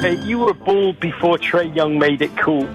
Hey, 0.00 0.14
you 0.24 0.38
were 0.38 0.54
bald 0.54 1.00
before 1.00 1.38
Trae 1.38 1.74
Young 1.74 1.98
made 1.98 2.22
it 2.22 2.36
cool. 2.38 2.68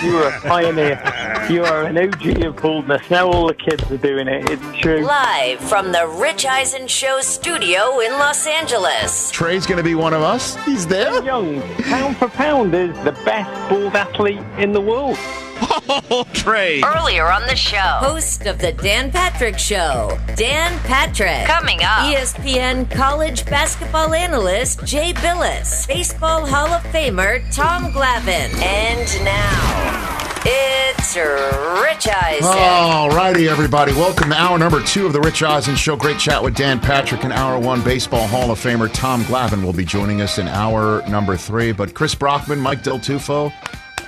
you 0.00 0.14
were 0.14 0.28
a 0.28 0.40
pioneer. 0.46 1.02
You 1.50 1.64
are 1.64 1.82
an 1.84 1.98
OG 1.98 2.44
of 2.44 2.56
baldness. 2.62 3.10
Now 3.10 3.26
all 3.28 3.48
the 3.48 3.54
kids 3.54 3.90
are 3.90 3.96
doing 3.96 4.28
it. 4.28 4.48
It's 4.48 4.78
true. 4.78 5.00
Live 5.04 5.58
from 5.58 5.90
the 5.90 6.06
Rich 6.06 6.46
Eisen 6.46 6.86
Show 6.86 7.20
studio 7.20 7.98
in 7.98 8.12
Los 8.12 8.46
Angeles. 8.46 9.32
Trae's 9.32 9.66
going 9.66 9.78
to 9.78 9.82
be 9.82 9.96
one 9.96 10.14
of 10.14 10.22
us. 10.22 10.54
He's 10.64 10.86
there. 10.86 11.20
Young, 11.24 11.60
pound 11.82 12.16
for 12.16 12.28
pound, 12.28 12.72
is 12.74 12.96
the 13.02 13.12
best 13.24 13.50
bald 13.68 13.96
athlete 13.96 14.38
in 14.58 14.70
the 14.72 14.80
world. 14.80 15.18
Oh, 15.60 16.24
Trae. 16.32 16.82
Earlier 16.84 17.30
on 17.30 17.42
the 17.46 17.56
show, 17.56 17.76
host 17.76 18.46
of 18.46 18.58
the 18.58 18.72
Dan 18.72 19.10
Patrick 19.10 19.58
Show, 19.58 20.18
Dan 20.36 20.78
Patrick. 20.80 21.46
Coming 21.46 21.82
up, 21.82 22.12
ESPN 22.14 22.90
college 22.90 23.44
basketball 23.46 24.14
analyst 24.14 24.84
Jay 24.84 25.12
Bilas, 25.12 25.86
Baseball 25.88 26.46
Hall 26.46 26.68
of 26.68 26.82
Famer 26.84 27.42
Tom 27.54 27.84
Glavine, 27.92 28.54
and 28.62 29.24
now 29.24 30.18
it's 30.44 31.16
Rich 31.16 32.08
Eisen. 32.08 32.44
All 32.44 33.10
righty, 33.10 33.48
everybody. 33.48 33.92
Welcome 33.92 34.30
to 34.30 34.36
hour 34.36 34.58
number 34.58 34.82
two 34.82 35.06
of 35.06 35.12
the 35.12 35.20
Rich 35.20 35.42
Eisen 35.42 35.74
Show. 35.74 35.96
Great 35.96 36.18
chat 36.18 36.42
with 36.42 36.54
Dan 36.54 36.78
Patrick 36.80 37.24
and 37.24 37.32
hour 37.32 37.58
one 37.58 37.82
Baseball 37.82 38.26
Hall 38.26 38.50
of 38.50 38.58
Famer 38.58 38.92
Tom 38.92 39.22
Glavine 39.24 39.64
will 39.64 39.72
be 39.72 39.84
joining 39.84 40.20
us 40.20 40.38
in 40.38 40.48
hour 40.48 41.02
number 41.08 41.36
three. 41.36 41.72
But 41.72 41.94
Chris 41.94 42.14
Brockman, 42.14 42.60
Mike 42.60 42.82
Del 42.82 42.98
Tufo, 42.98 43.52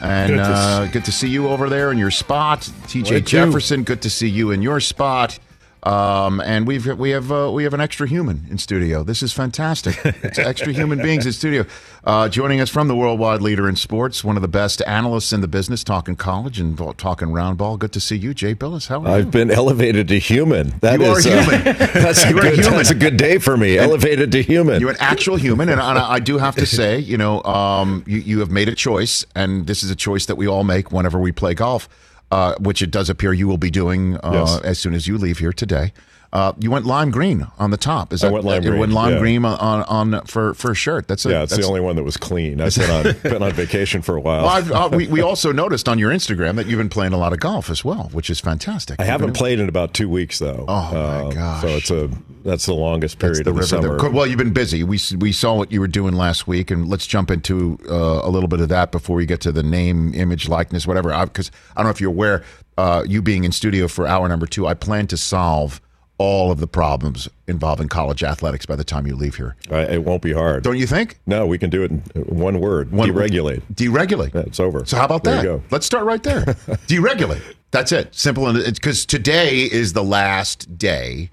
and 0.00 0.30
Good 0.30 0.36
to 0.36 0.42
uh, 0.42 0.86
good 0.86 1.04
to 1.04 1.12
see 1.12 1.28
you 1.28 1.48
over 1.48 1.68
there 1.68 1.92
in 1.92 1.98
your 1.98 2.10
spot. 2.10 2.60
TJ 2.60 3.02
Like 3.04 3.12
you. 3.12 3.20
Jefferson, 3.20 3.82
good 3.84 4.02
to 4.02 4.10
see 4.10 4.28
you 4.28 4.50
in 4.50 4.62
your 4.62 4.80
spot. 4.80 5.38
Um, 5.82 6.40
and 6.40 6.66
we've 6.66 6.86
we 6.98 7.10
have 7.10 7.32
uh, 7.32 7.50
we 7.52 7.64
have 7.64 7.72
an 7.72 7.80
extra 7.80 8.06
human 8.06 8.46
in 8.50 8.58
studio. 8.58 9.02
This 9.02 9.22
is 9.22 9.32
fantastic. 9.32 9.98
It's 10.04 10.38
extra 10.52 10.72
human 10.72 11.00
beings 11.00 11.24
in 11.24 11.32
studio. 11.32 11.64
Uh, 12.04 12.28
joining 12.28 12.60
us 12.60 12.68
from 12.70 12.88
the 12.88 12.94
worldwide 12.96 13.40
leader 13.42 13.68
in 13.68 13.76
sports, 13.76 14.22
one 14.22 14.36
of 14.36 14.42
the 14.42 14.48
best 14.48 14.82
analysts 14.86 15.32
in 15.32 15.40
the 15.40 15.48
business, 15.48 15.82
talking 15.84 16.16
college 16.16 16.58
and 16.60 16.76
talking 16.98 17.32
round 17.32 17.56
ball. 17.58 17.76
Good 17.76 17.92
to 17.92 18.00
see 18.00 18.16
you, 18.16 18.34
Jay 18.34 18.54
Bilas. 18.54 18.88
How 18.88 19.02
are 19.02 19.08
you? 19.08 19.14
I've 19.14 19.30
been 19.30 19.50
elevated 19.50 20.08
to 20.08 20.18
human. 20.18 20.74
That 20.80 21.00
You 21.00 21.06
are 21.06 21.18
is, 21.18 21.24
human. 21.24 21.62
that's, 21.64 22.24
a 22.24 22.30
You 22.30 22.38
are 22.38 22.42
good, 22.42 22.54
human. 22.54 22.72
that's 22.76 22.90
a 22.90 22.94
good 22.94 23.16
day 23.16 23.38
for 23.38 23.56
me. 23.56 23.78
elevated 23.78 24.32
to 24.32 24.42
human. 24.42 24.80
You're 24.80 24.90
an 24.90 24.96
actual 25.00 25.36
human, 25.36 25.68
and 25.68 25.80
I, 25.80 26.12
I 26.12 26.20
do 26.20 26.38
have 26.38 26.54
to 26.56 26.66
say, 26.80 26.98
you 26.98 27.16
know, 27.18 27.42
um, 27.44 28.04
you, 28.06 28.18
you 28.18 28.40
have 28.40 28.50
made 28.50 28.68
a 28.68 28.74
choice, 28.74 29.24
and 29.34 29.66
this 29.66 29.82
is 29.82 29.90
a 29.90 29.96
choice 29.96 30.26
that 30.26 30.36
we 30.36 30.46
all 30.46 30.64
make 30.64 30.92
whenever 30.92 31.18
we 31.18 31.32
play 31.32 31.54
golf, 31.54 31.88
uh, 32.30 32.54
which 32.58 32.82
it 32.82 32.90
does 32.90 33.08
appear 33.10 33.32
you 33.32 33.48
will 33.48 33.58
be 33.58 33.70
doing 33.70 34.16
uh, 34.18 34.30
Yes. 34.32 34.60
as 34.62 34.78
soon 34.78 34.94
as 34.94 35.06
you 35.06 35.18
leave 35.18 35.38
here 35.38 35.52
today. 35.52 35.92
Uh, 36.32 36.52
you 36.60 36.70
went 36.70 36.86
lime 36.86 37.10
green 37.10 37.44
on 37.58 37.72
the 37.72 37.76
top. 37.76 38.12
Is 38.12 38.22
I 38.22 38.28
that, 38.28 38.34
went 38.34 38.44
lime 38.44 38.62
you 38.62 38.70
green, 38.70 38.80
went 38.80 38.92
lime 38.92 39.14
yeah. 39.14 39.18
green 39.18 39.44
on, 39.44 39.58
on, 39.58 40.14
on 40.14 40.24
for 40.26 40.54
for 40.54 40.70
a 40.70 40.74
shirt. 40.76 41.08
That's 41.08 41.26
a, 41.26 41.30
yeah, 41.30 41.42
it's 41.42 41.50
that's, 41.50 41.62
the 41.62 41.66
only 41.68 41.80
one 41.80 41.96
that 41.96 42.04
was 42.04 42.16
clean. 42.16 42.60
I've 42.60 42.76
been 42.76 42.90
on, 42.90 43.02
been 43.22 43.42
on 43.42 43.52
vacation 43.52 44.00
for 44.00 44.14
a 44.14 44.20
while. 44.20 44.44
Well, 44.44 44.50
I've, 44.50 44.70
uh, 44.70 44.90
we, 44.92 45.08
we 45.08 45.20
also 45.22 45.50
noticed 45.50 45.88
on 45.88 45.98
your 45.98 46.12
Instagram 46.12 46.54
that 46.54 46.66
you've 46.66 46.78
been 46.78 46.88
playing 46.88 47.14
a 47.14 47.18
lot 47.18 47.32
of 47.32 47.40
golf 47.40 47.68
as 47.68 47.84
well, 47.84 48.10
which 48.12 48.30
is 48.30 48.38
fantastic. 48.38 49.00
I 49.00 49.04
You've 49.04 49.10
haven't 49.10 49.32
played 49.32 49.58
in 49.58 49.68
about 49.68 49.92
two 49.92 50.08
weeks 50.08 50.38
though. 50.38 50.64
Oh, 50.68 50.92
my 50.92 51.20
Um, 51.22 51.30
gosh. 51.30 51.62
So 51.62 51.68
it's 51.68 51.90
a 51.90 52.10
that's 52.44 52.64
the 52.64 52.74
longest 52.74 53.18
period 53.18 53.44
the 53.44 53.50
of 53.50 53.56
the 53.56 53.62
summer. 53.64 53.98
that- 53.98 54.12
well, 54.12 54.26
you've 54.26 54.38
been 54.38 54.52
busy. 54.52 54.84
We 54.84 55.00
we 55.18 55.32
saw 55.32 55.56
what 55.56 55.72
you 55.72 55.80
were 55.80 55.88
doing 55.88 56.14
last 56.14 56.46
week, 56.46 56.70
and 56.70 56.88
let's 56.88 57.08
jump 57.08 57.32
into 57.32 57.76
uh, 57.90 58.20
a 58.22 58.30
little 58.30 58.48
bit 58.48 58.60
of 58.60 58.68
that 58.68 58.92
before 58.92 59.16
we 59.16 59.26
get 59.26 59.40
to 59.40 59.52
the 59.52 59.64
name, 59.64 60.14
image, 60.14 60.48
likeness, 60.48 60.86
whatever. 60.86 61.08
Because 61.24 61.50
I, 61.76 61.80
don't 61.80 61.86
know 61.86 61.90
if 61.90 62.00
you're 62.00 62.10
aware, 62.10 62.44
uh, 62.78 63.02
you 63.04 63.20
being 63.20 63.42
in 63.42 63.50
studio 63.50 63.88
for 63.88 64.06
hour 64.06 64.28
number 64.28 64.46
two, 64.46 64.68
I 64.68 64.74
plan 64.74 65.08
to 65.08 65.16
solve 65.16 65.80
all 66.20 66.50
of 66.50 66.60
the 66.60 66.66
problems 66.66 67.30
involving 67.46 67.88
college 67.88 68.22
athletics 68.22 68.66
by 68.66 68.76
the 68.76 68.84
time 68.84 69.06
you 69.06 69.16
leave 69.16 69.36
here. 69.36 69.56
I, 69.70 69.94
it 69.94 70.04
won't 70.04 70.20
be 70.20 70.34
hard. 70.34 70.62
Don't 70.62 70.76
you 70.76 70.86
think? 70.86 71.18
no, 71.24 71.46
we 71.46 71.56
can 71.56 71.70
do 71.70 71.82
it 71.82 71.90
in 71.90 72.02
uh, 72.14 72.20
one 72.20 72.60
word. 72.60 72.92
One- 72.92 73.08
Deregulate. 73.08 73.62
Deregulate. 73.72 74.34
Yeah, 74.34 74.42
it's 74.42 74.60
over. 74.60 74.84
So 74.84 74.98
how 74.98 75.06
about 75.06 75.24
There 75.24 75.42
that? 75.42 75.62
Let's 75.70 75.86
start 75.86 76.04
right 76.04 76.22
there. 76.22 76.44
Deregulate. 76.44 77.40
That's 77.70 77.90
it. 77.90 78.14
Simple 78.14 78.46
and 78.48 78.62
because 78.62 79.06
today 79.06 79.60
is 79.60 79.94
the 79.94 80.04
last 80.04 80.76
day 80.76 81.30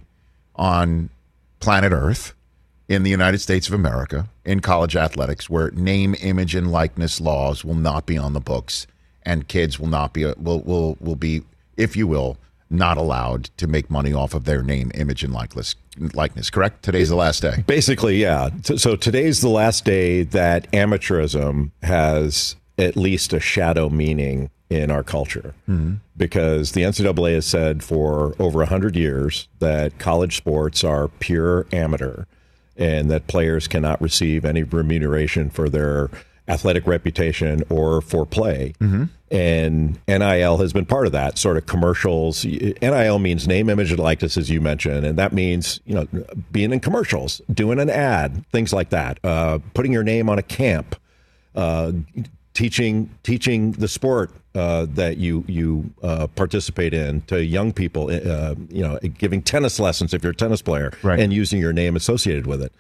on 0.55 1.09
planet 1.59 1.91
Earth 1.91 2.33
in 2.87 3.03
the 3.03 3.09
United 3.09 3.39
States 3.39 3.67
of 3.67 3.73
America 3.73 4.29
in 4.45 4.61
college 4.61 4.95
athletics 4.95 5.49
where 5.49 5.69
name, 5.71 6.15
image, 6.21 6.55
and 6.55 6.71
likeness 6.71 7.19
laws 7.19 7.65
will 7.65 7.75
not 7.75 8.05
be 8.05 8.17
on 8.17 8.31
the 8.31 8.39
books, 8.39 8.87
and 9.23 9.49
kids 9.49 9.77
will 9.81 9.89
not 9.89 10.13
be 10.13 10.23
will 10.37 10.61
will 10.61 10.95
will 11.01 11.17
be, 11.17 11.41
if 11.75 11.97
you 11.97 12.07
will, 12.07 12.37
not 12.69 12.97
allowed 12.97 13.45
to 13.57 13.67
make 13.67 13.89
money 13.89 14.13
off 14.13 14.33
of 14.33 14.45
their 14.45 14.61
name, 14.61 14.91
image, 14.95 15.23
and 15.23 15.33
likeness. 15.33 15.75
Likeness. 16.13 16.49
Correct. 16.49 16.83
Today's 16.83 17.09
the 17.09 17.15
last 17.15 17.41
day. 17.41 17.63
Basically, 17.65 18.17
yeah. 18.17 18.49
So 18.63 18.95
today's 18.95 19.41
the 19.41 19.49
last 19.49 19.85
day 19.85 20.23
that 20.23 20.71
amateurism 20.71 21.71
has 21.81 22.55
at 22.77 22.95
least 22.95 23.33
a 23.33 23.39
shadow 23.39 23.89
meaning 23.89 24.49
in 24.69 24.91
our 24.91 25.03
culture. 25.03 25.53
Hmm. 25.65 25.95
Because 26.15 26.73
the 26.73 26.81
NCAA 26.81 27.35
has 27.35 27.45
said 27.45 27.83
for 27.83 28.35
over 28.39 28.59
a 28.59 28.65
100 28.65 28.95
years 28.95 29.47
that 29.59 29.97
college 29.97 30.35
sports 30.35 30.83
are 30.83 31.07
pure 31.07 31.65
amateur 31.71 32.25
and 32.75 33.09
that 33.09 33.27
players 33.27 33.67
cannot 33.67 34.01
receive 34.01 34.45
any 34.45 34.63
remuneration 34.63 35.49
for 35.49 35.69
their 35.69 36.09
athletic 36.47 36.85
reputation 36.85 37.63
or 37.69 38.01
for 38.01 38.25
play. 38.25 38.73
Mm-hmm. 38.79 39.05
And 39.29 39.99
NIL 40.07 40.57
has 40.57 40.71
been 40.71 40.85
part 40.85 41.05
of 41.05 41.11
that 41.11 41.37
sort 41.37 41.57
of 41.57 41.65
commercials. 41.65 42.45
NIL 42.45 43.19
means 43.19 43.45
name, 43.47 43.69
image, 43.69 43.91
and 43.91 43.99
likeness, 43.99 44.37
as 44.37 44.49
you 44.49 44.61
mentioned, 44.61 45.05
and 45.05 45.17
that 45.19 45.33
means 45.33 45.81
you 45.85 45.95
know 45.95 46.07
being 46.51 46.71
in 46.71 46.79
commercials, 46.79 47.41
doing 47.53 47.77
an 47.79 47.89
ad, 47.89 48.45
things 48.51 48.71
like 48.71 48.89
that, 48.91 49.19
uh, 49.25 49.59
putting 49.73 49.91
your 49.91 50.03
name 50.03 50.29
on 50.29 50.39
a 50.39 50.43
camp, 50.43 50.95
uh, 51.55 51.91
teaching 52.53 53.09
teaching 53.23 53.73
the 53.73 53.89
sport 53.89 54.31
uh, 54.55 54.85
that 54.91 55.17
you 55.17 55.43
you 55.49 55.91
uh, 56.03 56.27
participate 56.27 56.93
in 56.93 57.19
to 57.23 57.43
young 57.43 57.73
people. 57.73 58.09
Uh, 58.09 58.55
you 58.69 58.81
know, 58.81 58.97
giving 59.17 59.41
tennis 59.41 59.77
lessons 59.77 60.13
if 60.13 60.23
you're 60.23 60.31
a 60.31 60.35
tennis 60.35 60.61
player, 60.61 60.91
Right. 61.03 61.19
and 61.19 61.33
using 61.33 61.59
your 61.59 61.73
name 61.73 61.97
associated 61.97 62.47
with 62.47 62.61
it. 62.63 62.71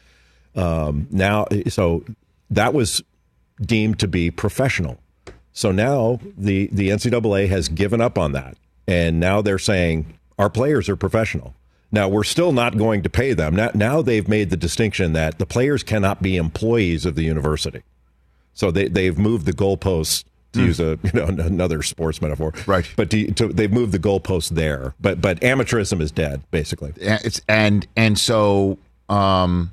Um, 0.55 1.07
now, 1.11 1.45
so 1.67 2.05
that 2.49 2.73
was 2.73 3.03
deemed 3.61 3.99
to 3.99 4.07
be 4.07 4.31
professional. 4.31 4.97
So 5.57 5.71
now 5.71 6.19
the 6.37 6.69
the 6.71 6.89
NCAA 6.89 7.49
has 7.49 7.67
given 7.67 7.99
up 7.99 8.19
on 8.19 8.33
that, 8.33 8.55
and 8.87 9.19
now 9.19 9.41
they're 9.41 9.57
saying 9.57 10.19
our 10.37 10.51
players 10.51 10.87
are 10.87 10.95
professional. 10.95 11.55
Now 11.91 12.07
we're 12.07 12.25
still 12.25 12.51
not 12.51 12.77
going 12.77 13.01
to 13.01 13.09
pay 13.09 13.33
them. 13.33 13.55
Now, 13.55 13.71
now 13.73 14.03
they've 14.03 14.27
made 14.27 14.51
the 14.51 14.55
distinction 14.55 15.13
that 15.13 15.39
the 15.39 15.47
players 15.47 15.81
cannot 15.81 16.21
be 16.21 16.37
employees 16.37 17.07
of 17.07 17.15
the 17.15 17.23
university. 17.23 17.81
So 18.53 18.69
they 18.69 18.87
they've 18.87 19.17
moved 19.17 19.47
the 19.47 19.51
goalposts 19.51 20.25
to 20.53 20.63
use 20.63 20.79
a 20.79 20.99
you 21.03 21.11
know 21.15 21.25
another 21.25 21.81
sports 21.81 22.21
metaphor, 22.21 22.53
Right. 22.67 22.87
But 22.95 23.09
to, 23.09 23.31
to, 23.31 23.47
they've 23.47 23.73
moved 23.73 23.93
the 23.93 23.99
goalposts 23.99 24.49
there. 24.49 24.93
But 25.01 25.21
but 25.21 25.39
amateurism 25.39 26.01
is 26.01 26.11
dead 26.11 26.43
basically. 26.51 26.93
It's 26.97 27.41
and 27.49 27.87
and 27.95 28.19
so 28.19 28.77
um, 29.09 29.71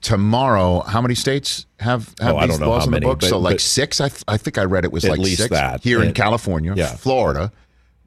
tomorrow, 0.00 0.80
how 0.80 1.00
many 1.00 1.14
states 1.14 1.66
have 1.80 2.14
have 2.20 2.34
Oh, 2.36 2.46
these 2.46 2.60
laws 2.60 2.82
on 2.84 2.90
the 2.90 2.90
many, 2.92 3.06
books? 3.06 3.24
but- 3.24 3.30
so 3.30 3.38
like 3.38 3.60
six. 3.60 4.00
I 4.00 4.08
th- 4.08 4.22
I 4.28 4.36
think 4.36 4.58
I 4.58 4.64
read 4.64 4.84
it 4.84 4.92
was 4.92 5.04
like 5.04 5.24
six 5.26 5.48
that. 5.50 5.82
here 5.82 6.02
in 6.02 6.12
California, 6.14 6.74
Yeah. 6.76 6.86
Mm-hmm. 6.88 6.96
Florida, 6.96 7.52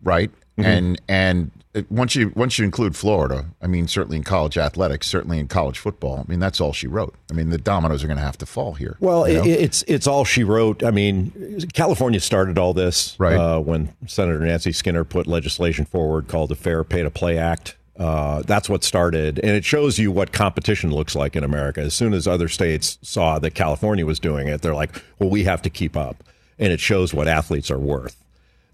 right, 0.03 0.31
and 0.57 0.99
and 1.07 1.51
once 1.89 2.15
you 2.15 2.31
once 2.35 2.57
you 2.57 2.63
include 2.63 2.95
Florida, 2.95 3.45
I 3.61 3.67
mean, 3.67 3.87
certainly 3.87 4.15
in 4.17 4.23
college 4.23 4.57
athletics, 4.57 5.07
certainly 5.07 5.39
in 5.39 5.47
college 5.49 5.77
football. 5.77 6.23
I 6.25 6.29
mean, 6.31 6.39
that's 6.39 6.61
all 6.61 6.71
she 6.71 6.87
wrote. 6.87 7.13
I 7.29 7.33
mean, 7.33 7.49
the 7.49 7.57
dominoes 7.57 8.01
are 8.03 8.07
going 8.07 8.17
to 8.17 8.23
have 8.23 8.37
to 8.37 8.45
fall 8.45 8.73
here. 8.75 8.95
Well, 9.01 9.27
you 9.27 9.39
it, 9.41 9.45
know? 9.45 9.51
it's 9.51 9.83
it's 9.87 10.07
all 10.07 10.23
she 10.23 10.43
wrote. 10.45 10.83
I 10.83 10.91
mean, 10.91 11.67
California 11.73 12.19
started 12.21 12.57
all 12.57 12.73
this 12.73 13.15
Right. 13.19 13.35
uh, 13.35 13.59
when 13.59 13.91
Senator 14.07 14.39
Nancy 14.39 14.71
Skinner 14.71 15.03
put 15.03 15.27
legislation 15.27 15.83
forward 15.83 16.27
called 16.29 16.49
the 16.49 16.55
Fair 16.55 16.83
Pay 16.85 17.03
to 17.03 17.09
Play 17.09 17.37
Act. 17.37 17.75
Uh, 17.97 18.41
that's 18.41 18.67
what 18.67 18.83
started, 18.83 19.39
and 19.39 19.51
it 19.51 19.63
shows 19.63 19.97
you 19.97 20.11
what 20.11 20.33
competition 20.33 20.91
looks 20.91 21.15
like 21.15 21.35
in 21.35 21.45
America. 21.45 21.79
As 21.79 21.93
soon 21.93 22.13
as 22.13 22.27
other 22.27 22.49
states 22.49 22.97
saw 23.01 23.39
that 23.39 23.51
California 23.51 24.05
was 24.05 24.19
doing 24.19 24.47
it, 24.49 24.61
they're 24.61 24.75
like, 24.75 25.01
"Well, 25.17 25.29
we 25.29 25.45
have 25.45 25.61
to 25.61 25.69
keep 25.69 25.95
up," 25.95 26.21
and 26.59 26.73
it 26.73 26.81
shows 26.81 27.13
what 27.13 27.29
athletes 27.29 27.71
are 27.71 27.79
worth. 27.79 28.17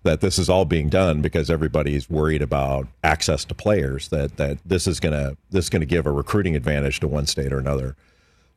That 0.03 0.21
this 0.21 0.39
is 0.39 0.49
all 0.49 0.65
being 0.65 0.89
done 0.89 1.21
because 1.21 1.51
everybody's 1.51 2.09
worried 2.09 2.41
about 2.41 2.87
access 3.03 3.45
to 3.45 3.53
players. 3.53 4.07
That 4.07 4.37
that 4.37 4.57
this 4.65 4.87
is 4.87 4.99
gonna 4.99 5.37
this 5.51 5.65
is 5.65 5.69
gonna 5.69 5.85
give 5.85 6.07
a 6.07 6.11
recruiting 6.11 6.55
advantage 6.55 6.99
to 7.01 7.07
one 7.07 7.27
state 7.27 7.53
or 7.53 7.59
another. 7.59 7.95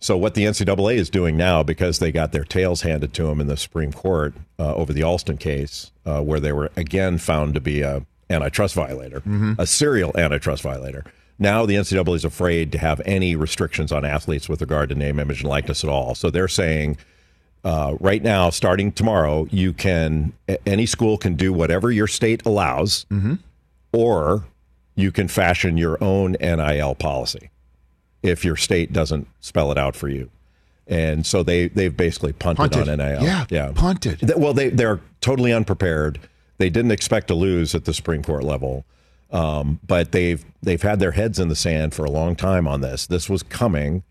So 0.01 0.17
what 0.17 0.35
the 0.35 0.45
NCAA 0.45 0.97
is 0.97 1.11
doing 1.11 1.37
now, 1.37 1.63
because 1.63 1.99
they 1.99 2.13
got 2.13 2.33
their 2.33 2.45
tails 2.45 2.83
handed 2.83 3.13
to 3.15 3.25
them 3.25 3.41
in 3.41 3.47
the 3.47 3.57
Supreme 3.57 3.93
Court 3.93 4.35
uh, 4.59 4.75
over 4.75 4.93
the 4.93 5.03
Alston 5.03 5.37
case, 5.37 5.93
uh, 6.05 6.21
where 6.21 6.41
they 6.41 6.53
were 6.53 6.71
again 6.77 7.19
found 7.19 7.55
to 7.55 7.61
be 7.61 7.83
a 7.83 8.05
antitrust 8.31 8.75
violator, 8.75 9.23
a 9.59 9.67
serial 9.67 10.13
antitrust 10.17 10.63
violator. 10.63 11.05
Now 11.39 11.67
the 11.67 11.75
NCAA 11.75 12.15
is 12.17 12.25
afraid 12.25 12.71
to 12.73 12.79
have 12.79 13.01
any 13.05 13.35
restrictions 13.37 13.91
on 13.93 14.05
athletes 14.05 14.49
with 14.49 14.61
regard 14.61 14.89
to 14.91 14.95
name, 14.95 15.19
image, 15.19 15.41
and 15.41 15.49
likeness 15.49 15.83
at 15.85 15.91
all. 15.91 16.15
So 16.15 16.31
they're 16.31 16.47
saying 16.49 16.97
uh, 17.65 17.97
right 17.99 18.23
now, 18.23 18.51
starting 18.51 18.93
tomorrow, 18.93 19.47
you 19.51 19.73
can 19.73 20.33
any 20.67 20.87
school 20.87 21.17
can 21.19 21.35
do 21.35 21.53
whatever 21.53 21.91
your 21.91 22.07
state 22.07 22.45
allows, 22.47 23.07
or 23.93 24.45
you 24.95 25.11
can 25.11 25.29
fashion 25.29 25.77
your 25.77 26.03
own 26.03 26.37
NIL 26.41 26.95
policy 26.95 27.51
if 28.23 28.45
your 28.45 28.57
state 28.57 28.93
doesn't 28.93 29.27
spell 29.41 29.71
it 29.73 29.79
out 29.79 29.97
for 29.97 30.09
you. 30.09 30.31
And 30.87 31.25
so 31.27 31.43
they 31.43 31.69
they've 31.69 31.97
basically 31.97 32.33
punted, 32.35 32.71
Punted. 32.73 32.89
on 32.89 32.99
NIL. 32.99 33.23
Yeah, 33.23 33.47
yeah, 33.51 33.73
punted. 33.75 34.31
Well, 34.37 34.53
they 34.53 34.69
they're 34.69 35.01
totally 35.21 35.53
unprepared. 35.53 36.21
They 36.59 36.71
didn't 36.71 36.93
expect 36.93 37.29
to 37.29 37.35
lose 37.35 37.75
at 37.75 37.85
the 37.85 37.95
Supreme 37.95 38.23
Court 38.23 38.45
level, 38.45 38.85
um, 39.31 39.81
but 39.87 40.13
they've 40.13 40.45
they've 40.63 40.83
had 40.83 41.01
their 41.01 41.13
heads 41.13 41.39
in 41.39 41.49
the 41.49 41.57
sand 41.57 41.95
for 41.95 42.05
a 42.05 42.11
long 42.11 42.37
time 42.37 42.69
on 42.69 42.81
this. 42.81 43.07
This 43.07 43.29
was 43.29 43.43
coming, 43.43 44.05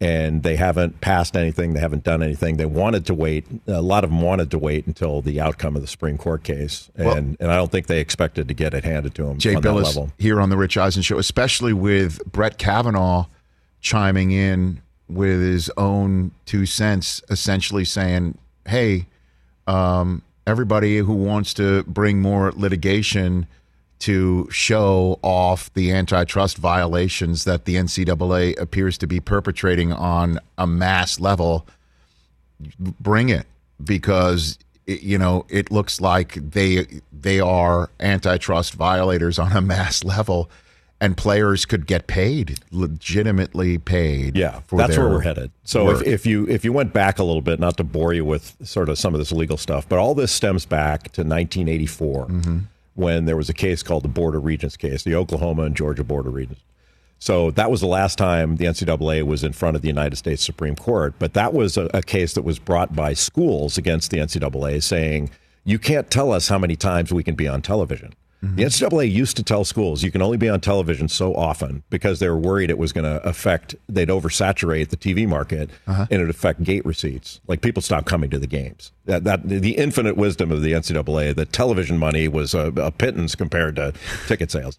and 0.00 0.42
they 0.42 0.56
haven't 0.56 1.00
passed 1.00 1.36
anything. 1.36 1.72
They 1.72 1.80
haven't 1.80 2.04
done 2.04 2.22
anything. 2.22 2.58
They 2.58 2.66
wanted 2.66 3.06
to 3.06 3.14
wait. 3.14 3.46
A 3.66 3.80
lot 3.80 4.04
of 4.04 4.10
them 4.10 4.20
wanted 4.20 4.50
to 4.50 4.58
wait 4.58 4.86
until 4.86 5.22
the 5.22 5.40
outcome 5.40 5.74
of 5.74 5.82
the 5.82 5.88
Supreme 5.88 6.18
Court 6.18 6.42
case, 6.42 6.90
and 6.96 7.36
and 7.40 7.50
I 7.50 7.56
don't 7.56 7.72
think 7.72 7.86
they 7.86 8.00
expected 8.00 8.48
to 8.48 8.54
get 8.54 8.74
it 8.74 8.84
handed 8.84 9.14
to 9.14 9.24
them 9.24 9.38
Jay 9.38 9.54
on 9.54 9.62
that 9.62 9.68
Bilas 9.70 9.84
level. 9.84 10.12
here 10.18 10.40
on 10.40 10.50
the 10.50 10.56
Rich 10.56 10.76
Eisen 10.76 11.02
show, 11.02 11.18
especially 11.18 11.72
with 11.72 12.24
Brett 12.30 12.58
Kavanaugh 12.58 13.26
chiming 13.80 14.32
in 14.32 14.82
with 15.08 15.40
his 15.40 15.70
own 15.76 16.32
two 16.44 16.66
cents, 16.66 17.22
essentially 17.30 17.84
saying, 17.84 18.36
"Hey, 18.66 19.06
um, 19.66 20.22
everybody 20.46 20.98
who 20.98 21.14
wants 21.14 21.52
to 21.54 21.82
bring 21.84 22.20
more 22.20 22.52
litigation 22.52 23.46
to 23.98 24.48
show 24.50 25.18
off 25.22 25.72
the 25.74 25.90
antitrust 25.90 26.58
violations 26.58 27.44
that 27.44 27.64
the 27.64 27.76
NCAA 27.76 28.60
appears 28.60 28.98
to 28.98 29.06
be 29.06 29.20
perpetrating 29.20 29.92
on 29.92 30.38
a 30.58 30.66
mass 30.66 31.18
level, 31.18 31.66
bring 32.78 33.28
it. 33.30 33.46
Because 33.82 34.58
it, 34.86 35.02
you 35.02 35.18
know 35.18 35.44
it 35.48 35.70
looks 35.70 36.00
like 36.00 36.34
they 36.34 36.86
they 37.12 37.40
are 37.40 37.90
antitrust 38.00 38.74
violators 38.74 39.38
on 39.38 39.52
a 39.52 39.60
mass 39.60 40.04
level 40.04 40.50
and 41.00 41.16
players 41.16 41.64
could 41.66 41.86
get 41.86 42.06
paid 42.06 42.58
legitimately 42.70 43.78
paid 43.78 44.36
Yeah, 44.36 44.60
for 44.66 44.78
that's 44.78 44.96
where 44.96 45.08
we're 45.08 45.20
headed. 45.20 45.50
So 45.64 45.90
if, 45.90 46.02
if 46.02 46.26
you 46.26 46.48
if 46.48 46.64
you 46.64 46.72
went 46.72 46.92
back 46.92 47.18
a 47.18 47.24
little 47.24 47.42
bit, 47.42 47.60
not 47.60 47.76
to 47.76 47.84
bore 47.84 48.12
you 48.12 48.24
with 48.24 48.56
sort 48.66 48.88
of 48.88 48.98
some 48.98 49.14
of 49.14 49.18
this 49.18 49.32
legal 49.32 49.56
stuff, 49.56 49.88
but 49.88 49.98
all 49.98 50.14
this 50.14 50.32
stems 50.32 50.64
back 50.66 51.04
to 51.12 51.22
1984 51.22 52.26
Mm-hmm. 52.26 52.58
when 52.94 53.24
there 53.26 53.36
was 53.36 53.48
a 53.50 53.54
case 53.54 53.82
called 53.82 54.04
the 54.04 54.08
Board 54.08 54.34
of 54.34 54.44
Regents 54.44 54.76
case, 54.76 55.02
the 55.02 55.14
Oklahoma 55.14 55.62
and 55.64 55.76
Georgia 55.76 56.02
Board 56.04 56.26
of 56.26 56.34
Regents. 56.34 56.62
So 57.18 57.50
that 57.52 57.70
was 57.70 57.80
the 57.80 57.86
last 57.86 58.18
time 58.18 58.56
the 58.56 58.66
NCAA 58.66 59.22
was 59.22 59.42
in 59.42 59.52
front 59.52 59.74
of 59.76 59.82
the 59.82 59.88
United 59.88 60.16
States 60.16 60.42
Supreme 60.44 60.76
Court. 60.76 61.14
But 61.18 61.32
that 61.34 61.52
was 61.54 61.76
a, 61.76 61.88
a 61.94 62.02
case 62.02 62.34
that 62.34 62.42
was 62.42 62.58
brought 62.58 62.94
by 62.94 63.14
schools 63.14 63.78
against 63.78 64.10
the 64.10 64.18
NCAA 64.18 64.82
saying, 64.82 65.30
you 65.64 65.78
can't 65.78 66.10
tell 66.10 66.30
us 66.32 66.48
how 66.48 66.58
many 66.58 66.76
times 66.76 67.12
we 67.12 67.22
can 67.22 67.34
be 67.34 67.48
on 67.48 67.62
television. 67.62 68.12
The 68.54 68.62
NCAA 68.62 69.10
used 69.10 69.36
to 69.36 69.42
tell 69.42 69.64
schools 69.64 70.02
you 70.02 70.10
can 70.10 70.22
only 70.22 70.36
be 70.36 70.48
on 70.48 70.60
television 70.60 71.08
so 71.08 71.34
often 71.34 71.82
because 71.90 72.20
they 72.20 72.28
were 72.28 72.38
worried 72.38 72.70
it 72.70 72.78
was 72.78 72.92
going 72.92 73.04
to 73.04 73.26
affect, 73.26 73.74
they'd 73.88 74.08
oversaturate 74.08 74.90
the 74.90 74.96
TV 74.96 75.26
market 75.26 75.70
and 75.86 76.12
it'd 76.12 76.30
affect 76.30 76.62
gate 76.62 76.84
receipts. 76.86 77.40
Like 77.46 77.60
people 77.60 77.82
stopped 77.82 78.06
coming 78.06 78.30
to 78.30 78.38
the 78.38 78.46
games. 78.46 78.92
That, 79.06 79.24
that 79.24 79.48
The 79.48 79.76
infinite 79.76 80.16
wisdom 80.16 80.52
of 80.52 80.62
the 80.62 80.72
NCAA, 80.72 81.34
the 81.34 81.46
television 81.46 81.98
money 81.98 82.28
was 82.28 82.54
a, 82.54 82.72
a 82.76 82.90
pittance 82.90 83.34
compared 83.34 83.76
to 83.76 83.92
ticket 84.26 84.50
sales. 84.50 84.78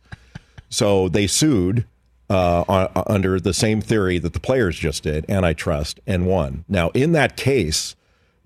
So 0.70 1.10
they 1.10 1.28
sued 1.28 1.86
uh, 2.30 2.64
on, 2.68 2.90
under 3.08 3.40
the 3.40 3.54
same 3.54 3.82
theory 3.82 4.18
that 4.20 4.34
the 4.34 4.40
players 4.40 4.78
just 4.78 5.04
did, 5.04 5.30
antitrust, 5.30 6.00
and 6.06 6.26
won. 6.26 6.66
Now, 6.68 6.90
in 6.90 7.14
that 7.14 7.38
case 7.38 7.96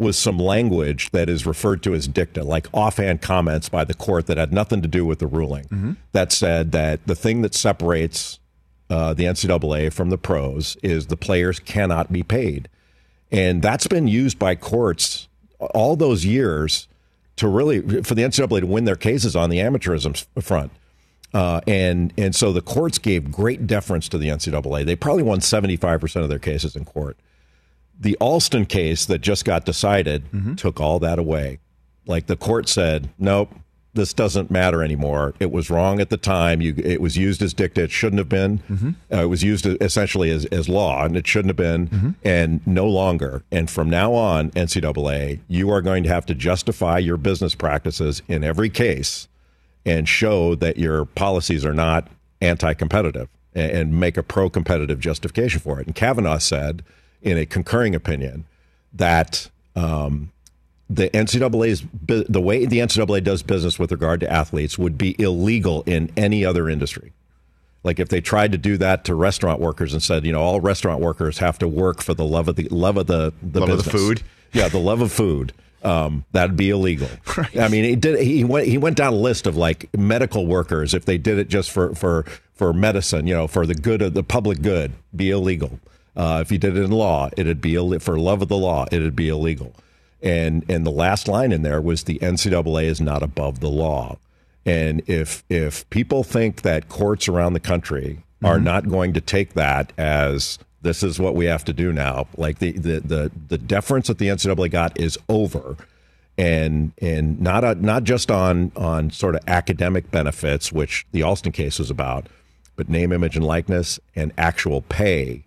was 0.01 0.17
some 0.17 0.37
language 0.37 1.11
that 1.11 1.29
is 1.29 1.45
referred 1.45 1.83
to 1.83 1.93
as 1.93 2.07
dicta, 2.07 2.43
like 2.43 2.67
offhand 2.73 3.21
comments 3.21 3.69
by 3.69 3.83
the 3.85 3.93
court 3.93 4.27
that 4.27 4.37
had 4.37 4.51
nothing 4.51 4.81
to 4.81 4.87
do 4.87 5.05
with 5.05 5.19
the 5.19 5.27
ruling, 5.27 5.97
that 6.11 6.31
said 6.31 6.71
that 6.71 7.05
the 7.05 7.15
thing 7.15 7.41
that 7.43 7.53
separates 7.53 8.39
uh, 8.89 9.13
the 9.13 9.23
NCAA 9.23 9.93
from 9.93 10.09
the 10.09 10.17
pros 10.17 10.75
is 10.83 11.07
the 11.07 11.15
players 11.15 11.59
cannot 11.59 12.11
be 12.11 12.23
paid. 12.23 12.67
And 13.31 13.61
that's 13.61 13.87
been 13.87 14.07
used 14.07 14.37
by 14.37 14.55
courts 14.55 15.29
all 15.59 15.95
those 15.95 16.25
years 16.25 16.87
to 17.37 17.47
really, 17.47 17.79
for 18.03 18.15
the 18.15 18.23
NCAA 18.23 18.59
to 18.61 18.67
win 18.67 18.85
their 18.85 18.95
cases 18.95 19.35
on 19.35 19.49
the 19.49 19.59
amateurism 19.59 20.25
front. 20.43 20.71
Uh, 21.33 21.61
and 21.65 22.13
and 22.17 22.35
so 22.35 22.51
the 22.51 22.61
courts 22.61 22.97
gave 22.97 23.31
great 23.31 23.65
deference 23.65 24.09
to 24.09 24.17
the 24.17 24.27
NCAA. 24.27 24.85
They 24.85 24.97
probably 24.97 25.23
won 25.23 25.39
75% 25.39 26.23
of 26.23 26.29
their 26.29 26.39
cases 26.39 26.75
in 26.75 26.83
court. 26.83 27.17
The 28.01 28.17
Alston 28.19 28.65
case 28.65 29.05
that 29.05 29.19
just 29.19 29.45
got 29.45 29.63
decided 29.63 30.29
mm-hmm. 30.31 30.55
took 30.55 30.81
all 30.81 30.99
that 30.99 31.19
away. 31.19 31.59
Like 32.07 32.25
the 32.25 32.35
court 32.35 32.67
said, 32.67 33.09
nope, 33.19 33.53
this 33.93 34.13
doesn't 34.13 34.49
matter 34.49 34.83
anymore. 34.83 35.33
It 35.39 35.51
was 35.51 35.69
wrong 35.69 35.99
at 35.99 36.09
the 36.09 36.17
time. 36.17 36.61
You, 36.61 36.73
it 36.77 37.01
was 37.01 37.17
used 37.17 37.41
as 37.41 37.53
dicta. 37.53 37.83
It 37.83 37.91
shouldn't 37.91 38.19
have 38.19 38.29
been. 38.29 38.59
Mm-hmm. 38.69 38.89
Uh, 39.13 39.23
it 39.23 39.25
was 39.27 39.43
used 39.43 39.65
essentially 39.65 40.31
as, 40.31 40.45
as 40.45 40.67
law, 40.67 41.05
and 41.05 41.15
it 41.15 41.27
shouldn't 41.27 41.49
have 41.49 41.57
been, 41.57 41.87
mm-hmm. 41.87 42.09
and 42.23 42.65
no 42.65 42.87
longer. 42.87 43.43
And 43.51 43.69
from 43.69 43.89
now 43.89 44.13
on, 44.13 44.51
NCAA, 44.51 45.39
you 45.47 45.69
are 45.69 45.81
going 45.81 46.03
to 46.03 46.09
have 46.09 46.25
to 46.27 46.35
justify 46.35 46.97
your 46.97 47.17
business 47.17 47.53
practices 47.53 48.21
in 48.27 48.43
every 48.43 48.69
case 48.69 49.27
and 49.85 50.07
show 50.07 50.55
that 50.55 50.77
your 50.77 51.05
policies 51.05 51.65
are 51.65 51.73
not 51.73 52.07
anti-competitive 52.41 53.29
and, 53.53 53.71
and 53.71 53.99
make 53.99 54.17
a 54.17 54.23
pro-competitive 54.23 54.99
justification 54.99 55.59
for 55.59 55.79
it. 55.79 55.87
And 55.87 55.95
Kavanaugh 55.95 56.37
said, 56.37 56.83
in 57.21 57.37
a 57.37 57.45
concurring 57.45 57.95
opinion, 57.95 58.45
that 58.93 59.49
um, 59.75 60.31
the 60.89 61.09
NCAA's 61.09 61.83
the 62.07 62.41
way 62.41 62.65
the 62.65 62.79
NCAA 62.79 63.23
does 63.23 63.43
business 63.43 63.79
with 63.79 63.91
regard 63.91 64.19
to 64.21 64.31
athletes 64.31 64.77
would 64.77 64.97
be 64.97 65.15
illegal 65.19 65.83
in 65.85 66.11
any 66.17 66.43
other 66.43 66.69
industry. 66.69 67.13
Like 67.83 67.99
if 67.99 68.09
they 68.09 68.21
tried 68.21 68.51
to 68.51 68.57
do 68.57 68.77
that 68.77 69.05
to 69.05 69.15
restaurant 69.15 69.59
workers 69.59 69.93
and 69.93 70.03
said, 70.03 70.25
you 70.25 70.31
know, 70.31 70.41
all 70.41 70.61
restaurant 70.61 70.99
workers 71.01 71.39
have 71.39 71.57
to 71.59 71.67
work 71.67 72.01
for 72.01 72.13
the 72.13 72.25
love 72.25 72.47
of 72.47 72.55
the 72.55 72.67
love 72.69 72.97
of 72.97 73.07
the 73.07 73.33
the 73.41 73.61
Love 73.61 73.69
of 73.69 73.83
the 73.83 73.89
food? 73.89 74.21
Yeah, 74.53 74.67
the 74.67 74.79
love 74.79 75.01
of 75.01 75.11
food. 75.11 75.53
Um, 75.83 76.25
that'd 76.31 76.55
be 76.55 76.69
illegal. 76.69 77.09
I 77.59 77.67
mean, 77.67 77.83
he 77.83 77.95
did. 77.95 78.19
He 78.19 78.43
went. 78.43 78.67
He 78.67 78.77
went 78.77 78.97
down 78.97 79.13
a 79.13 79.15
list 79.15 79.47
of 79.47 79.57
like 79.57 79.89
medical 79.97 80.45
workers. 80.45 80.93
If 80.93 81.05
they 81.05 81.17
did 81.17 81.39
it 81.39 81.49
just 81.49 81.71
for 81.71 81.95
for 81.95 82.25
for 82.53 82.73
medicine, 82.73 83.25
you 83.25 83.33
know, 83.33 83.47
for 83.47 83.65
the 83.65 83.73
good 83.73 84.01
of 84.01 84.13
the 84.13 84.23
public 84.23 84.61
good, 84.61 84.91
be 85.15 85.31
illegal. 85.31 85.79
Uh, 86.15 86.39
if 86.41 86.51
you 86.51 86.57
did 86.57 86.77
it 86.77 86.83
in 86.83 86.91
law, 86.91 87.29
it'd 87.37 87.61
be 87.61 87.75
Ill- 87.75 87.99
for 87.99 88.19
love 88.19 88.41
of 88.41 88.47
the 88.49 88.57
law. 88.57 88.85
It'd 88.91 89.15
be 89.15 89.29
illegal. 89.29 89.73
And 90.21 90.63
and 90.69 90.85
the 90.85 90.91
last 90.91 91.27
line 91.27 91.51
in 91.51 91.63
there 91.63 91.81
was 91.81 92.03
the 92.03 92.19
NCAA 92.19 92.83
is 92.83 93.01
not 93.01 93.23
above 93.23 93.59
the 93.59 93.69
law. 93.69 94.17
And 94.65 95.01
if 95.07 95.43
if 95.49 95.89
people 95.89 96.23
think 96.23 96.61
that 96.61 96.89
courts 96.89 97.27
around 97.27 97.53
the 97.53 97.59
country 97.59 98.23
are 98.43 98.59
not 98.59 98.89
going 98.89 99.13
to 99.13 99.21
take 99.21 99.53
that 99.53 99.93
as 99.97 100.59
this 100.81 101.03
is 101.03 101.19
what 101.19 101.35
we 101.35 101.45
have 101.45 101.63
to 101.65 101.73
do 101.73 101.91
now, 101.93 102.27
like 102.37 102.59
the 102.59 102.71
the 102.73 102.99
the, 102.99 103.31
the 103.49 103.57
deference 103.57 104.07
that 104.07 104.17
the 104.17 104.27
NCAA 104.27 104.69
got 104.71 104.99
is 104.99 105.17
over, 105.29 105.75
and 106.37 106.91
and 107.01 107.39
not 107.39 107.63
a, 107.63 107.75
not 107.75 108.03
just 108.03 108.29
on 108.29 108.71
on 108.75 109.09
sort 109.11 109.35
of 109.35 109.41
academic 109.47 110.11
benefits, 110.11 110.71
which 110.71 111.05
the 111.11 111.23
Alston 111.23 111.51
case 111.51 111.79
was 111.79 111.89
about, 111.89 112.27
but 112.75 112.89
name, 112.89 113.11
image, 113.11 113.35
and 113.35 113.45
likeness 113.45 113.99
and 114.15 114.31
actual 114.37 114.81
pay. 114.81 115.43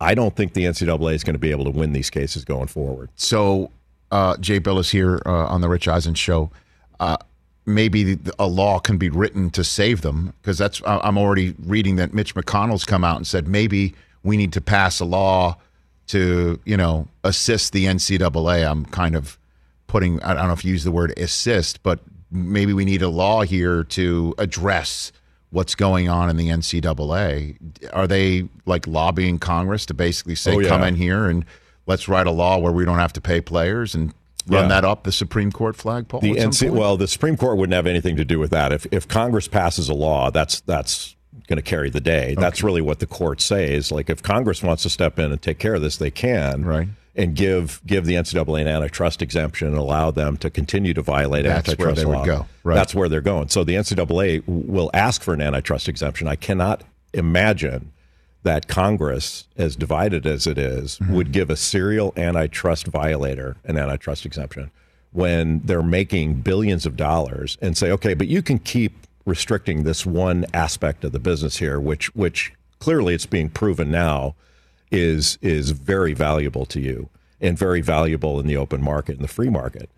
I 0.00 0.14
don't 0.14 0.34
think 0.36 0.52
the 0.52 0.64
NCAA 0.64 1.14
is 1.14 1.24
going 1.24 1.34
to 1.34 1.40
be 1.40 1.50
able 1.50 1.64
to 1.64 1.70
win 1.70 1.92
these 1.92 2.10
cases 2.10 2.44
going 2.44 2.68
forward. 2.68 3.10
So, 3.16 3.70
uh, 4.10 4.36
Jay 4.38 4.60
Bilas 4.60 4.90
here 4.90 5.20
uh, 5.26 5.46
on 5.46 5.60
the 5.60 5.68
Rich 5.68 5.88
Eisen 5.88 6.14
show. 6.14 6.50
Uh, 7.00 7.16
maybe 7.66 8.18
a 8.38 8.46
law 8.46 8.78
can 8.78 8.96
be 8.96 9.10
written 9.10 9.50
to 9.50 9.62
save 9.62 10.00
them 10.00 10.32
because 10.40 10.56
that's 10.58 10.80
I'm 10.86 11.18
already 11.18 11.54
reading 11.60 11.96
that 11.96 12.14
Mitch 12.14 12.34
McConnell's 12.34 12.84
come 12.84 13.04
out 13.04 13.16
and 13.16 13.26
said 13.26 13.46
maybe 13.46 13.94
we 14.22 14.36
need 14.36 14.52
to 14.54 14.60
pass 14.60 15.00
a 15.00 15.04
law 15.04 15.56
to 16.08 16.58
you 16.64 16.76
know 16.76 17.06
assist 17.24 17.72
the 17.72 17.84
NCAA. 17.84 18.68
I'm 18.68 18.86
kind 18.86 19.14
of 19.14 19.38
putting 19.86 20.20
I 20.22 20.34
don't 20.34 20.46
know 20.46 20.54
if 20.54 20.64
you 20.64 20.72
use 20.72 20.84
the 20.84 20.92
word 20.92 21.16
assist, 21.18 21.82
but 21.82 22.00
maybe 22.30 22.72
we 22.72 22.84
need 22.84 23.02
a 23.02 23.08
law 23.08 23.42
here 23.42 23.84
to 23.84 24.34
address 24.38 25.12
what's 25.50 25.74
going 25.74 26.08
on 26.08 26.28
in 26.28 26.36
the 26.36 26.48
NCAA. 26.48 27.56
Are 27.92 28.06
they 28.06 28.48
like 28.66 28.86
lobbying 28.86 29.38
Congress 29.38 29.86
to 29.86 29.94
basically 29.94 30.34
say, 30.34 30.54
Oh, 30.54 30.58
yeah. 30.58 30.68
come 30.68 30.82
in 30.82 30.94
here 30.94 31.26
and 31.26 31.44
let's 31.86 32.08
write 32.08 32.26
a 32.26 32.30
law 32.30 32.58
where 32.58 32.72
we 32.72 32.84
don't 32.84 32.98
have 32.98 33.12
to 33.14 33.20
pay 33.20 33.40
players 33.40 33.94
and 33.94 34.12
run 34.46 34.64
Yeah. 34.64 34.68
that 34.68 34.84
up 34.84 35.04
the 35.04 35.12
Supreme 35.12 35.50
Court 35.50 35.76
flagpole? 35.76 36.20
The 36.20 36.34
NC, 36.34 36.70
well, 36.70 36.96
the 36.96 37.08
Supreme 37.08 37.36
Court 37.36 37.56
wouldn't 37.56 37.74
have 37.74 37.86
anything 37.86 38.16
to 38.16 38.24
do 38.24 38.38
with 38.38 38.50
that. 38.50 38.72
If 38.72 38.86
if 38.90 39.08
Congress 39.08 39.48
passes 39.48 39.88
a 39.88 39.94
law, 39.94 40.30
that's 40.30 40.60
that's 40.60 41.14
going 41.46 41.56
to 41.56 41.62
carry 41.62 41.88
the 41.88 42.00
day. 42.00 42.34
That's 42.38 42.62
really 42.62 42.82
what 42.82 42.98
the 42.98 43.06
court 43.06 43.40
says. 43.40 43.90
Like 43.90 44.10
if 44.10 44.22
Congress 44.22 44.62
wants 44.62 44.82
to 44.82 44.90
step 44.90 45.18
in 45.18 45.32
and 45.32 45.40
take 45.40 45.58
care 45.58 45.74
of 45.74 45.80
this, 45.82 45.96
they 45.96 46.10
can. 46.10 46.64
Right. 46.64 46.88
And 47.18 47.34
give 47.34 47.82
give 47.84 48.06
the 48.06 48.14
NCAA 48.14 48.60
an 48.62 48.68
antitrust 48.68 49.20
exemption 49.22 49.66
and 49.68 49.76
allow 49.76 50.12
them 50.12 50.36
to 50.36 50.48
continue 50.50 50.94
to 50.94 51.02
violate 51.02 51.46
antitrust 51.46 51.80
laws. 51.80 51.96
That's 51.96 52.04
where 52.06 52.14
antitrust 52.14 52.24
they 52.24 52.32
would 52.32 52.38
go. 52.38 52.46
Right. 52.62 52.74
That's 52.76 52.94
where 52.94 53.08
they're 53.08 53.20
going. 53.20 53.48
So 53.48 53.64
the 53.64 53.74
NCAA 53.74 54.44
will 54.46 54.90
ask 54.94 55.20
for 55.22 55.34
an 55.34 55.40
antitrust 55.40 55.88
exemption. 55.88 56.28
I 56.28 56.36
cannot 56.36 56.84
imagine 57.12 57.90
that 58.44 58.68
Congress, 58.68 59.48
as 59.56 59.74
divided 59.74 60.26
as 60.26 60.46
it 60.46 60.58
is, 60.58 60.98
Mm-hmm. 61.00 61.14
would 61.14 61.32
give 61.32 61.50
a 61.50 61.56
serial 61.56 62.14
antitrust 62.16 62.86
violator 62.86 63.56
an 63.64 63.76
antitrust 63.76 64.24
exemption 64.24 64.70
when 65.10 65.60
they're 65.64 65.82
making 65.82 66.34
billions 66.42 66.86
of 66.86 66.96
dollars 66.96 67.58
and 67.60 67.76
say, 67.76 67.90
okay, 67.90 68.14
but 68.14 68.28
you 68.28 68.42
can 68.42 68.58
keep 68.60 69.06
restricting 69.24 69.82
this 69.82 70.06
one 70.06 70.46
aspect 70.54 71.02
of 71.04 71.10
the 71.12 71.18
business 71.18 71.56
here, 71.56 71.80
which 71.80 72.14
which 72.14 72.52
clearly 72.78 73.12
it's 73.14 73.26
being 73.26 73.48
proven 73.50 73.90
now 73.90 74.36
is 74.90 75.38
is 75.42 75.70
very 75.70 76.14
valuable 76.14 76.66
to 76.66 76.80
you 76.80 77.08
and 77.40 77.56
very 77.56 77.80
valuable 77.80 78.40
in 78.40 78.46
the 78.46 78.56
open 78.56 78.82
market 78.82 79.16
and 79.16 79.24
the 79.24 79.28
free 79.28 79.50
market. 79.50 79.90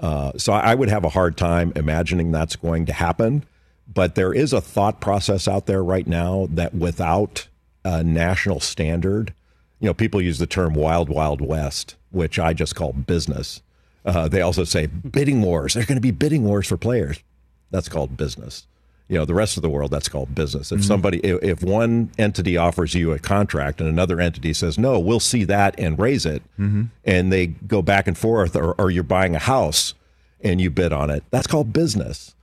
Uh, 0.00 0.32
so 0.36 0.52
I 0.52 0.74
would 0.74 0.88
have 0.88 1.04
a 1.04 1.08
hard 1.08 1.36
time 1.36 1.72
imagining 1.76 2.30
that's 2.30 2.56
going 2.56 2.86
to 2.86 2.92
happen. 2.92 3.44
But 3.92 4.14
there 4.14 4.32
is 4.32 4.52
a 4.52 4.60
thought 4.60 5.00
process 5.00 5.46
out 5.46 5.66
there 5.66 5.82
right 5.82 6.06
now 6.06 6.48
that 6.50 6.74
without 6.74 7.48
a 7.84 8.02
national 8.02 8.60
standard, 8.60 9.34
you 9.80 9.86
know, 9.86 9.94
people 9.94 10.20
use 10.20 10.38
the 10.38 10.46
term 10.46 10.74
wild, 10.74 11.08
wild 11.08 11.40
west, 11.40 11.96
which 12.10 12.38
I 12.38 12.54
just 12.54 12.74
call 12.74 12.92
business. 12.92 13.62
Uh, 14.04 14.28
they 14.28 14.40
also 14.40 14.64
say 14.64 14.86
bidding 14.86 15.42
wars. 15.42 15.74
There's 15.74 15.86
going 15.86 15.96
to 15.96 16.02
be 16.02 16.10
bidding 16.10 16.44
wars 16.44 16.66
for 16.66 16.76
players. 16.76 17.22
That's 17.70 17.88
called 17.88 18.16
business. 18.16 18.66
You 19.08 19.18
know, 19.18 19.24
the 19.26 19.34
rest 19.34 19.56
of 19.56 19.62
the 19.62 19.68
world, 19.68 19.90
that's 19.90 20.08
called 20.08 20.34
business. 20.34 20.72
If 20.72 20.80
mm-hmm. 20.80 20.86
somebody, 20.86 21.18
if, 21.18 21.62
one 21.62 22.10
entity 22.16 22.56
offers 22.56 22.94
you 22.94 23.12
a 23.12 23.18
contract 23.18 23.80
and 23.80 23.88
another 23.88 24.18
entity 24.18 24.54
says, 24.54 24.78
no, 24.78 24.98
we'll 24.98 25.20
see 25.20 25.44
that 25.44 25.74
and 25.78 25.98
raise 25.98 26.24
it, 26.24 26.42
mm-hmm. 26.58 26.84
and 27.04 27.30
they 27.30 27.48
go 27.48 27.82
back 27.82 28.06
and 28.06 28.16
forth, 28.16 28.56
or, 28.56 28.72
or 28.80 28.90
you're 28.90 29.02
buying 29.02 29.34
a 29.34 29.40
house 29.40 29.92
and 30.40 30.60
you 30.60 30.70
bid 30.70 30.92
on 30.92 31.10
it, 31.10 31.22
that's 31.30 31.46
called 31.46 31.72
business. 31.72 32.34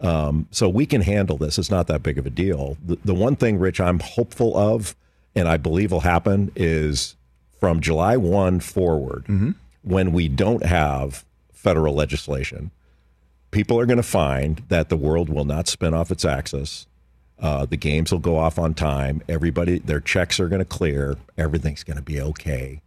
Um, 0.00 0.46
so 0.50 0.68
we 0.68 0.86
can 0.86 1.02
handle 1.02 1.36
this. 1.36 1.58
It's 1.58 1.70
not 1.70 1.86
that 1.88 2.02
big 2.02 2.18
of 2.18 2.26
a 2.26 2.30
deal. 2.30 2.76
The, 2.84 2.98
the 3.04 3.14
one 3.14 3.36
thing, 3.36 3.58
Rich, 3.58 3.80
I'm 3.80 4.00
hopeful 4.00 4.56
of, 4.56 4.94
and 5.34 5.48
I 5.48 5.56
believe 5.56 5.92
will 5.92 6.00
happen, 6.00 6.52
is 6.54 7.16
from 7.58 7.80
July 7.80 8.16
1 8.16 8.60
forward, 8.60 9.24
mm-hmm. 9.24 9.50
when 9.82 10.12
we 10.12 10.28
don't 10.28 10.64
have 10.64 11.24
federal 11.52 11.94
legislation, 11.94 12.70
people 13.50 13.78
are 13.78 13.86
going 13.86 13.98
to 13.98 14.02
find 14.02 14.62
that 14.68 14.88
the 14.88 14.96
world 14.96 15.28
will 15.28 15.44
not 15.44 15.68
spin 15.68 15.94
off 15.94 16.10
its 16.10 16.24
axis. 16.24 16.86
Uh, 17.40 17.66
the 17.66 17.76
games 17.76 18.10
will 18.10 18.18
go 18.18 18.36
off 18.36 18.58
on 18.58 18.74
time. 18.74 19.22
Everybody, 19.28 19.78
their 19.78 20.00
checks 20.00 20.40
are 20.40 20.48
going 20.48 20.58
to 20.58 20.64
clear. 20.64 21.16
Everything's 21.36 21.84
going 21.84 21.96
to 21.96 22.02
be 22.02 22.20
okay. 22.20 22.82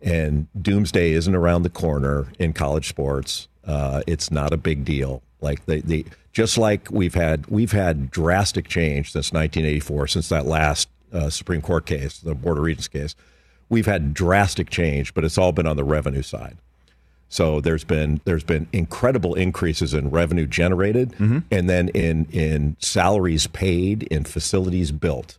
And 0.00 0.46
doomsday 0.60 1.12
isn't 1.12 1.34
around 1.34 1.62
the 1.62 1.70
corner 1.70 2.28
in 2.38 2.52
college 2.52 2.88
sports. 2.88 3.48
Uh, 3.64 4.02
it's 4.06 4.30
not 4.30 4.52
a 4.52 4.56
big 4.56 4.84
deal. 4.84 5.22
Like 5.40 5.66
they, 5.66 5.80
they, 5.80 6.04
just 6.32 6.56
like 6.56 6.90
we've 6.90 7.14
had, 7.14 7.46
we've 7.48 7.72
had 7.72 8.10
drastic 8.10 8.68
change 8.68 9.12
since 9.12 9.32
1984, 9.32 10.06
since 10.08 10.28
that 10.28 10.46
last 10.46 10.88
uh, 11.12 11.30
Supreme 11.30 11.62
Court 11.62 11.86
case, 11.86 12.20
the 12.20 12.34
Board 12.34 12.58
of 12.58 12.64
Regents 12.64 12.88
case. 12.88 13.14
We've 13.68 13.86
had 13.86 14.14
drastic 14.14 14.70
change, 14.70 15.14
but 15.14 15.24
it's 15.24 15.38
all 15.38 15.50
been 15.50 15.66
on 15.66 15.76
the 15.76 15.84
revenue 15.84 16.22
side. 16.22 16.58
So 17.28 17.60
there's 17.60 17.84
been 17.84 18.20
there's 18.24 18.44
been 18.44 18.68
incredible 18.72 19.34
increases 19.34 19.94
in 19.94 20.10
revenue 20.10 20.46
generated, 20.46 21.14
and 21.50 21.68
then 21.68 21.88
in 21.88 22.26
in 22.30 22.76
salaries 22.78 23.46
paid, 23.48 24.04
in 24.04 24.24
facilities 24.24 24.92
built, 24.92 25.38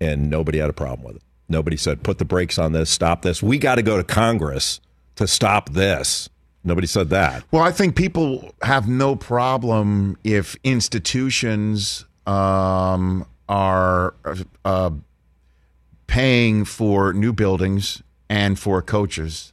and 0.00 0.28
nobody 0.28 0.58
had 0.58 0.70
a 0.70 0.74
problem 0.74 1.06
with 1.06 1.16
it. 1.16 1.22
Nobody 1.48 1.76
said 1.76 2.02
put 2.02 2.18
the 2.18 2.24
brakes 2.24 2.58
on 2.58 2.72
this, 2.72 2.90
stop 2.90 3.22
this. 3.22 3.42
We 3.42 3.58
got 3.58 3.76
to 3.76 3.82
go 3.82 3.96
to 3.96 4.04
Congress 4.04 4.80
to 5.16 5.26
stop 5.26 5.70
this. 5.70 6.28
Nobody 6.62 6.86
said 6.86 7.10
that. 7.10 7.44
Well, 7.50 7.62
I 7.62 7.72
think 7.72 7.96
people 7.96 8.54
have 8.62 8.88
no 8.88 9.16
problem 9.16 10.18
if 10.24 10.56
institutions 10.62 12.04
um, 12.26 13.26
are 13.48 14.14
uh, 14.64 14.90
paying 16.06 16.64
for 16.64 17.12
new 17.12 17.32
buildings 17.32 18.02
and 18.28 18.58
for 18.58 18.82
coaches. 18.82 19.52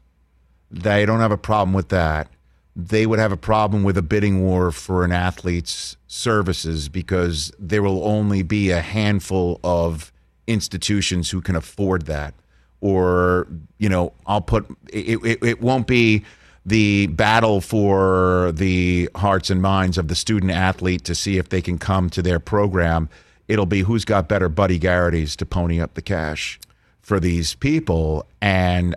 They 0.70 1.06
don't 1.06 1.20
have 1.20 1.32
a 1.32 1.38
problem 1.38 1.74
with 1.74 1.90
that. 1.90 2.30
They 2.76 3.06
would 3.06 3.20
have 3.20 3.32
a 3.32 3.38
problem 3.38 3.84
with 3.84 3.98
a 3.98 4.02
bidding 4.02 4.44
war 4.44 4.72
for 4.72 5.04
an 5.04 5.12
athlete's 5.12 5.98
services 6.08 6.90
because 6.90 7.52
there 7.58 7.82
will 7.82 8.06
only 8.06 8.44
be 8.44 8.70
a 8.70 8.82
handful 8.82 9.60
of 9.64 10.12
institutions 10.46 11.30
who 11.32 11.42
can 11.42 11.56
afford 11.56 12.06
that. 12.06 12.34
Or, 12.80 13.48
you 13.80 13.90
know, 13.90 14.14
I'll 14.28 14.42
put 14.42 14.68
it, 14.94 15.20
it, 15.24 15.40
it 15.42 15.62
won't 15.62 15.88
be 15.88 16.24
the 16.66 17.08
battle 17.08 17.62
for 17.62 18.52
the 18.54 19.10
hearts 19.16 19.50
and 19.50 19.62
minds 19.62 19.98
of 19.98 20.10
the 20.10 20.16
student 20.16 20.52
athlete 20.52 21.04
to 21.06 21.16
see 21.16 21.38
if 21.38 21.50
they 21.50 21.62
can 21.62 21.78
come 21.78 22.10
to 22.12 22.22
their 22.22 22.40
program. 22.40 23.10
It'll 23.48 23.66
be 23.66 23.82
who's 23.82 24.06
got 24.06 24.28
better 24.28 24.50
Buddy 24.50 24.78
Garrity's 24.78 25.36
to 25.38 25.46
pony 25.46 25.80
up 25.80 25.94
the 25.94 26.02
cash 26.02 26.60
for 27.02 27.20
these 27.20 27.56
people. 27.56 28.28
And 28.42 28.96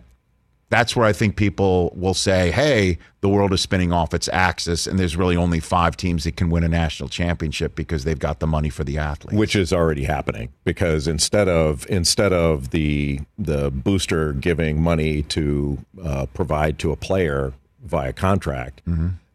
that's 0.71 0.97
where 0.97 1.05
I 1.05 1.12
think 1.12 1.37
people 1.37 1.93
will 1.95 2.15
say, 2.15 2.50
hey, 2.53 2.99
the 3.21 3.29
world 3.29 3.53
is 3.53 3.61
spinning 3.61 3.93
off 3.93 4.15
its 4.15 4.29
axis, 4.33 4.87
and 4.87 4.99
there's 4.99 5.17
really 5.17 5.37
only 5.37 5.61
five 5.61 5.97
teams 5.97 6.25
that 6.25 6.37
can 6.37 6.49
win 6.49 6.65
a 6.65 6.69
national 6.69 7.09
championship 7.09 7.75
because 7.75 8.05
they've 8.05 8.19
got 8.19 8.39
the 8.41 8.47
money 8.47 8.71
for 8.71 8.85
the 8.85 8.97
athletes. 8.97 9.37
which 9.39 9.55
is 9.57 9.73
already 9.73 10.05
happening 10.05 10.49
because 10.65 11.07
instead 11.09 11.49
of 11.49 11.87
instead 11.91 12.33
of 12.33 12.71
the 12.71 13.21
the 13.37 13.71
booster 13.71 14.33
giving 14.33 14.81
money 14.81 15.23
to 15.23 15.79
uh, 16.03 16.27
provide 16.33 16.79
to 16.79 16.93
a 16.93 16.97
player 16.97 17.53
via 17.85 18.12
contract, 18.12 18.81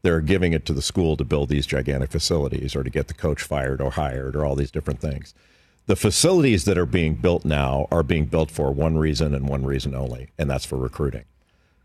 they're 0.03 0.21
giving 0.21 0.53
it 0.53 0.65
to 0.65 0.73
the 0.73 0.81
school 0.81 1.17
to 1.17 1.23
build 1.25 1.49
these 1.49 1.65
gigantic 1.65 2.11
facilities 2.11 2.75
or 2.75 2.83
to 2.83 2.89
get 2.89 3.07
the 3.07 3.13
coach 3.13 3.41
fired 3.41 3.81
or 3.81 3.91
hired 3.91 4.35
or 4.35 4.45
all 4.45 4.55
these 4.55 4.71
different 4.71 4.99
things. 5.01 5.33
The 5.87 5.95
facilities 5.95 6.65
that 6.65 6.77
are 6.77 6.85
being 6.85 7.15
built 7.15 7.45
now 7.45 7.87
are 7.91 8.03
being 8.03 8.25
built 8.25 8.49
for 8.49 8.71
one 8.71 8.97
reason 8.97 9.35
and 9.35 9.47
one 9.47 9.65
reason 9.65 9.93
only, 9.93 10.29
and 10.37 10.49
that's 10.49 10.65
for 10.65 10.77
recruiting. 10.77 11.25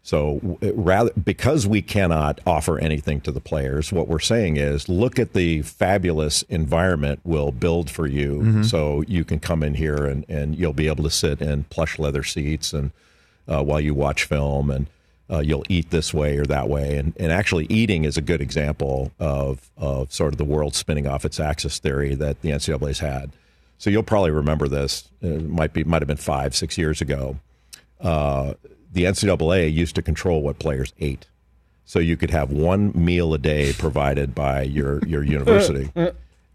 So 0.03 0.59
rather 0.63 1.13
because 1.13 1.67
we 1.67 1.83
cannot 1.83 2.41
offer 2.47 2.79
anything 2.79 3.21
to 3.23 3.31
the 3.31 3.41
players, 3.41 3.93
what 3.93 4.09
we're 4.09 4.19
saying 4.19 4.57
is 4.57 4.89
look 4.89 5.19
at 5.19 5.35
the 5.35 5.61
fabulous 5.63 6.43
environment 6.45 7.21
we'll 7.23 7.53
build 7.53 7.91
for 7.91 8.07
you 8.07 8.43
so 8.65 9.03
you 9.07 9.25
can 9.25 9.41
come 9.41 9.63
in 9.63 9.75
here 9.75 10.07
and, 10.07 10.25
and 10.29 10.57
you'll 10.57 10.73
be 10.73 10.89
able 10.89 11.05
to 11.05 11.11
sit 11.11 11.43
in 11.43 11.65
plush 11.65 11.99
leather 11.99 12.23
seats 12.23 12.73
and 12.73 12.93
uh, 13.47 13.63
while 13.63 13.81
you 13.81 13.93
watch 13.93 14.25
film 14.25 14.71
and 14.71 14.87
uh, 15.31 15.41
you'll 15.41 15.65
eat 15.69 15.91
this 15.91 16.15
way 16.15 16.39
or 16.39 16.45
that 16.47 16.69
way. 16.69 16.97
And, 16.97 17.13
and 17.19 17.31
actually 17.31 17.67
eating 17.69 18.05
is 18.05 18.17
a 18.17 18.23
good 18.23 18.41
example 18.41 19.13
of, 19.21 19.71
of 19.77 20.13
sort 20.13 20.33
of 20.33 20.39
the 20.39 20.45
world 20.45 20.75
spinning 20.75 21.07
off 21.07 21.25
its 21.27 21.39
axis 21.39 21.79
theory 21.79 22.15
that 22.15 22.41
the 22.41 22.51
NCAA's 22.51 23.01
had. 23.01 23.33
So 23.81 23.91
you'll 23.91 24.03
probably 24.03 24.31
remember 24.31 24.69
this. 24.69 25.09
It 25.21 25.49
might 25.49 25.73
be 25.73 25.83
might 25.85 26.03
have 26.03 26.07
been 26.09 26.17
five, 26.17 26.55
six 26.55 26.79
years 26.79 27.01
ago 27.01 27.39
uh, 28.01 28.55
the 28.93 29.05
NCAA 29.05 29.73
used 29.73 29.95
to 29.97 30.03
control 30.03 30.43
what 30.43 30.59
players 30.59 30.93
ate. 30.99 31.27
So 31.85 31.99
you 31.99 32.17
could 32.17 32.31
have 32.31 32.51
one 32.51 32.93
meal 32.95 33.35
a 33.35 33.39
day 33.39 33.73
provided 33.73 34.35
by 34.35 34.63
your 34.63 35.01
your 35.07 35.23
university. 35.25 35.91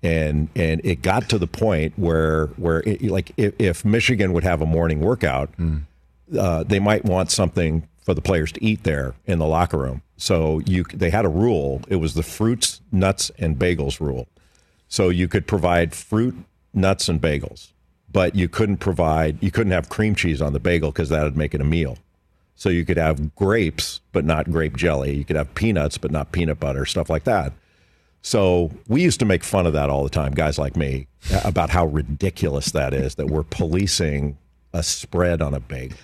And 0.01 0.49
and 0.55 0.81
it 0.83 1.01
got 1.01 1.29
to 1.29 1.37
the 1.37 1.47
point 1.47 1.93
where 1.97 2.47
where 2.57 2.81
it, 2.85 3.01
like 3.03 3.31
if, 3.37 3.53
if 3.59 3.85
Michigan 3.85 4.33
would 4.33 4.43
have 4.43 4.61
a 4.61 4.65
morning 4.65 5.01
workout, 5.01 5.49
uh, 6.37 6.63
they 6.63 6.79
might 6.79 7.05
want 7.05 7.31
something 7.31 7.87
for 8.03 8.13
the 8.13 8.21
players 8.21 8.51
to 8.53 8.63
eat 8.63 8.83
there 8.83 9.13
in 9.25 9.39
the 9.39 9.47
locker 9.47 9.77
room. 9.77 10.01
So 10.17 10.59
you 10.65 10.85
they 10.93 11.09
had 11.09 11.25
a 11.25 11.29
rule. 11.29 11.81
It 11.89 11.97
was 11.97 12.13
the 12.13 12.23
fruits, 12.23 12.81
nuts, 12.91 13.29
and 13.37 13.57
bagels 13.57 13.99
rule. 13.99 14.27
So 14.87 15.09
you 15.09 15.27
could 15.27 15.47
provide 15.47 15.93
fruit, 15.93 16.35
nuts, 16.75 17.09
and 17.09 17.21
bagels, 17.21 17.71
but 18.11 18.35
you 18.35 18.47
couldn't 18.47 18.77
provide 18.77 19.41
you 19.41 19.51
couldn't 19.51 19.71
have 19.71 19.89
cream 19.89 20.15
cheese 20.15 20.41
on 20.41 20.53
the 20.53 20.59
bagel 20.59 20.91
because 20.91 21.09
that 21.09 21.23
would 21.23 21.37
make 21.37 21.53
it 21.53 21.61
a 21.61 21.65
meal. 21.65 21.97
So 22.55 22.69
you 22.69 22.85
could 22.85 22.97
have 22.97 23.35
grapes, 23.35 24.01
but 24.13 24.23
not 24.23 24.49
grape 24.49 24.77
jelly. 24.77 25.13
You 25.15 25.25
could 25.25 25.35
have 25.35 25.53
peanuts, 25.55 25.97
but 25.97 26.11
not 26.11 26.31
peanut 26.31 26.59
butter, 26.59 26.85
stuff 26.85 27.09
like 27.09 27.25
that. 27.25 27.51
So 28.21 28.71
we 28.87 29.03
used 29.03 29.19
to 29.19 29.25
make 29.25 29.43
fun 29.43 29.67
of 29.67 29.73
that 29.73 29.89
all 29.89 30.03
the 30.03 30.09
time, 30.09 30.33
guys 30.33 30.57
like 30.57 30.75
me, 30.75 31.07
about 31.43 31.69
how 31.69 31.85
ridiculous 31.85 32.71
that 32.71 32.93
is 32.93 33.15
that 33.15 33.27
we're 33.27 33.43
policing 33.43 34.37
a 34.73 34.81
spread 34.81 35.41
on 35.41 35.53
a 35.53 35.59
bagel. 35.59 35.97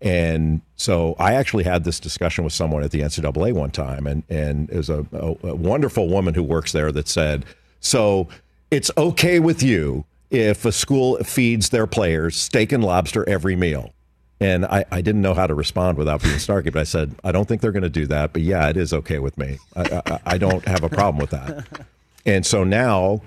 And 0.00 0.62
so 0.76 1.14
I 1.18 1.34
actually 1.34 1.64
had 1.64 1.84
this 1.84 2.00
discussion 2.00 2.44
with 2.44 2.52
someone 2.52 2.82
at 2.82 2.90
the 2.90 3.00
NCAA 3.00 3.52
one 3.52 3.70
time, 3.70 4.06
and, 4.06 4.22
and 4.28 4.70
it 4.70 4.76
was 4.76 4.90
a, 4.90 5.06
a, 5.12 5.48
a 5.48 5.54
wonderful 5.54 6.08
woman 6.08 6.34
who 6.34 6.42
works 6.42 6.72
there 6.72 6.90
that 6.92 7.08
said, 7.08 7.44
So 7.80 8.28
it's 8.70 8.90
okay 8.96 9.38
with 9.38 9.62
you 9.62 10.04
if 10.30 10.64
a 10.64 10.72
school 10.72 11.16
feeds 11.24 11.70
their 11.70 11.86
players 11.86 12.36
steak 12.36 12.72
and 12.72 12.84
lobster 12.84 13.28
every 13.28 13.56
meal. 13.56 13.92
And 14.40 14.64
I, 14.66 14.84
I 14.92 15.00
didn't 15.00 15.22
know 15.22 15.34
how 15.34 15.46
to 15.48 15.54
respond 15.54 15.98
without 15.98 16.22
being 16.22 16.36
snarky, 16.36 16.72
but 16.72 16.76
I 16.76 16.84
said, 16.84 17.14
I 17.24 17.32
don't 17.32 17.48
think 17.48 17.60
they're 17.60 17.72
going 17.72 17.82
to 17.82 17.88
do 17.88 18.06
that. 18.06 18.32
But 18.32 18.42
yeah, 18.42 18.68
it 18.68 18.76
is 18.76 18.92
okay 18.92 19.18
with 19.18 19.36
me. 19.36 19.58
I, 19.74 20.02
I, 20.06 20.20
I 20.26 20.38
don't 20.38 20.64
have 20.68 20.84
a 20.84 20.88
problem 20.88 21.18
with 21.18 21.30
that. 21.30 21.66
And 22.24 22.46
so 22.46 22.62
now, 22.62 23.22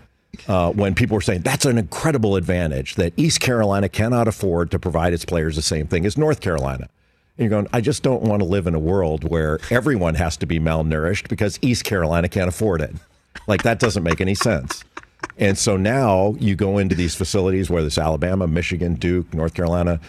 uh, 0.48 0.72
when 0.72 0.96
people 0.96 1.18
are 1.18 1.22
saying 1.22 1.42
that's 1.42 1.66
an 1.66 1.78
incredible 1.78 2.38
advantage 2.38 2.96
that 2.96 3.12
East 3.18 3.42
Carolina 3.42 3.90
cannot 3.90 4.30
afford 4.30 4.72
to 4.72 4.80
provide 4.80 5.12
its 5.12 5.26
players 5.26 5.58
the 5.58 5.62
same 5.62 5.88
thing 5.88 6.06
as 6.06 6.18
North 6.18 6.40
Carolina. 6.40 6.88
And 7.38 7.46
you're 7.46 7.50
going, 7.50 7.68
I 7.74 7.82
just 7.82 8.04
don't 8.04 8.22
want 8.22 8.42
to 8.42 8.46
live 8.46 8.68
in 8.68 8.76
a 8.76 8.80
world 8.80 9.30
where 9.30 9.60
everyone 9.70 10.16
has 10.16 10.38
to 10.38 10.46
be 10.46 10.60
malnourished 10.60 11.28
because 11.28 11.60
East 11.62 11.84
Carolina 11.84 12.30
can't 12.30 12.48
afford 12.48 12.82
it. 12.82 12.96
Like, 13.48 13.64
that 13.64 13.80
doesn't 13.80 14.04
make 14.04 14.22
any 14.22 14.36
sense. 14.36 14.84
And 15.42 15.58
so 15.58 15.76
now 15.76 16.36
you 16.40 16.56
go 16.56 16.78
into 16.78 16.96
these 16.96 17.16
facilities, 17.16 17.70
whether 17.70 17.88
it's 17.88 17.98
Alabama, 17.98 18.48
Michigan, 18.48 18.94
Duke, 18.94 19.34
North 19.34 19.56
Carolina, 19.56 20.00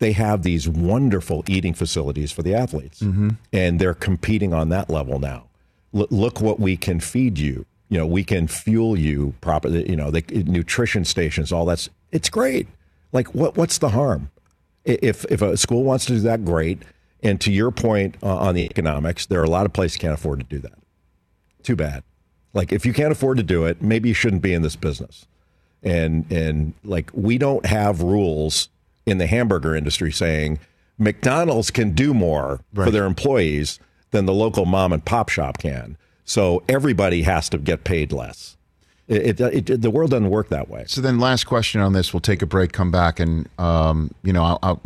they 0.00 0.12
have 0.12 0.42
these 0.42 0.68
wonderful 0.68 1.42
eating 1.48 1.72
facilities 1.72 2.30
for 2.30 2.42
the 2.42 2.54
athletes. 2.54 3.00
Mm-hmm. 3.00 3.30
And 3.54 3.80
they're 3.80 3.94
competing 3.94 4.52
on 4.52 4.68
that 4.68 4.90
level 4.90 5.18
now. 5.18 5.46
L- 5.94 6.08
look 6.10 6.42
what 6.42 6.60
we 6.60 6.76
can 6.76 7.00
feed 7.00 7.38
you. 7.38 7.64
You 7.88 7.98
know, 7.98 8.06
we 8.06 8.22
can 8.22 8.46
fuel 8.46 8.98
you 8.98 9.34
properly, 9.40 9.88
you 9.88 9.96
know, 9.96 10.10
the 10.10 10.22
nutrition 10.44 11.04
stations, 11.06 11.52
all 11.52 11.64
that's, 11.64 11.88
it's 12.10 12.28
great. 12.28 12.68
Like, 13.12 13.34
what, 13.34 13.56
what's 13.56 13.78
the 13.78 13.90
harm? 13.90 14.30
If, 14.84 15.24
if 15.30 15.40
a 15.40 15.56
school 15.56 15.84
wants 15.84 16.04
to 16.06 16.14
do 16.14 16.20
that, 16.20 16.44
great. 16.44 16.82
And 17.22 17.40
to 17.40 17.52
your 17.52 17.70
point 17.70 18.16
uh, 18.22 18.36
on 18.36 18.54
the 18.54 18.64
economics, 18.64 19.26
there 19.26 19.40
are 19.40 19.44
a 19.44 19.50
lot 19.50 19.64
of 19.64 19.72
places 19.72 19.96
can't 19.96 20.14
afford 20.14 20.40
to 20.40 20.46
do 20.46 20.58
that. 20.58 20.78
Too 21.62 21.76
bad. 21.76 22.02
Like 22.54 22.72
if 22.72 22.84
you 22.84 22.92
can't 22.92 23.12
afford 23.12 23.38
to 23.38 23.42
do 23.42 23.64
it, 23.64 23.82
maybe 23.82 24.08
you 24.08 24.14
shouldn't 24.14 24.42
be 24.42 24.52
in 24.52 24.62
this 24.62 24.76
business. 24.76 25.26
And 25.82 26.30
and 26.30 26.74
like 26.84 27.10
we 27.12 27.38
don't 27.38 27.66
have 27.66 28.02
rules 28.02 28.68
in 29.06 29.18
the 29.18 29.26
hamburger 29.26 29.74
industry 29.74 30.12
saying 30.12 30.58
McDonald's 30.98 31.70
can 31.70 31.92
do 31.92 32.14
more 32.14 32.60
right. 32.72 32.84
for 32.84 32.90
their 32.90 33.04
employees 33.04 33.80
than 34.10 34.26
the 34.26 34.34
local 34.34 34.64
mom 34.64 34.92
and 34.92 35.04
pop 35.04 35.28
shop 35.28 35.58
can. 35.58 35.96
So 36.24 36.62
everybody 36.68 37.22
has 37.22 37.48
to 37.50 37.58
get 37.58 37.84
paid 37.84 38.12
less. 38.12 38.56
It, 39.08 39.40
it, 39.40 39.68
it, 39.68 39.82
the 39.82 39.90
world 39.90 40.12
doesn't 40.12 40.30
work 40.30 40.48
that 40.50 40.68
way. 40.68 40.84
So 40.86 41.00
then, 41.00 41.18
last 41.18 41.44
question 41.44 41.80
on 41.80 41.92
this. 41.92 42.14
We'll 42.14 42.20
take 42.20 42.40
a 42.40 42.46
break, 42.46 42.72
come 42.72 42.90
back, 42.90 43.18
and 43.18 43.48
um, 43.58 44.12
you 44.22 44.32
know, 44.32 44.44
I'll, 44.44 44.58
I'll, 44.62 44.82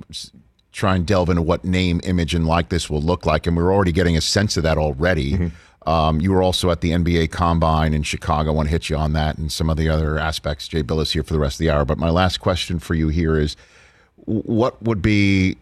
try 0.73 0.95
and 0.95 1.07
delve 1.07 1.31
into 1.31 1.41
what 1.41 1.65
name, 1.65 2.03
image, 2.05 2.35
and 2.35 2.47
like 2.47 2.69
this 2.69 2.91
will 2.91 3.01
look 3.01 3.25
like. 3.25 3.47
And 3.47 3.57
we're 3.57 3.73
already 3.73 3.93
getting 3.93 4.15
a 4.15 4.21
sense 4.21 4.59
of 4.59 4.63
that 4.65 4.77
already. 4.77 5.33
Mm-hmm. 5.33 5.47
Um, 5.87 6.21
you 6.21 6.33
were 6.33 6.43
also 6.43 6.71
at 6.71 6.81
the 6.81 6.91
NBA 6.91 7.31
Combine 7.31 7.95
in 7.95 8.03
Chicago. 8.03 8.51
I 8.51 8.55
want 8.55 8.67
to 8.67 8.71
hit 8.73 8.91
you 8.91 8.97
on 8.97 9.13
that 9.13 9.39
and 9.39 9.51
some 9.53 9.71
of 9.71 9.77
the 9.77 9.89
other 9.89 10.19
aspects. 10.19 10.67
Jay 10.67 10.83
Bilas 10.83 11.13
here 11.13 11.23
for 11.23 11.33
the 11.33 11.39
rest 11.39 11.55
of 11.57 11.59
the 11.61 11.71
hour. 11.71 11.85
But 11.85 11.99
my 11.99 12.11
last 12.11 12.39
question 12.39 12.79
for 12.81 12.95
you 12.95 13.09
here 13.09 13.39
is 13.39 13.57
what 14.25 14.83
would 14.83 15.01
be, 15.01 15.57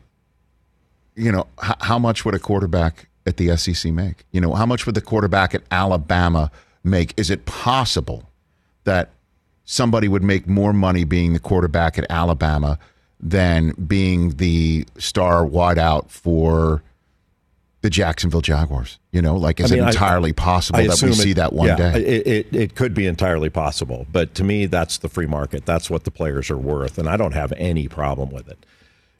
you 1.14 1.30
know, 1.30 1.46
h- 1.62 1.76
how 1.80 1.98
much 1.98 2.24
would 2.24 2.34
a 2.34 2.38
quarterback 2.38 3.06
at 3.26 3.36
the 3.36 3.54
SEC 3.56 3.92
make? 3.92 4.24
You 4.32 4.40
know, 4.40 4.54
how 4.54 4.64
much 4.64 4.86
would 4.86 4.94
the 4.94 5.02
quarterback 5.02 5.54
at 5.54 5.62
Alabama 5.70 6.50
make? 6.82 7.12
Is 7.18 7.28
it 7.28 7.44
possible 7.44 8.24
that 8.84 9.10
somebody 9.64 10.08
would 10.08 10.22
make 10.22 10.46
more 10.46 10.72
money 10.72 11.04
being 11.04 11.34
the 11.34 11.38
quarterback 11.38 11.98
at 11.98 12.06
Alabama 12.10 12.78
than 13.20 13.72
being 13.72 14.30
the 14.36 14.86
star 14.98 15.44
wideout 15.44 16.10
for 16.10 16.82
the 17.84 17.90
Jacksonville 17.90 18.40
Jaguars? 18.40 18.98
You 19.12 19.20
know, 19.20 19.36
like 19.36 19.60
is 19.60 19.70
I 19.70 19.74
mean, 19.74 19.84
it 19.84 19.88
entirely 19.88 20.30
I, 20.30 20.32
possible 20.32 20.80
I 20.80 20.86
that 20.86 21.02
we 21.02 21.12
see 21.12 21.32
it, 21.32 21.34
that 21.34 21.52
one 21.52 21.68
yeah, 21.68 21.76
day? 21.76 22.00
It, 22.02 22.26
it, 22.26 22.56
it 22.56 22.74
could 22.76 22.94
be 22.94 23.06
entirely 23.06 23.50
possible, 23.50 24.06
but 24.10 24.34
to 24.36 24.42
me, 24.42 24.64
that's 24.64 24.96
the 24.96 25.10
free 25.10 25.26
market. 25.26 25.66
That's 25.66 25.90
what 25.90 26.04
the 26.04 26.10
players 26.10 26.50
are 26.50 26.56
worth, 26.56 26.96
and 26.96 27.10
I 27.10 27.18
don't 27.18 27.34
have 27.34 27.52
any 27.58 27.86
problem 27.86 28.30
with 28.30 28.48
it. 28.48 28.64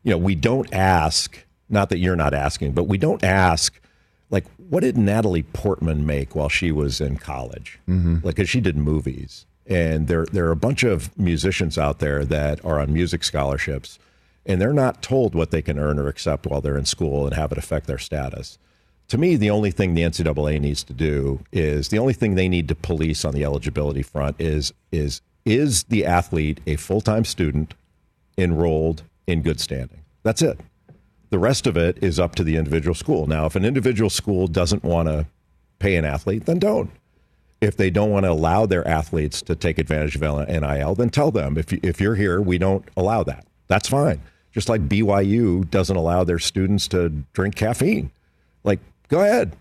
You 0.03 0.13
know, 0.13 0.19
we 0.19 0.35
don't 0.35 0.73
ask. 0.73 1.45
Not 1.69 1.91
that 1.91 1.99
you're 1.99 2.17
not 2.17 2.33
asking, 2.33 2.73
but 2.73 2.85
we 2.85 2.97
don't 2.97 3.23
ask. 3.23 3.79
Like, 4.31 4.47
what 4.71 4.81
did 4.81 4.97
Natalie 4.97 5.43
Portman 5.43 6.07
make 6.07 6.35
while 6.35 6.49
she 6.49 6.73
was 6.73 7.03
in 7.03 7.19
college? 7.19 7.79
Mm-hmm. 7.87 8.15
Like, 8.23 8.37
because 8.37 8.49
she 8.49 8.63
did 8.63 8.79
movies, 8.79 9.45
and 9.67 10.09
there 10.09 10.25
there 10.25 10.47
are 10.47 10.53
a 10.53 10.57
bunch 10.57 10.85
of 10.85 11.17
musicians 11.19 11.77
out 11.77 11.99
there 11.99 12.25
that 12.25 12.65
are 12.65 12.81
on 12.81 12.95
music 12.95 13.25
scholarships 13.25 13.99
and 14.47 14.61
they're 14.61 14.73
not 14.73 15.03
told 15.03 15.35
what 15.35 15.51
they 15.51 15.63
can 15.63 15.79
earn 15.79 15.99
or 15.99 16.09
accept 16.09 16.47
while 16.47 16.61
they're 16.61 16.77
in 16.77 16.85
school 16.85 17.27
and 17.27 17.35
have 17.35 17.53
it 17.53 17.59
affect 17.59 17.87
their 17.87 17.99
status. 17.99 18.59
To 19.09 19.19
me, 19.19 19.37
the 19.37 19.51
only 19.51 19.71
thing 19.71 19.95
the 19.95 20.03
NCAA 20.03 20.61
needs 20.61 20.83
to 20.85 20.93
do 20.93 21.41
is 21.53 21.89
the 21.89 21.99
only 21.99 22.15
thing 22.15 22.35
they 22.35 22.49
need 22.49 22.69
to 22.69 22.75
police 22.75 23.25
on 23.25 23.35
the 23.35 23.45
eligibility 23.45 24.03
front 24.03 24.37
is 24.39 24.73
is 24.93 25.21
is 25.45 25.85
the 25.85 26.07
athlete 26.07 26.61
a 26.67 26.77
full 26.77 27.03
time 27.03 27.25
student 27.25 27.75
enrolled 28.39 29.03
in 29.27 29.43
good 29.43 29.61
standing? 29.61 30.03
That's 30.23 30.41
it. 30.41 30.59
The 31.29 31.39
rest 31.39 31.67
of 31.67 31.77
it 31.77 32.03
is 32.03 32.19
up 32.19 32.35
to 32.37 32.45
the 32.45 32.57
individual 32.57 32.95
school. 32.95 33.27
Now, 33.27 33.45
if 33.45 33.57
an 33.57 33.65
individual 33.65 34.09
school 34.09 34.47
doesn't 34.47 34.85
want 34.85 35.09
to 35.09 35.27
pay 35.79 35.97
an 35.97 36.05
athlete, 36.05 36.47
then 36.47 36.59
don't. 36.59 36.91
If 37.61 37.77
they 37.77 37.91
don't 37.91 38.11
want 38.11 38.25
to 38.25 38.31
allow 38.31 38.67
their 38.67 38.87
athletes 38.87 39.43
to 39.43 39.55
take 39.55 39.79
advantage 39.79 40.17
of 40.17 40.23
NIL, 40.23 40.95
then 40.95 41.11
tell 41.11 41.31
them 41.31 41.59
if, 41.59 41.73
if 41.73 42.01
you're 42.01 42.15
here, 42.15 42.41
we 42.41 42.57
don't 42.57 42.87
allow 42.97 43.23
that. 43.25 43.47
That's 43.69 43.89
fine 43.89 44.21
just 44.55 44.69
like 44.69 44.89
BYU 44.89 45.69
doesn't 45.69 45.97
allow 45.97 46.25
their 46.25 46.39
students 46.39 46.89
to 46.89 47.11
drink 47.33 47.57
caffeine. 47.57 48.11
Like, 48.63 48.79
go 49.09 49.21
ahead. 49.21 49.57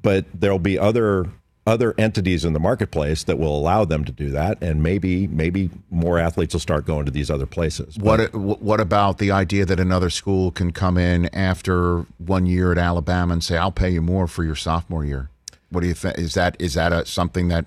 But 0.00 0.26
there'll 0.32 0.60
be 0.60 0.78
other 0.78 1.26
other 1.66 1.94
entities 1.98 2.46
in 2.46 2.54
the 2.54 2.60
marketplace 2.60 3.24
that 3.24 3.38
will 3.38 3.54
allow 3.54 3.84
them 3.84 4.02
to 4.04 4.12
do 4.12 4.30
that, 4.30 4.56
and 4.62 4.82
maybe 4.82 5.26
maybe 5.26 5.68
more 5.90 6.18
athletes 6.18 6.54
will 6.54 6.60
start 6.60 6.86
going 6.86 7.04
to 7.04 7.10
these 7.10 7.30
other 7.30 7.44
places. 7.44 7.98
But, 7.98 8.32
what 8.32 8.62
what 8.62 8.80
about 8.80 9.18
the 9.18 9.32
idea 9.32 9.66
that 9.66 9.78
another 9.78 10.08
school 10.08 10.50
can 10.50 10.72
come 10.72 10.96
in 10.96 11.26
after 11.34 12.06
one 12.18 12.46
year 12.46 12.72
at 12.72 12.78
Alabama 12.78 13.34
and 13.34 13.44
say, 13.44 13.58
"I'll 13.58 13.72
pay 13.72 13.90
you 13.90 14.00
more 14.00 14.26
for 14.28 14.44
your 14.44 14.54
sophomore 14.54 15.04
year"? 15.04 15.28
What 15.70 15.82
do 15.82 15.88
you 15.88 15.94
think? 15.94 16.16
Is 16.16 16.34
that 16.34 16.56
is 16.58 16.74
that 16.74 16.92
a, 16.92 17.04
something 17.04 17.48
that 17.48 17.66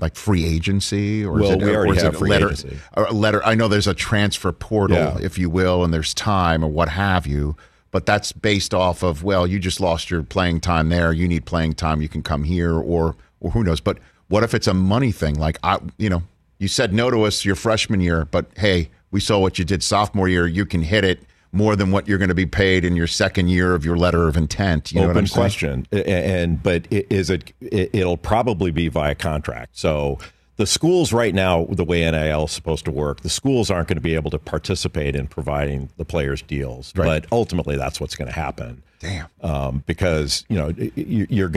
like 0.00 0.14
free 0.14 0.44
agency 0.44 1.24
or 1.24 1.32
well, 1.32 1.44
is 1.44 1.50
it, 1.50 1.62
we 1.62 1.74
already 1.74 2.00
have 2.00 2.16
free 2.16 2.30
letter, 2.30 2.46
agency. 2.46 2.78
A 2.94 3.12
letter. 3.12 3.44
I 3.44 3.54
know 3.54 3.68
there's 3.68 3.86
a 3.86 3.94
transfer 3.94 4.52
portal, 4.52 4.96
yeah. 4.96 5.18
if 5.20 5.38
you 5.38 5.50
will, 5.50 5.84
and 5.84 5.92
there's 5.92 6.14
time 6.14 6.64
or 6.64 6.68
what 6.68 6.88
have 6.88 7.26
you. 7.26 7.56
But 7.90 8.06
that's 8.06 8.32
based 8.32 8.74
off 8.74 9.02
of 9.02 9.22
well, 9.22 9.46
you 9.46 9.58
just 9.58 9.80
lost 9.80 10.10
your 10.10 10.22
playing 10.22 10.60
time 10.60 10.88
there. 10.90 11.12
You 11.12 11.26
need 11.26 11.46
playing 11.46 11.74
time. 11.74 12.02
You 12.02 12.08
can 12.08 12.22
come 12.22 12.44
here, 12.44 12.74
or 12.74 13.16
or 13.40 13.50
who 13.52 13.64
knows. 13.64 13.80
But 13.80 13.98
what 14.28 14.42
if 14.42 14.54
it's 14.54 14.66
a 14.66 14.74
money 14.74 15.12
thing? 15.12 15.38
Like 15.38 15.58
I, 15.62 15.78
you 15.96 16.10
know, 16.10 16.22
you 16.58 16.68
said 16.68 16.92
no 16.92 17.10
to 17.10 17.22
us 17.22 17.44
your 17.44 17.54
freshman 17.54 18.00
year, 18.00 18.26
but 18.26 18.46
hey, 18.56 18.90
we 19.10 19.20
saw 19.20 19.38
what 19.38 19.58
you 19.58 19.64
did 19.64 19.82
sophomore 19.82 20.28
year. 20.28 20.46
You 20.46 20.66
can 20.66 20.82
hit 20.82 21.04
it 21.04 21.20
more 21.52 21.76
than 21.76 21.90
what 21.90 22.06
you're 22.06 22.18
going 22.18 22.28
to 22.28 22.34
be 22.34 22.46
paid 22.46 22.84
in 22.84 22.96
your 22.96 23.06
second 23.06 23.48
year 23.48 23.74
of 23.74 23.84
your 23.84 23.96
letter 23.96 24.28
of 24.28 24.36
intent. 24.36 24.92
You 24.92 25.00
know 25.00 25.10
Open 25.10 25.26
question, 25.26 25.86
and 25.92 26.62
but 26.62 26.86
is 26.90 27.30
it? 27.30 27.52
It'll 27.60 28.16
probably 28.16 28.70
be 28.70 28.88
via 28.88 29.14
contract. 29.14 29.78
So 29.78 30.18
the 30.56 30.66
schools 30.66 31.12
right 31.12 31.34
now, 31.34 31.66
the 31.70 31.84
way 31.84 32.08
NIL 32.10 32.44
is 32.44 32.50
supposed 32.50 32.84
to 32.84 32.90
work, 32.90 33.20
the 33.20 33.30
schools 33.30 33.70
aren't 33.70 33.88
going 33.88 33.96
to 33.96 34.02
be 34.02 34.14
able 34.14 34.30
to 34.32 34.38
participate 34.38 35.14
in 35.14 35.26
providing 35.26 35.88
the 35.96 36.04
players 36.04 36.42
deals. 36.42 36.92
Right. 36.94 37.22
But 37.22 37.32
ultimately, 37.32 37.76
that's 37.76 38.00
what's 38.00 38.16
going 38.16 38.28
to 38.28 38.34
happen. 38.34 38.82
Damn. 39.00 39.28
Um, 39.40 39.84
because 39.86 40.44
you 40.48 40.56
know 40.58 40.74
you're, 40.96 41.26
you're 41.30 41.52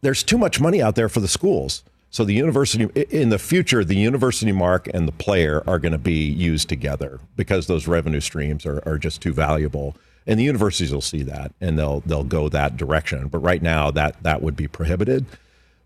there's 0.00 0.22
too 0.22 0.38
much 0.38 0.60
money 0.60 0.82
out 0.82 0.96
there 0.96 1.08
for 1.08 1.20
the 1.20 1.28
schools. 1.28 1.82
So 2.14 2.24
the 2.24 2.32
university 2.32 2.84
in 3.10 3.30
the 3.30 3.40
future, 3.40 3.84
the 3.84 3.96
university 3.96 4.52
mark 4.52 4.88
and 4.94 5.08
the 5.08 5.12
player 5.12 5.64
are 5.66 5.80
going 5.80 5.90
to 5.90 5.98
be 5.98 6.24
used 6.28 6.68
together 6.68 7.18
because 7.34 7.66
those 7.66 7.88
revenue 7.88 8.20
streams 8.20 8.64
are, 8.64 8.80
are 8.86 8.98
just 8.98 9.20
too 9.20 9.32
valuable. 9.32 9.96
And 10.24 10.38
the 10.38 10.44
universities 10.44 10.92
will 10.94 11.00
see 11.00 11.24
that 11.24 11.52
and 11.60 11.76
they'll 11.76 12.02
they'll 12.06 12.22
go 12.22 12.48
that 12.50 12.76
direction. 12.76 13.26
But 13.26 13.40
right 13.40 13.60
now 13.60 13.90
that 13.90 14.22
that 14.22 14.42
would 14.42 14.54
be 14.54 14.68
prohibited. 14.68 15.26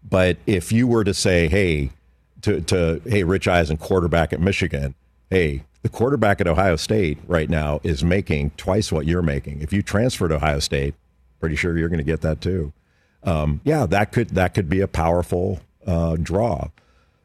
But 0.07 0.37
if 0.47 0.71
you 0.71 0.87
were 0.87 1.03
to 1.03 1.14
say, 1.14 1.49
hey, 1.49 1.93
to, 2.43 2.61
to 2.61 3.01
hey, 3.07 3.25
Rich 3.25 3.49
Eisen, 3.49 3.79
quarterback 3.79 4.35
at 4.35 4.41
Michigan, 4.41 4.95
hey, 5.31 5.64
the 5.81 5.88
quarterback 5.88 6.43
at 6.43 6.47
Ohio 6.47 6.77
State 6.77 7.17
right 7.27 7.49
now 7.49 7.81
is 7.83 8.05
making 8.05 8.51
twice 8.59 8.93
what 8.93 9.07
you're 9.07 9.23
making. 9.23 9.62
If 9.62 9.73
you 9.73 9.81
transfer 9.81 10.29
to 10.29 10.35
Ohio 10.35 10.59
State, 10.59 10.95
pretty 11.41 11.57
sure 11.57 11.79
you're 11.79 11.88
going 11.88 11.97
to 11.97 12.05
get 12.05 12.21
that 12.21 12.43
too. 12.43 12.75
Um, 13.23 13.62
yeah, 13.64 13.87
that 13.87 14.12
could 14.12 14.29
that 14.31 14.53
could 14.53 14.69
be 14.69 14.83
a 14.83 14.88
powerful 14.88 15.62
uh, 15.87 16.17
draw. 16.17 16.69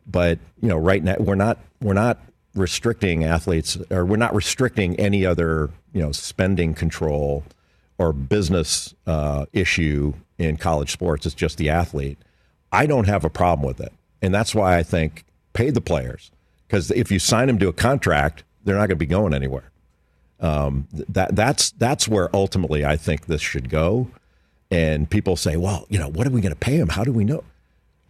But 0.05 0.39
you 0.61 0.69
know, 0.69 0.77
right 0.77 1.03
now 1.03 1.15
we're 1.19 1.35
not 1.35 1.59
we're 1.81 1.93
not 1.93 2.19
restricting 2.55 3.23
athletes, 3.23 3.77
or 3.89 4.05
we're 4.05 4.17
not 4.17 4.35
restricting 4.35 4.95
any 4.99 5.25
other 5.25 5.71
you 5.93 6.01
know 6.01 6.11
spending 6.11 6.73
control 6.73 7.43
or 7.97 8.11
business 8.11 8.93
uh, 9.07 9.45
issue 9.53 10.13
in 10.37 10.57
college 10.57 10.91
sports. 10.91 11.25
It's 11.25 11.35
just 11.35 11.57
the 11.57 11.69
athlete. 11.69 12.17
I 12.71 12.85
don't 12.85 13.07
have 13.07 13.23
a 13.23 13.29
problem 13.29 13.65
with 13.65 13.79
it. 13.79 13.93
And 14.21 14.33
that's 14.33 14.55
why 14.55 14.77
I 14.77 14.83
think 14.83 15.25
pay 15.53 15.69
the 15.69 15.81
players. 15.81 16.31
Because 16.67 16.91
if 16.91 17.11
you 17.11 17.19
sign 17.19 17.47
them 17.47 17.59
to 17.59 17.67
a 17.67 17.73
contract, 17.73 18.43
they're 18.63 18.75
not 18.75 18.87
going 18.87 18.89
to 18.89 18.95
be 18.95 19.05
going 19.05 19.33
anywhere. 19.33 19.69
Um, 20.39 20.87
that 20.91 21.35
that's 21.35 21.71
that's 21.71 22.07
where 22.07 22.35
ultimately 22.35 22.83
I 22.83 22.97
think 22.97 23.27
this 23.27 23.41
should 23.41 23.69
go. 23.69 24.09
And 24.71 25.09
people 25.09 25.35
say, 25.35 25.55
well, 25.55 25.85
you 25.89 25.99
know, 25.99 26.09
what 26.09 26.25
are 26.25 26.31
we 26.31 26.41
going 26.41 26.53
to 26.53 26.59
pay 26.59 26.77
them? 26.77 26.89
How 26.89 27.03
do 27.03 27.13
we 27.13 27.23
know? 27.23 27.43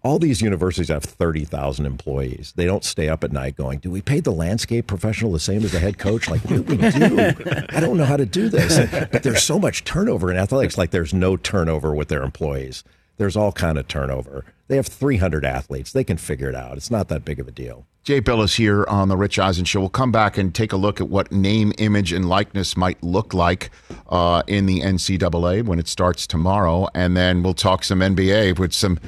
All 0.03 0.19
these 0.19 0.41
universities 0.41 0.89
have 0.89 1.03
30,000 1.03 1.85
employees. 1.85 2.51
They 2.57 2.65
don't 2.65 2.83
stay 2.83 3.07
up 3.07 3.23
at 3.23 3.31
night 3.31 3.55
going, 3.55 3.79
Do 3.79 3.89
we 3.89 4.01
pay 4.01 4.19
the 4.19 4.31
landscape 4.31 4.85
professional 4.85 5.31
the 5.31 5.39
same 5.39 5.63
as 5.63 5.71
the 5.71 5.79
head 5.79 5.97
coach? 5.97 6.29
Like, 6.29 6.41
what 6.41 6.55
do 6.55 6.61
we 6.63 6.77
do? 6.77 7.33
I 7.69 7.79
don't 7.79 7.95
know 7.95 8.03
how 8.03 8.17
to 8.17 8.25
do 8.25 8.49
this. 8.49 8.79
But 9.11 9.23
there's 9.23 9.43
so 9.43 9.57
much 9.57 9.85
turnover 9.85 10.29
in 10.29 10.35
athletics. 10.37 10.77
Like, 10.77 10.91
there's 10.91 11.13
no 11.13 11.37
turnover 11.37 11.95
with 11.95 12.09
their 12.09 12.21
employees. 12.21 12.83
There's 13.15 13.37
all 13.37 13.53
kind 13.53 13.77
of 13.77 13.87
turnover. 13.87 14.43
They 14.67 14.75
have 14.75 14.87
300 14.87 15.45
athletes. 15.45 15.93
They 15.93 16.03
can 16.03 16.17
figure 16.17 16.49
it 16.49 16.55
out. 16.55 16.75
It's 16.75 16.91
not 16.91 17.07
that 17.07 17.23
big 17.23 17.39
of 17.39 17.47
a 17.47 17.51
deal. 17.51 17.85
Jay 18.03 18.19
Bilas 18.19 18.57
here 18.57 18.85
on 18.89 19.07
the 19.07 19.15
Rich 19.15 19.39
Eisen 19.39 19.63
Show. 19.63 19.79
We'll 19.79 19.89
come 19.89 20.11
back 20.11 20.37
and 20.37 20.53
take 20.53 20.73
a 20.73 20.77
look 20.77 20.99
at 20.99 21.07
what 21.07 21.31
name, 21.31 21.71
image, 21.77 22.11
and 22.11 22.27
likeness 22.27 22.75
might 22.75 23.01
look 23.01 23.33
like 23.33 23.69
uh, 24.09 24.43
in 24.47 24.65
the 24.65 24.81
NCAA 24.81 25.63
when 25.63 25.79
it 25.79 25.87
starts 25.87 26.27
tomorrow, 26.27 26.89
and 26.93 27.15
then 27.15 27.43
we'll 27.43 27.53
talk 27.53 27.85
some 27.85 27.99
NBA 27.99 28.59
with 28.59 28.73
some 28.73 28.99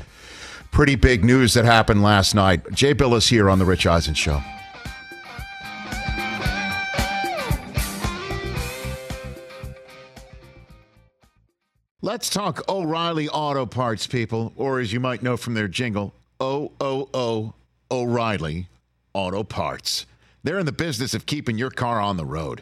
pretty 0.72 0.96
big 0.96 1.24
news 1.24 1.54
that 1.54 1.66
happened 1.66 2.04
last 2.04 2.36
night. 2.36 2.72
Jay 2.72 2.94
Bilas 2.94 3.30
here 3.30 3.50
on 3.50 3.60
the 3.60 3.66
Rich 3.66 3.88
Eisen 3.88 4.14
Show. 4.14 4.42
Let's 12.02 12.30
talk 12.30 12.70
O'Reilly 12.70 13.28
Auto 13.30 13.66
Parts, 13.66 14.06
people, 14.06 14.54
or 14.56 14.80
as 14.80 14.94
you 14.94 15.00
might 15.00 15.24
know 15.24 15.38
from 15.38 15.56
their 15.56 15.68
jingle, 15.68 16.14
O 16.40 16.72
O 16.80 17.10
O 17.16 17.54
O'Reilly 17.90 18.68
Auto 19.14 19.44
Parts. 19.44 20.06
They're 20.44 20.60
in 20.60 20.68
the 20.68 20.72
business 20.72 21.16
of 21.16 21.26
keeping 21.26 21.58
your 21.58 21.72
car 21.72 22.00
on 22.00 22.18
the 22.18 22.26
road. 22.26 22.62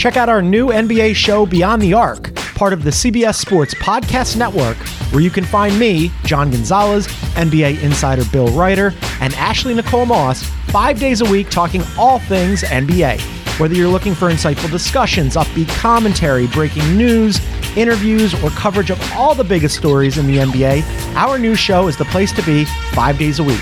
Check 0.00 0.16
out 0.16 0.30
our 0.30 0.40
new 0.40 0.68
NBA 0.68 1.14
show, 1.14 1.44
Beyond 1.44 1.82
the 1.82 1.92
Arc, 1.92 2.34
part 2.54 2.72
of 2.72 2.84
the 2.84 2.90
CBS 2.90 3.34
Sports 3.34 3.74
Podcast 3.74 4.34
Network, 4.34 4.78
where 5.12 5.20
you 5.20 5.28
can 5.28 5.44
find 5.44 5.78
me, 5.78 6.10
John 6.24 6.50
Gonzalez, 6.50 7.06
NBA 7.36 7.82
insider 7.82 8.24
Bill 8.32 8.48
Reiter, 8.56 8.94
and 9.20 9.34
Ashley 9.34 9.74
Nicole 9.74 10.06
Moss 10.06 10.42
five 10.68 10.98
days 10.98 11.20
a 11.20 11.26
week 11.26 11.50
talking 11.50 11.82
all 11.98 12.18
things 12.18 12.62
NBA. 12.62 13.20
Whether 13.60 13.74
you're 13.74 13.90
looking 13.90 14.14
for 14.14 14.30
insightful 14.30 14.70
discussions, 14.70 15.36
upbeat 15.36 15.68
commentary, 15.76 16.46
breaking 16.46 16.96
news, 16.96 17.38
interviews, 17.76 18.32
or 18.42 18.48
coverage 18.52 18.88
of 18.88 19.12
all 19.12 19.34
the 19.34 19.44
biggest 19.44 19.76
stories 19.76 20.16
in 20.16 20.26
the 20.26 20.38
NBA, 20.38 20.82
our 21.14 21.38
new 21.38 21.54
show 21.54 21.88
is 21.88 21.98
the 21.98 22.06
place 22.06 22.32
to 22.32 22.42
be 22.46 22.64
five 22.94 23.18
days 23.18 23.38
a 23.38 23.44
week. 23.44 23.60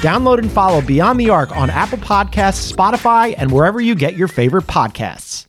Download 0.00 0.38
and 0.38 0.48
follow 0.48 0.80
Beyond 0.80 1.18
the 1.18 1.30
Arc 1.30 1.56
on 1.56 1.70
Apple 1.70 1.98
Podcasts, 1.98 2.72
Spotify, 2.72 3.34
and 3.36 3.50
wherever 3.50 3.80
you 3.80 3.96
get 3.96 4.16
your 4.16 4.28
favorite 4.28 4.68
podcasts. 4.68 5.48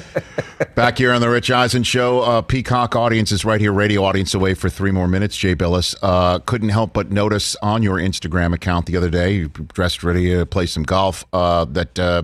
Back 0.74 0.98
here 0.98 1.12
on 1.12 1.20
the 1.20 1.28
Rich 1.28 1.50
Eisen 1.50 1.82
Show, 1.82 2.20
uh, 2.20 2.42
Peacock 2.42 2.96
audience 2.96 3.32
is 3.32 3.44
right 3.44 3.60
here, 3.60 3.72
radio 3.72 4.04
audience 4.04 4.34
away 4.34 4.54
for 4.54 4.68
three 4.68 4.90
more 4.90 5.08
minutes. 5.08 5.36
Jay 5.36 5.54
Bilas 5.54 5.94
uh, 6.02 6.38
couldn't 6.40 6.70
help 6.70 6.92
but 6.92 7.10
notice 7.10 7.56
on 7.62 7.82
your 7.82 7.96
Instagram 7.96 8.54
account 8.54 8.86
the 8.86 8.96
other 8.96 9.10
day, 9.10 9.32
you 9.32 9.48
dressed 9.48 10.02
ready 10.02 10.30
to 10.30 10.46
play 10.46 10.66
some 10.66 10.82
golf, 10.82 11.24
uh, 11.32 11.64
that 11.66 11.98
uh, 11.98 12.22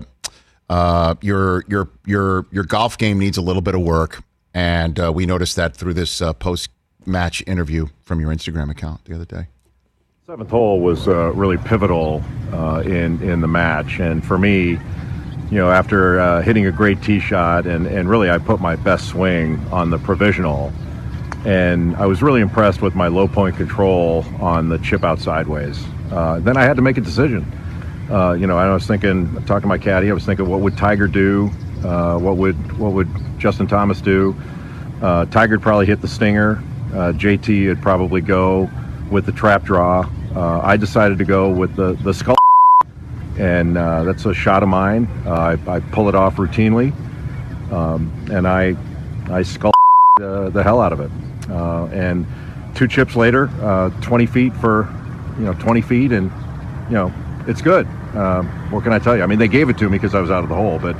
uh, 0.69 1.15
your 1.21 1.63
your 1.67 1.89
your 2.05 2.45
your 2.51 2.63
golf 2.63 2.97
game 2.97 3.19
needs 3.19 3.37
a 3.37 3.41
little 3.41 3.61
bit 3.61 3.75
of 3.75 3.81
work, 3.81 4.23
and 4.53 4.99
uh, 4.99 5.11
we 5.11 5.25
noticed 5.25 5.55
that 5.55 5.75
through 5.75 5.93
this 5.93 6.21
post 6.39 6.69
match 7.05 7.43
interview 7.47 7.87
from 8.01 8.19
your 8.19 8.31
Instagram 8.31 8.69
account 8.69 9.05
the 9.05 9.15
other 9.15 9.25
day. 9.25 9.47
Seventh 10.25 10.49
hole 10.49 10.79
was 10.79 11.07
really 11.07 11.57
pivotal 11.57 12.23
in 12.85 13.21
in 13.21 13.41
the 13.41 13.47
match, 13.47 13.99
and 13.99 14.25
for 14.25 14.37
me 14.37 14.79
you 15.51 15.57
know, 15.57 15.71
after 15.71 16.19
uh, 16.19 16.41
hitting 16.41 16.67
a 16.67 16.71
great 16.71 17.01
tee 17.01 17.19
shot, 17.19 17.65
and, 17.65 17.87
and 17.87 18.07
really 18.07 18.29
I 18.29 18.37
put 18.37 18.61
my 18.61 18.75
best 18.75 19.07
swing 19.07 19.59
on 19.71 19.89
the 19.89 19.97
provisional. 19.97 20.71
And 21.45 21.95
I 21.95 22.05
was 22.05 22.21
really 22.21 22.41
impressed 22.41 22.81
with 22.81 22.95
my 22.95 23.07
low 23.07 23.27
point 23.27 23.57
control 23.57 24.25
on 24.39 24.69
the 24.69 24.77
chip 24.79 25.03
out 25.03 25.19
sideways. 25.19 25.83
Uh, 26.11 26.39
then 26.39 26.57
I 26.57 26.63
had 26.63 26.75
to 26.75 26.81
make 26.81 26.97
a 26.97 27.01
decision. 27.01 27.45
Uh, 28.11 28.33
you 28.33 28.45
know, 28.45 28.57
I 28.57 28.71
was 28.73 28.85
thinking, 28.85 29.33
talking 29.45 29.61
to 29.61 29.67
my 29.67 29.77
caddy, 29.77 30.09
I 30.11 30.13
was 30.13 30.25
thinking, 30.25 30.47
what 30.47 30.59
would 30.59 30.77
Tiger 30.77 31.07
do? 31.07 31.49
Uh, 31.83 32.17
what 32.17 32.37
would 32.37 32.77
what 32.77 32.91
would 32.91 33.07
Justin 33.37 33.67
Thomas 33.67 34.01
do? 34.01 34.35
Uh, 35.01 35.25
Tiger 35.25 35.55
would 35.55 35.61
probably 35.61 35.85
hit 35.85 36.01
the 36.01 36.07
stinger. 36.07 36.61
Uh, 36.91 37.13
JT 37.13 37.67
would 37.67 37.81
probably 37.81 38.21
go 38.21 38.69
with 39.09 39.25
the 39.25 39.31
trap 39.31 39.63
draw. 39.63 40.09
I 40.35 40.77
decided 40.77 41.17
to 41.17 41.25
go 41.25 41.49
with 41.49 41.75
the 41.75 41.93
the 42.03 42.13
skull 42.13 42.35
and 43.37 43.77
uh, 43.77 44.03
that's 44.03 44.25
a 44.25 44.33
shot 44.33 44.63
of 44.63 44.69
mine. 44.69 45.07
Uh, 45.25 45.57
I, 45.67 45.71
I, 45.75 45.79
pull 45.79 46.09
it 46.09 46.15
off 46.15 46.35
routinely, 46.37 46.91
um, 47.71 48.11
and 48.31 48.47
I 48.47 48.75
I 49.29 49.43
skull 49.43 49.73
uh, 50.21 50.49
the 50.49 50.63
hell 50.63 50.81
out 50.81 50.93
of 50.93 50.99
it. 50.99 51.11
Uh, 51.49 51.85
and 51.87 52.25
two 52.75 52.87
chips 52.87 53.15
later, 53.15 53.49
uh, 53.61 53.89
20 54.01 54.25
feet 54.25 54.55
for 54.57 54.87
you 55.37 55.45
know 55.45 55.53
20 55.53 55.81
feet, 55.81 56.11
and 56.11 56.31
you 56.89 56.95
know 56.95 57.13
it's 57.47 57.61
good. 57.61 57.87
Um, 58.15 58.47
what 58.71 58.83
can 58.83 58.93
I 58.93 58.99
tell 58.99 59.15
you? 59.15 59.23
I 59.23 59.27
mean, 59.27 59.39
they 59.39 59.47
gave 59.47 59.69
it 59.69 59.77
to 59.77 59.85
me 59.85 59.97
because 59.97 60.15
I 60.15 60.19
was 60.19 60.31
out 60.31 60.43
of 60.43 60.49
the 60.49 60.55
hole, 60.55 60.79
but 60.79 60.95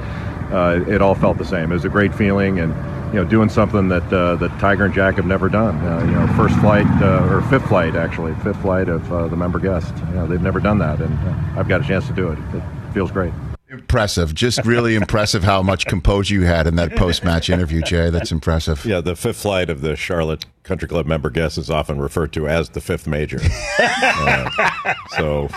uh, 0.51 0.83
it 0.87 1.01
all 1.01 1.15
felt 1.15 1.37
the 1.37 1.45
same. 1.45 1.71
It 1.71 1.75
was 1.75 1.85
a 1.85 1.89
great 1.89 2.13
feeling, 2.13 2.59
and 2.59 2.73
you 3.09 3.15
know, 3.15 3.25
doing 3.25 3.49
something 3.49 3.89
that 3.89 4.11
uh, 4.13 4.35
that 4.35 4.51
Tiger 4.59 4.85
and 4.85 4.93
Jack 4.93 5.15
have 5.15 5.25
never 5.25 5.49
done. 5.49 5.75
Uh, 5.85 6.05
you 6.05 6.11
know, 6.11 6.27
first 6.35 6.55
flight 6.59 6.85
uh, 7.01 7.27
or 7.29 7.41
fifth 7.49 7.67
flight 7.67 7.95
actually, 7.95 8.35
fifth 8.43 8.61
flight 8.61 8.87
of 8.87 9.11
uh, 9.11 9.27
the 9.27 9.35
member 9.35 9.59
guest. 9.59 9.93
You 10.09 10.15
know, 10.15 10.27
they've 10.27 10.41
never 10.41 10.59
done 10.59 10.77
that, 10.79 11.01
and 11.01 11.13
uh, 11.27 11.59
I've 11.59 11.67
got 11.67 11.81
a 11.81 11.83
chance 11.83 12.05
to 12.07 12.13
do 12.13 12.31
it. 12.31 12.37
It 12.53 12.63
feels 12.93 13.11
great. 13.11 13.33
Impressive, 13.71 14.33
just 14.33 14.65
really 14.65 14.95
impressive 14.95 15.43
how 15.43 15.61
much 15.61 15.85
composure 15.85 16.33
you 16.33 16.41
had 16.43 16.65
in 16.65 16.75
that 16.77 16.95
post-match 16.95 17.51
interview, 17.51 17.83
Jay. 17.83 18.09
That's 18.09 18.31
impressive. 18.31 18.83
Yeah, 18.83 18.99
the 18.99 19.15
fifth 19.15 19.41
flight 19.41 19.69
of 19.69 19.81
the 19.81 19.95
Charlotte 19.95 20.43
Country 20.63 20.87
Club 20.87 21.05
member 21.05 21.29
guest 21.29 21.59
is 21.59 21.69
often 21.69 21.99
referred 21.99 22.33
to 22.33 22.47
as 22.47 22.69
the 22.69 22.81
fifth 22.81 23.07
major. 23.07 23.39
Uh, 24.01 24.93
so 25.17 25.49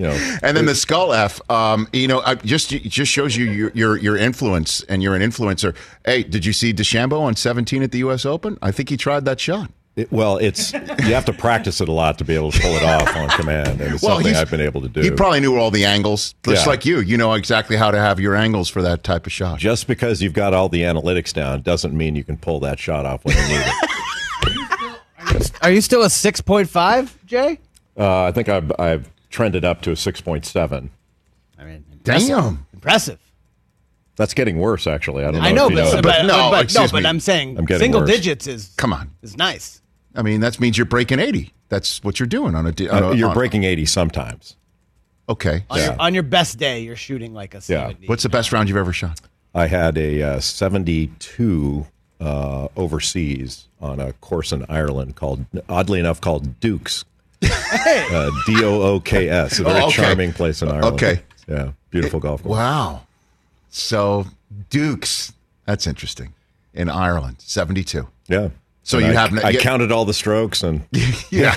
you 0.00 0.06
know, 0.06 0.38
and 0.42 0.56
then 0.56 0.64
the 0.64 0.74
skull 0.74 1.12
F, 1.12 1.42
um, 1.50 1.86
you 1.92 2.08
know, 2.08 2.22
just 2.36 2.72
it 2.72 2.88
just 2.88 3.12
shows 3.12 3.36
you 3.36 3.44
your, 3.44 3.70
your, 3.74 3.98
your 3.98 4.16
influence, 4.16 4.82
and 4.84 5.02
you're 5.02 5.14
an 5.14 5.20
influencer. 5.20 5.76
Hey, 6.06 6.22
did 6.22 6.46
you 6.46 6.54
see 6.54 6.72
DeChambeau 6.72 7.20
on 7.20 7.36
17 7.36 7.82
at 7.82 7.92
the 7.92 7.98
U.S. 7.98 8.24
Open? 8.24 8.56
I 8.62 8.70
think 8.70 8.88
he 8.88 8.96
tried 8.96 9.26
that 9.26 9.38
shot. 9.38 9.70
It, 9.96 10.10
well, 10.10 10.38
it's 10.38 10.72
you 10.72 11.12
have 11.12 11.26
to 11.26 11.34
practice 11.34 11.82
it 11.82 11.88
a 11.90 11.92
lot 11.92 12.16
to 12.16 12.24
be 12.24 12.34
able 12.34 12.50
to 12.50 12.60
pull 12.60 12.70
it 12.70 12.82
off 12.82 13.14
on 13.14 13.28
command, 13.28 13.82
and 13.82 13.92
it's 13.92 14.02
well, 14.02 14.16
something 14.16 14.34
I've 14.34 14.50
been 14.50 14.62
able 14.62 14.80
to 14.80 14.88
do. 14.88 15.02
He 15.02 15.10
probably 15.10 15.40
knew 15.40 15.58
all 15.58 15.70
the 15.70 15.84
angles, 15.84 16.34
just 16.44 16.64
yeah. 16.64 16.70
like 16.70 16.86
you. 16.86 17.00
You 17.00 17.18
know 17.18 17.34
exactly 17.34 17.76
how 17.76 17.90
to 17.90 17.98
have 17.98 18.18
your 18.18 18.34
angles 18.34 18.70
for 18.70 18.80
that 18.80 19.04
type 19.04 19.26
of 19.26 19.32
shot. 19.32 19.58
Just 19.58 19.86
because 19.86 20.22
you've 20.22 20.32
got 20.32 20.54
all 20.54 20.70
the 20.70 20.80
analytics 20.80 21.34
down 21.34 21.60
doesn't 21.60 21.94
mean 21.94 22.16
you 22.16 22.24
can 22.24 22.38
pull 22.38 22.60
that 22.60 22.78
shot 22.78 23.04
off 23.04 23.22
when 23.26 23.36
you 23.36 23.42
need 23.48 23.64
it. 23.66 25.52
Are 25.60 25.70
you 25.70 25.82
still 25.82 26.02
a 26.02 26.08
six 26.08 26.40
point 26.40 26.70
five, 26.70 27.14
Jay? 27.26 27.58
Uh, 27.98 28.22
I 28.24 28.32
think 28.32 28.48
I've, 28.48 28.72
I've 28.78 29.10
trended 29.30 29.64
up 29.64 29.80
to 29.82 29.90
a 29.90 29.94
6.7. 29.94 30.90
I 31.58 31.64
mean, 31.64 31.84
impressive. 31.92 32.28
damn, 32.28 32.66
impressive. 32.74 33.18
That's 34.16 34.34
getting 34.34 34.58
worse, 34.58 34.86
actually. 34.86 35.24
I 35.24 35.30
don't 35.30 35.40
know. 35.42 35.48
I 35.48 35.52
know, 35.52 35.68
but, 35.68 35.74
know 35.76 35.90
but, 35.92 36.02
but, 36.02 36.22
no, 36.26 36.50
but, 36.50 36.74
no, 36.74 36.88
but 36.92 37.06
I'm 37.06 37.20
saying 37.20 37.56
I'm 37.58 37.66
single 37.66 38.00
worse. 38.02 38.10
digits 38.10 38.46
is 38.46 38.74
come 38.76 38.92
on 38.92 39.10
is 39.22 39.36
nice. 39.36 39.80
I 40.14 40.22
mean, 40.22 40.40
that 40.40 40.60
means 40.60 40.76
you're 40.76 40.84
breaking 40.84 41.20
80. 41.20 41.52
That's 41.68 42.02
what 42.02 42.18
you're 42.18 42.26
doing 42.26 42.54
on 42.54 42.66
a. 42.66 42.72
d- 42.72 42.88
Uh, 42.88 42.96
on 42.96 43.12
a- 43.12 43.16
you're 43.16 43.28
on- 43.28 43.34
breaking 43.34 43.64
80 43.64 43.86
sometimes. 43.86 44.56
Okay. 45.28 45.64
On, 45.70 45.78
your, 45.78 45.96
on 46.00 46.14
your 46.14 46.22
best 46.24 46.58
day, 46.58 46.80
you're 46.80 46.96
shooting 46.96 47.32
like 47.32 47.54
a 47.54 47.62
Yeah. 47.68 47.92
What's 48.06 48.24
the 48.24 48.28
best 48.28 48.52
round 48.52 48.68
you've 48.68 48.76
ever 48.76 48.92
shot? 48.92 49.20
I 49.54 49.68
had 49.68 49.96
a 49.96 50.22
uh, 50.22 50.40
72 50.40 51.86
uh, 52.20 52.68
overseas 52.76 53.68
on 53.80 54.00
a 54.00 54.12
course 54.14 54.50
in 54.52 54.66
Ireland 54.68 55.14
called, 55.16 55.46
oddly 55.68 56.00
enough, 56.00 56.20
called 56.20 56.58
Dooks. 56.60 57.04
Uh, 57.42 58.30
D 58.46 58.64
O 58.64 58.82
O 58.82 59.00
K 59.00 59.28
S. 59.28 59.58
A 59.58 59.64
very 59.64 59.80
Oh, 59.80 59.86
okay. 59.86 59.92
charming 60.02 60.32
place 60.32 60.62
in 60.62 60.68
Ireland. 60.68 60.94
Okay. 60.94 61.22
Yeah. 61.48 61.72
Beautiful 61.90 62.20
golf 62.20 62.42
course. 62.42 62.56
Wow. 62.56 63.02
So 63.70 64.26
Dooks. 64.70 65.32
That's 65.66 65.86
interesting. 65.86 66.34
In 66.74 66.88
Ireland, 66.88 67.36
72. 67.40 68.06
Yeah. 68.28 68.48
So 68.82 68.98
And 68.98 69.06
you 69.08 69.12
I, 69.12 69.14
have 69.20 69.32
no- 69.32 69.42
I 69.42 69.50
you- 69.50 69.58
counted 69.60 69.92
all 69.92 70.04
the 70.04 70.14
strokes 70.14 70.62
and 70.62 70.82
Yeah. 71.30 71.54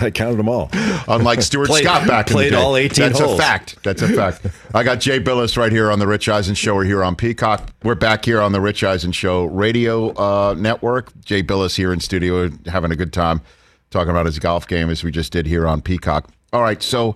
I 0.00 0.10
counted 0.10 0.36
them 0.38 0.48
all. 0.48 0.70
Unlike 1.08 1.42
Stuart 1.42 1.66
Played- 1.68 1.84
Scott 1.84 2.06
back 2.06 2.28
in 2.28 2.32
played 2.34 2.52
the 2.52 2.56
day. 2.56 2.62
all 2.62 2.76
18 2.76 3.04
That's 3.06 3.20
holes. 3.20 3.38
a 3.38 3.42
fact. 3.42 3.82
That's 3.82 4.02
a 4.02 4.08
fact. 4.08 4.46
I 4.74 4.82
got 4.82 5.00
Jay 5.00 5.20
Bilas 5.20 5.56
right 5.56 5.72
here 5.72 5.90
on 5.90 5.98
the 5.98 6.06
Rich 6.06 6.28
Eisen 6.28 6.54
Show. 6.54 6.74
We're 6.74 6.84
here 6.84 7.04
on 7.04 7.14
Peacock. 7.16 7.70
We're 7.82 7.94
back 7.94 8.24
here 8.24 8.40
on 8.40 8.52
the 8.52 8.60
Rich 8.60 8.82
Eisen 8.84 9.12
Show 9.12 9.44
radio 9.44 10.10
uh, 10.14 10.54
network. 10.54 11.10
Jay 11.24 11.42
Bilas 11.42 11.76
here 11.76 11.92
in 11.92 12.00
studio 12.00 12.50
having 12.66 12.90
a 12.90 12.96
good 12.96 13.12
time 13.12 13.40
talking 13.90 14.10
about 14.10 14.26
his 14.26 14.38
golf 14.38 14.66
game 14.66 14.90
as 14.90 15.04
we 15.04 15.10
just 15.10 15.32
did 15.32 15.46
here 15.46 15.66
on 15.66 15.80
Peacock. 15.80 16.28
All 16.52 16.62
right, 16.62 16.82
so 16.82 17.14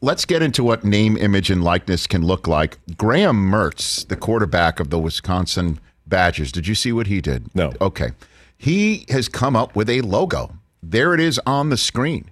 let's 0.00 0.24
get 0.24 0.42
into 0.42 0.64
what 0.64 0.84
name, 0.84 1.16
image, 1.16 1.50
and 1.50 1.62
likeness 1.62 2.06
can 2.06 2.22
look 2.22 2.46
like. 2.46 2.78
Graham 2.96 3.50
Mertz, 3.50 4.06
the 4.06 4.16
quarterback 4.16 4.80
of 4.80 4.90
the 4.90 4.98
Wisconsin 4.98 5.78
Badgers, 6.06 6.52
did 6.52 6.66
you 6.66 6.74
see 6.74 6.92
what 6.92 7.06
he 7.06 7.20
did? 7.20 7.54
No. 7.54 7.72
Okay. 7.80 8.10
He 8.56 9.06
has 9.08 9.28
come 9.28 9.56
up 9.56 9.74
with 9.74 9.88
a 9.88 10.02
logo. 10.02 10.54
There 10.82 11.14
it 11.14 11.20
is 11.20 11.40
on 11.46 11.70
the 11.70 11.76
screen. 11.76 12.30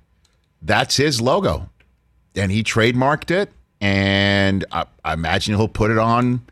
That's 0.61 0.97
his 0.97 1.21
logo. 1.21 1.71
And 2.35 2.53
he 2.53 2.63
trademarked 2.63 3.31
it. 3.31 3.51
And 3.81 4.65
I, 4.73 4.85
I 5.05 5.13
imagine 5.13 5.55
he'll 5.55 5.69
put 5.69 5.91
it 5.91 5.99
on 5.99 6.43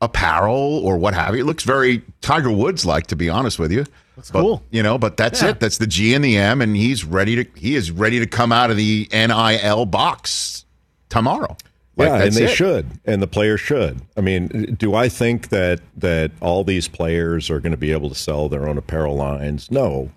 apparel 0.00 0.78
or 0.84 0.96
what 0.96 1.14
have 1.14 1.34
you. 1.34 1.42
It 1.42 1.46
looks 1.46 1.64
very 1.64 2.02
Tiger 2.20 2.50
Woods 2.50 2.86
like, 2.86 3.06
to 3.08 3.16
be 3.16 3.28
honest 3.28 3.58
with 3.58 3.72
you. 3.72 3.84
Looks 4.16 4.30
cool. 4.30 4.62
You 4.70 4.82
know, 4.82 4.98
but 4.98 5.16
that's 5.16 5.42
Yeah. 5.42 5.50
it. 5.50 5.60
That's 5.60 5.78
the 5.78 5.86
G 5.86 6.14
and 6.14 6.24
the 6.24 6.36
M, 6.36 6.60
and 6.62 6.76
he's 6.76 7.04
ready 7.04 7.44
to 7.44 7.50
he 7.58 7.74
is 7.74 7.90
ready 7.90 8.18
to 8.18 8.26
come 8.26 8.50
out 8.52 8.70
of 8.70 8.76
the 8.76 9.08
NIL 9.12 9.86
box 9.86 10.64
tomorrow. 11.08 11.56
Like, 11.98 12.08
yeah, 12.08 12.22
and 12.24 12.32
they 12.34 12.44
it. 12.44 12.54
should, 12.54 12.86
and 13.06 13.22
the 13.22 13.26
players 13.26 13.60
should. 13.60 14.02
I 14.18 14.20
mean, 14.20 14.76
do 14.78 14.94
I 14.94 15.08
think 15.08 15.48
that 15.48 15.80
that 15.96 16.30
all 16.40 16.62
these 16.62 16.88
players 16.88 17.48
are 17.50 17.58
going 17.60 17.70
to 17.72 17.78
be 17.78 17.92
able 17.92 18.10
to 18.10 18.14
sell 18.14 18.48
their 18.50 18.68
own 18.68 18.76
apparel 18.76 19.16
lines? 19.16 19.70
No, 19.70 20.10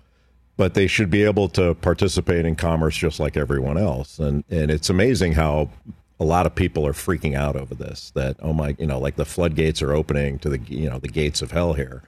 but 0.58 0.74
they 0.74 0.86
should 0.86 1.08
be 1.08 1.22
able 1.22 1.48
to 1.50 1.74
participate 1.76 2.44
in 2.44 2.54
commerce 2.54 2.96
just 2.96 3.18
like 3.18 3.34
everyone 3.36 3.78
else. 3.78 4.18
And 4.18 4.44
and 4.50 4.70
it's 4.70 4.90
amazing 4.90 5.32
how 5.32 5.70
a 6.18 6.24
lot 6.24 6.44
of 6.44 6.54
people 6.54 6.86
are 6.86 6.92
freaking 6.92 7.34
out 7.34 7.56
over 7.56 7.74
this. 7.74 8.12
That 8.14 8.36
oh 8.40 8.52
my, 8.52 8.76
you 8.78 8.86
know, 8.86 8.98
like 8.98 9.16
the 9.16 9.24
floodgates 9.24 9.80
are 9.80 9.94
opening 9.94 10.38
to 10.40 10.50
the 10.50 10.58
you 10.68 10.90
know 10.90 10.98
the 10.98 11.08
gates 11.08 11.40
of 11.40 11.50
hell 11.52 11.72
here. 11.74 12.02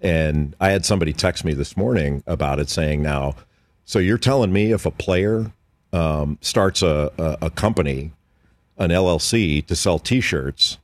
And 0.00 0.54
I 0.60 0.70
had 0.70 0.84
somebody 0.84 1.12
text 1.12 1.44
me 1.44 1.54
this 1.54 1.76
morning 1.76 2.22
about 2.26 2.58
it, 2.58 2.68
saying, 2.68 3.02
"Now, 3.02 3.34
so 3.84 3.98
you're 3.98 4.18
telling 4.18 4.52
me 4.52 4.72
if 4.72 4.86
a 4.86 4.90
player 4.90 5.52
um, 5.92 6.38
starts 6.40 6.82
a, 6.82 7.10
a, 7.18 7.46
a 7.46 7.50
company, 7.50 8.12
an 8.76 8.90
LLC, 8.90 9.64
to 9.66 9.76
sell 9.76 9.98
T-shirts, 9.98 10.78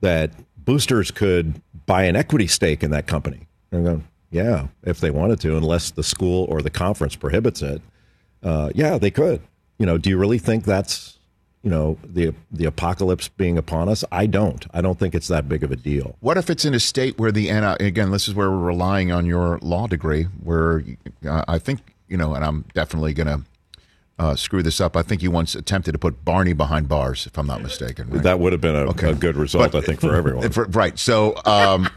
that 0.00 0.32
boosters 0.56 1.10
could 1.10 1.62
buy 1.86 2.04
an 2.04 2.16
equity 2.16 2.46
stake 2.46 2.82
in 2.82 2.90
that 2.90 3.06
company?" 3.06 3.48
And 3.70 3.78
I'm 3.78 3.84
going, 3.84 4.08
"Yeah, 4.30 4.66
if 4.82 5.00
they 5.00 5.10
wanted 5.10 5.40
to, 5.40 5.56
unless 5.56 5.90
the 5.90 6.02
school 6.02 6.44
or 6.50 6.62
the 6.62 6.70
conference 6.70 7.16
prohibits 7.16 7.62
it. 7.62 7.80
Uh, 8.42 8.70
yeah, 8.74 8.98
they 8.98 9.10
could. 9.10 9.40
You 9.78 9.86
know, 9.86 9.98
do 9.98 10.10
you 10.10 10.18
really 10.18 10.38
think 10.38 10.64
that's 10.64 11.17
you 11.68 11.74
know 11.74 11.98
the 12.02 12.32
the 12.50 12.64
apocalypse 12.64 13.28
being 13.28 13.58
upon 13.58 13.90
us? 13.90 14.02
I 14.10 14.24
don't. 14.24 14.64
I 14.72 14.80
don't 14.80 14.98
think 14.98 15.14
it's 15.14 15.28
that 15.28 15.50
big 15.50 15.62
of 15.62 15.70
a 15.70 15.76
deal. 15.76 16.16
What 16.20 16.38
if 16.38 16.48
it's 16.48 16.64
in 16.64 16.72
a 16.72 16.80
state 16.80 17.18
where 17.18 17.30
the 17.30 17.52
NIL, 17.52 17.76
again, 17.78 18.10
this 18.10 18.26
is 18.26 18.34
where 18.34 18.50
we're 18.50 18.56
relying 18.56 19.12
on 19.12 19.26
your 19.26 19.58
law 19.60 19.86
degree, 19.86 20.24
where 20.42 20.82
uh, 21.28 21.44
I 21.46 21.58
think, 21.58 21.94
you 22.08 22.16
know, 22.16 22.34
and 22.34 22.42
I'm 22.42 22.64
definitely 22.72 23.12
going 23.12 23.26
to 23.26 23.42
uh, 24.18 24.34
screw 24.34 24.62
this 24.62 24.80
up. 24.80 24.96
I 24.96 25.02
think 25.02 25.22
you 25.22 25.30
once 25.30 25.54
attempted 25.54 25.92
to 25.92 25.98
put 25.98 26.24
Barney 26.24 26.54
behind 26.54 26.88
bars, 26.88 27.26
if 27.26 27.36
I'm 27.36 27.46
not 27.46 27.60
mistaken. 27.60 28.08
Right? 28.08 28.22
That 28.22 28.40
would 28.40 28.52
have 28.52 28.62
been 28.62 28.74
a, 28.74 28.88
Okay. 28.92 29.10
a 29.10 29.14
good 29.14 29.36
result, 29.36 29.72
But- 29.72 29.82
I 29.82 29.86
think, 29.86 30.00
for 30.00 30.14
everyone. 30.16 30.48
For- 30.52 30.64
right. 30.68 30.98
So, 30.98 31.36
um, 31.44 31.90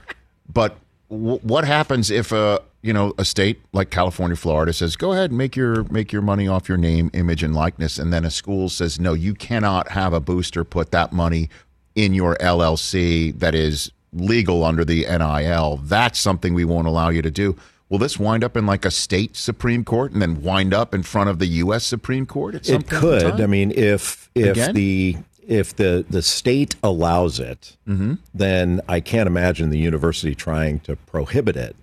but 0.51 0.75
w- 1.11 1.39
what 1.43 1.65
happens 1.65 2.09
if 2.09 2.31
a 2.31 2.61
you 2.81 2.93
know 2.93 3.13
a 3.17 3.25
state 3.25 3.61
like 3.73 3.91
California, 3.91 4.35
Florida 4.35 4.73
says, 4.73 4.95
"Go 4.95 5.11
ahead, 5.11 5.29
and 5.31 5.37
make 5.37 5.55
your 5.55 5.83
make 5.85 6.11
your 6.11 6.21
money 6.21 6.47
off 6.47 6.67
your 6.67 6.77
name, 6.77 7.11
image, 7.13 7.43
and 7.43 7.53
likeness," 7.53 7.99
and 7.99 8.11
then 8.11 8.25
a 8.25 8.31
school 8.31 8.69
says, 8.69 8.99
"No, 8.99 9.13
you 9.13 9.33
cannot 9.33 9.89
have 9.91 10.13
a 10.13 10.19
booster 10.19 10.63
put 10.63 10.91
that 10.91 11.13
money 11.13 11.49
in 11.93 12.13
your 12.13 12.37
LLC 12.39 13.31
that 13.37 13.53
is 13.53 13.91
legal 14.13 14.63
under 14.63 14.83
the 14.83 15.05
NIL. 15.05 15.79
That's 15.83 16.17
something 16.17 16.53
we 16.53 16.65
won't 16.65 16.87
allow 16.87 17.09
you 17.09 17.21
to 17.21 17.31
do." 17.31 17.55
Will 17.89 17.97
this 17.97 18.17
wind 18.17 18.41
up 18.41 18.55
in 18.55 18.65
like 18.65 18.85
a 18.85 18.91
state 18.91 19.35
Supreme 19.35 19.83
Court 19.83 20.13
and 20.13 20.21
then 20.21 20.41
wind 20.41 20.73
up 20.73 20.95
in 20.95 21.03
front 21.03 21.29
of 21.29 21.39
the 21.39 21.45
U.S. 21.47 21.83
Supreme 21.83 22.25
Court 22.25 22.55
it 22.55 22.87
could. 22.87 23.41
I 23.41 23.45
mean, 23.47 23.71
if 23.71 24.29
if 24.33 24.51
Again? 24.51 24.75
the 24.75 25.17
if 25.47 25.75
the 25.75 26.05
the 26.09 26.21
state 26.21 26.75
allows 26.83 27.39
it, 27.39 27.77
Mm-hmm. 27.87 28.13
then 28.33 28.81
I 28.87 28.99
can't 28.99 29.27
imagine 29.27 29.69
the 29.69 29.79
university 29.79 30.35
trying 30.35 30.79
to 30.81 30.95
prohibit 30.95 31.55
it. 31.57 31.75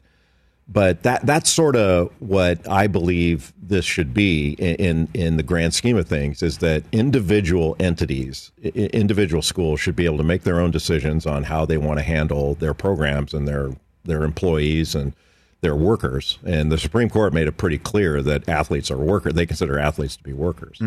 But 0.70 1.02
that 1.02 1.24
that's 1.24 1.50
sort 1.50 1.76
of 1.76 2.10
what 2.18 2.68
I 2.68 2.88
believe 2.88 3.54
this 3.60 3.86
should 3.86 4.12
be 4.12 4.50
in 4.58 5.08
in, 5.14 5.36
the 5.38 5.42
grand 5.42 5.72
scheme 5.72 5.96
of 5.96 6.06
things 6.06 6.42
is 6.42 6.58
that 6.58 6.82
individual 6.92 7.74
entities, 7.80 8.52
individual 8.62 9.40
schools 9.42 9.80
should 9.80 9.96
be 9.96 10.04
able 10.04 10.18
to 10.18 10.24
make 10.24 10.42
their 10.42 10.60
own 10.60 10.70
decisions 10.70 11.24
on 11.24 11.44
how 11.44 11.64
they 11.64 11.78
want 11.78 11.98
to 12.00 12.02
handle 12.04 12.54
their 12.54 12.74
programs 12.74 13.32
and 13.32 13.48
their 13.48 13.70
their 14.04 14.24
employees 14.24 14.94
and 14.94 15.14
their 15.62 15.74
workers. 15.74 16.38
And 16.44 16.70
the 16.70 16.78
Supreme 16.78 17.08
Court 17.08 17.32
made 17.32 17.48
it 17.48 17.56
pretty 17.56 17.78
clear 17.78 18.20
that 18.22 18.46
athletes 18.48 18.90
are 18.90 18.98
workers. 18.98 19.32
They 19.34 19.46
consider 19.46 19.78
athletes 19.78 20.16
to 20.18 20.22
be 20.22 20.34
workers. 20.34 20.78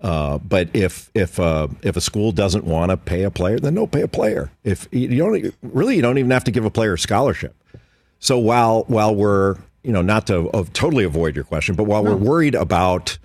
Uh, 0.00 0.38
but 0.38 0.68
if 0.74 1.10
if 1.14 1.40
uh, 1.40 1.68
if 1.82 1.96
a 1.96 2.00
school 2.00 2.30
doesn't 2.30 2.64
want 2.64 2.90
to 2.90 2.96
pay 2.96 3.24
a 3.24 3.30
player, 3.30 3.58
then 3.58 3.74
no 3.74 3.86
pay 3.86 4.02
a 4.02 4.08
player. 4.08 4.50
If 4.62 4.86
you 4.92 5.16
don't 5.16 5.54
really, 5.62 5.96
you 5.96 6.02
don't 6.02 6.18
even 6.18 6.30
have 6.30 6.44
to 6.44 6.50
give 6.50 6.64
a 6.64 6.70
player 6.70 6.94
a 6.94 6.98
scholarship. 6.98 7.54
So 8.20 8.38
while 8.38 8.84
while 8.84 9.14
we're 9.14 9.56
you 9.82 9.92
know 9.92 10.02
not 10.02 10.26
to 10.28 10.50
of 10.50 10.72
totally 10.72 11.04
avoid 11.04 11.34
your 11.34 11.44
question, 11.44 11.74
but 11.74 11.84
while 11.84 12.04
we're 12.04 12.14
worried 12.16 12.54
about 12.54 13.18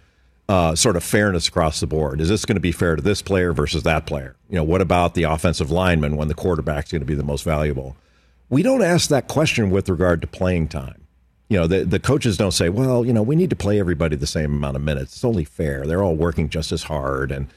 uh, 0.49 0.73
sort 0.75 0.95
of 0.95 1.03
fairness 1.03 1.47
across 1.47 1.79
the 1.79 1.87
board, 1.87 2.19
is 2.19 2.29
this 2.29 2.43
going 2.43 2.55
to 2.55 2.61
be 2.61 2.71
fair 2.71 2.95
to 2.95 3.03
this 3.03 3.21
player 3.21 3.53
versus 3.53 3.83
that 3.83 4.07
player? 4.07 4.35
You 4.49 4.55
know, 4.55 4.63
what 4.63 4.81
about 4.81 5.13
the 5.13 5.23
offensive 5.23 5.69
lineman 5.69 6.17
when 6.17 6.27
the 6.27 6.33
quarterback's 6.33 6.91
going 6.91 7.01
to 7.01 7.05
be 7.05 7.15
the 7.15 7.23
most 7.23 7.43
valuable? 7.43 7.95
We 8.49 8.63
don't 8.63 8.83
ask 8.83 9.09
that 9.09 9.27
question 9.27 9.69
with 9.69 9.89
regard 9.89 10.21
to 10.21 10.27
playing 10.27 10.69
time. 10.69 11.02
You 11.53 11.59
know, 11.59 11.67
the 11.67 11.85
the 11.85 11.99
coaches 11.99 12.35
don't 12.35 12.51
say, 12.51 12.69
well, 12.69 13.05
you 13.05 13.13
know, 13.13 13.21
we 13.21 13.35
need 13.35 13.51
to 13.51 13.55
play 13.55 13.79
everybody 13.79 14.15
the 14.15 14.25
same 14.25 14.53
amount 14.53 14.75
of 14.75 14.81
minutes. 14.81 15.13
It's 15.13 15.23
only 15.23 15.45
fair. 15.45 15.85
They're 15.85 16.01
all 16.01 16.15
working 16.15 16.49
just 16.49 16.71
as 16.71 16.83
hard 16.83 17.31
and. 17.31 17.47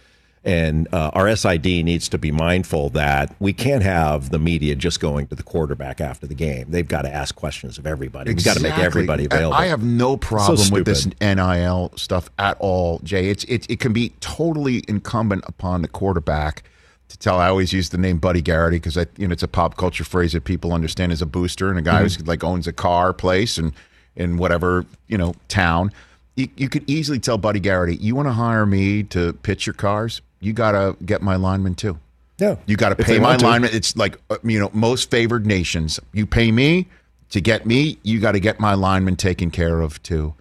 And 0.45 0.87
uh, 0.95 1.11
our 1.13 1.35
SID 1.35 1.65
needs 1.65 2.09
to 2.11 2.19
be 2.19 2.31
mindful 2.31 2.91
that 2.91 3.35
we 3.41 3.53
can't 3.53 3.83
have 3.83 4.31
the 4.31 4.39
media 4.39 4.77
just 4.77 5.01
going 5.01 5.27
to 5.27 5.35
the 5.35 5.43
quarterback 5.43 6.01
after 6.01 6.25
the 6.25 6.37
game. 6.37 6.67
They've 6.71 6.87
got 6.87 7.03
to 7.03 7.13
ask 7.13 7.35
questions 7.35 7.79
of 7.79 7.85
everybody. 7.87 8.33
We've 8.33 8.45
got 8.45 8.57
to 8.57 8.63
make 8.63 8.79
everybody 8.79 9.25
available. 9.25 9.55
I 9.55 9.67
have 9.67 9.83
no 9.83 10.17
problem 10.17 10.59
So 10.59 10.73
with 10.73 10.85
this. 10.85 11.09
NIL 11.21 11.91
stuff 11.97 12.31
at 12.39 12.57
all, 12.61 13.01
Jay. 13.01 13.29
It's 13.29 13.43
it, 13.45 13.69
it 13.69 13.81
can 13.81 13.93
be 13.93 14.11
totally 14.21 14.85
incumbent 14.87 15.43
upon 15.49 15.83
the 15.83 15.89
quarterback 15.89 16.63
to 17.09 17.19
tell. 17.19 17.39
I 17.39 17.49
always 17.49 17.73
use 17.73 17.91
the 17.91 17.99
name 17.99 18.19
Buddy 18.19 18.43
Garrity 18.43 18.77
because 18.79 18.97
I 18.99 19.07
you 19.17 19.29
know 19.29 19.33
it's 19.33 19.43
a 19.43 19.49
pop 19.49 19.77
culture 19.77 20.05
phrase 20.05 20.33
that 20.33 20.45
people 20.45 20.73
understand 20.73 21.13
as 21.13 21.23
a 21.23 21.27
booster 21.27 21.71
and 21.71 21.79
a 21.79 21.83
guy 21.83 22.03
who's 22.03 22.25
like 22.27 22.43
owns 22.45 22.67
a 22.67 22.73
car 22.73 23.13
place 23.13 23.59
and 23.59 23.73
in 24.17 24.37
whatever 24.37 24.85
you 25.09 25.19
know 25.19 25.35
town. 25.49 25.93
You, 26.35 26.49
you 26.57 26.69
could 26.69 26.89
easily 26.89 27.19
tell 27.19 27.39
Buddy 27.39 27.61
Garrity, 27.61 27.97
you 27.97 28.15
want 28.15 28.29
to 28.29 28.33
hire 28.33 28.67
me 28.67 29.03
to 29.05 29.33
pitch 29.33 29.67
your 29.67 29.73
cars, 29.73 30.21
you 30.41 30.53
got 30.53 30.73
to 30.73 30.95
get 31.03 31.23
my 31.23 31.37
lineman 31.37 31.75
too. 31.75 31.99
yeah, 32.39 32.57
You 32.67 32.77
got 32.77 32.91
to 32.91 32.97
pay 32.97 33.19
my 33.19 33.37
lineman. 33.37 33.71
It's 33.73 33.97
like 33.97 34.19
uh, 34.29 34.37
you 34.45 34.59
know 34.59 34.71
most 34.75 35.11
favored 35.11 35.47
nations. 35.47 35.99
You 36.13 36.27
pay 36.27 36.53
me 36.53 36.89
to 37.31 37.41
get 37.41 37.65
me. 37.67 37.99
You 38.03 38.21
got 38.21 38.33
to 38.33 38.41
get 38.41 38.61
my 38.61 38.75
lineman 38.75 39.17
taken 39.17 39.51
care 39.51 39.81
of 39.81 40.03
too. 40.03 40.35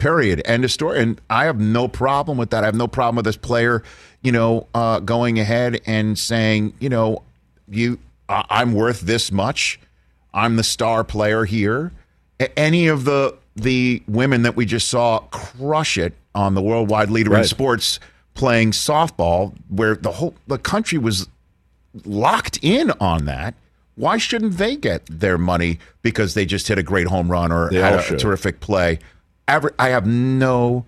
Period. 0.00 0.42
End 0.44 0.64
of 0.64 0.72
story. 0.72 1.00
And 1.00 1.20
I 1.30 1.44
have 1.44 1.60
no 1.60 1.86
problem 1.86 2.36
with 2.38 2.50
that. 2.50 2.64
I 2.64 2.66
have 2.66 2.74
no 2.74 2.88
problem 2.88 3.16
with 3.16 3.24
this 3.26 3.36
player, 3.36 3.82
you 4.22 4.32
know, 4.32 4.66
uh, 4.74 4.98
going 5.00 5.38
ahead 5.38 5.80
and 5.86 6.18
saying, 6.18 6.72
you 6.80 6.88
know, 6.88 7.22
you, 7.68 7.98
I 8.28 8.44
I'm 8.50 8.72
worth 8.72 9.02
this 9.02 9.30
much. 9.30 9.78
I'm 10.34 10.56
the 10.56 10.64
star 10.64 11.04
player 11.04 11.44
here. 11.44 11.92
Any 12.56 12.88
of 12.88 13.04
the 13.04 13.36
the 13.56 14.02
women 14.08 14.42
that 14.42 14.56
we 14.56 14.64
just 14.64 14.88
saw 14.88 15.20
crush 15.30 15.98
it 15.98 16.14
on 16.34 16.54
the 16.54 16.62
worldwide 16.62 17.10
leader 17.10 17.36
in 17.36 17.44
sports 17.44 18.00
playing 18.34 18.70
softball, 18.70 19.52
where 19.68 19.94
the 19.96 20.12
whole 20.12 20.34
the 20.46 20.56
country 20.58 20.96
was 20.98 21.28
locked 22.04 22.58
in 22.62 22.90
on 23.00 23.24
that. 23.26 23.54
Why 23.96 24.16
shouldn't 24.16 24.56
they 24.56 24.76
get 24.76 25.04
their 25.06 25.36
money 25.36 25.78
because 26.00 26.32
they 26.34 26.46
just 26.46 26.68
hit 26.68 26.78
a 26.78 26.82
great 26.82 27.08
home 27.08 27.30
run 27.30 27.52
or 27.52 27.68
They 27.68 27.78
had 27.80 27.98
a 27.98 28.02
should. 28.02 28.18
terrific 28.18 28.60
play? 28.60 28.98
Ever, 29.50 29.74
I 29.78 29.88
have 29.90 30.06
no 30.06 30.86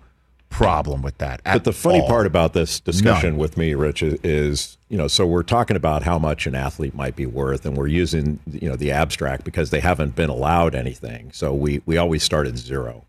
problem 0.49 1.01
with 1.01 1.17
that. 1.17 1.41
But 1.43 1.63
the 1.63 1.73
funny 1.73 1.99
all. 2.01 2.07
part 2.07 2.25
about 2.27 2.53
this 2.53 2.79
discussion 2.79 3.31
None. 3.31 3.37
with 3.39 3.57
me, 3.57 3.73
Rich, 3.73 4.03
is, 4.03 4.19
is 4.23 4.77
you 4.89 4.97
know, 4.97 5.07
so 5.07 5.25
we're 5.25 5.43
talking 5.43 5.75
about 5.75 6.03
how 6.03 6.19
much 6.19 6.45
an 6.47 6.55
athlete 6.55 6.93
might 6.95 7.15
be 7.15 7.25
worth, 7.25 7.65
and 7.65 7.75
we're 7.75 7.87
using 7.87 8.39
you 8.51 8.69
know 8.69 8.75
the 8.75 8.91
abstract 8.91 9.43
because 9.43 9.69
they 9.71 9.79
haven't 9.79 10.15
been 10.15 10.29
allowed 10.29 10.75
anything. 10.75 11.31
So 11.33 11.53
we 11.53 11.81
we 11.85 11.97
always 11.97 12.23
start 12.23 12.47
at 12.47 12.57
zero. 12.57 13.05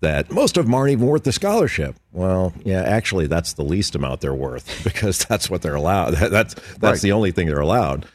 That 0.00 0.30
most 0.30 0.56
of 0.56 0.66
them 0.66 0.74
aren't 0.74 0.92
even 0.92 1.06
worth 1.06 1.24
the 1.24 1.32
scholarship. 1.32 1.96
Well, 2.12 2.52
yeah, 2.64 2.82
actually, 2.82 3.26
that's 3.26 3.54
the 3.54 3.64
least 3.64 3.96
amount 3.96 4.20
they're 4.20 4.32
worth 4.34 4.80
because 4.84 5.24
that's 5.24 5.50
what 5.50 5.62
they're 5.62 5.74
allowed. 5.74 6.14
That's 6.14 6.54
that's 6.54 6.80
Right. 6.82 7.00
the 7.00 7.12
only 7.12 7.32
thing 7.32 7.48
they're 7.48 7.58
allowed. 7.60 8.06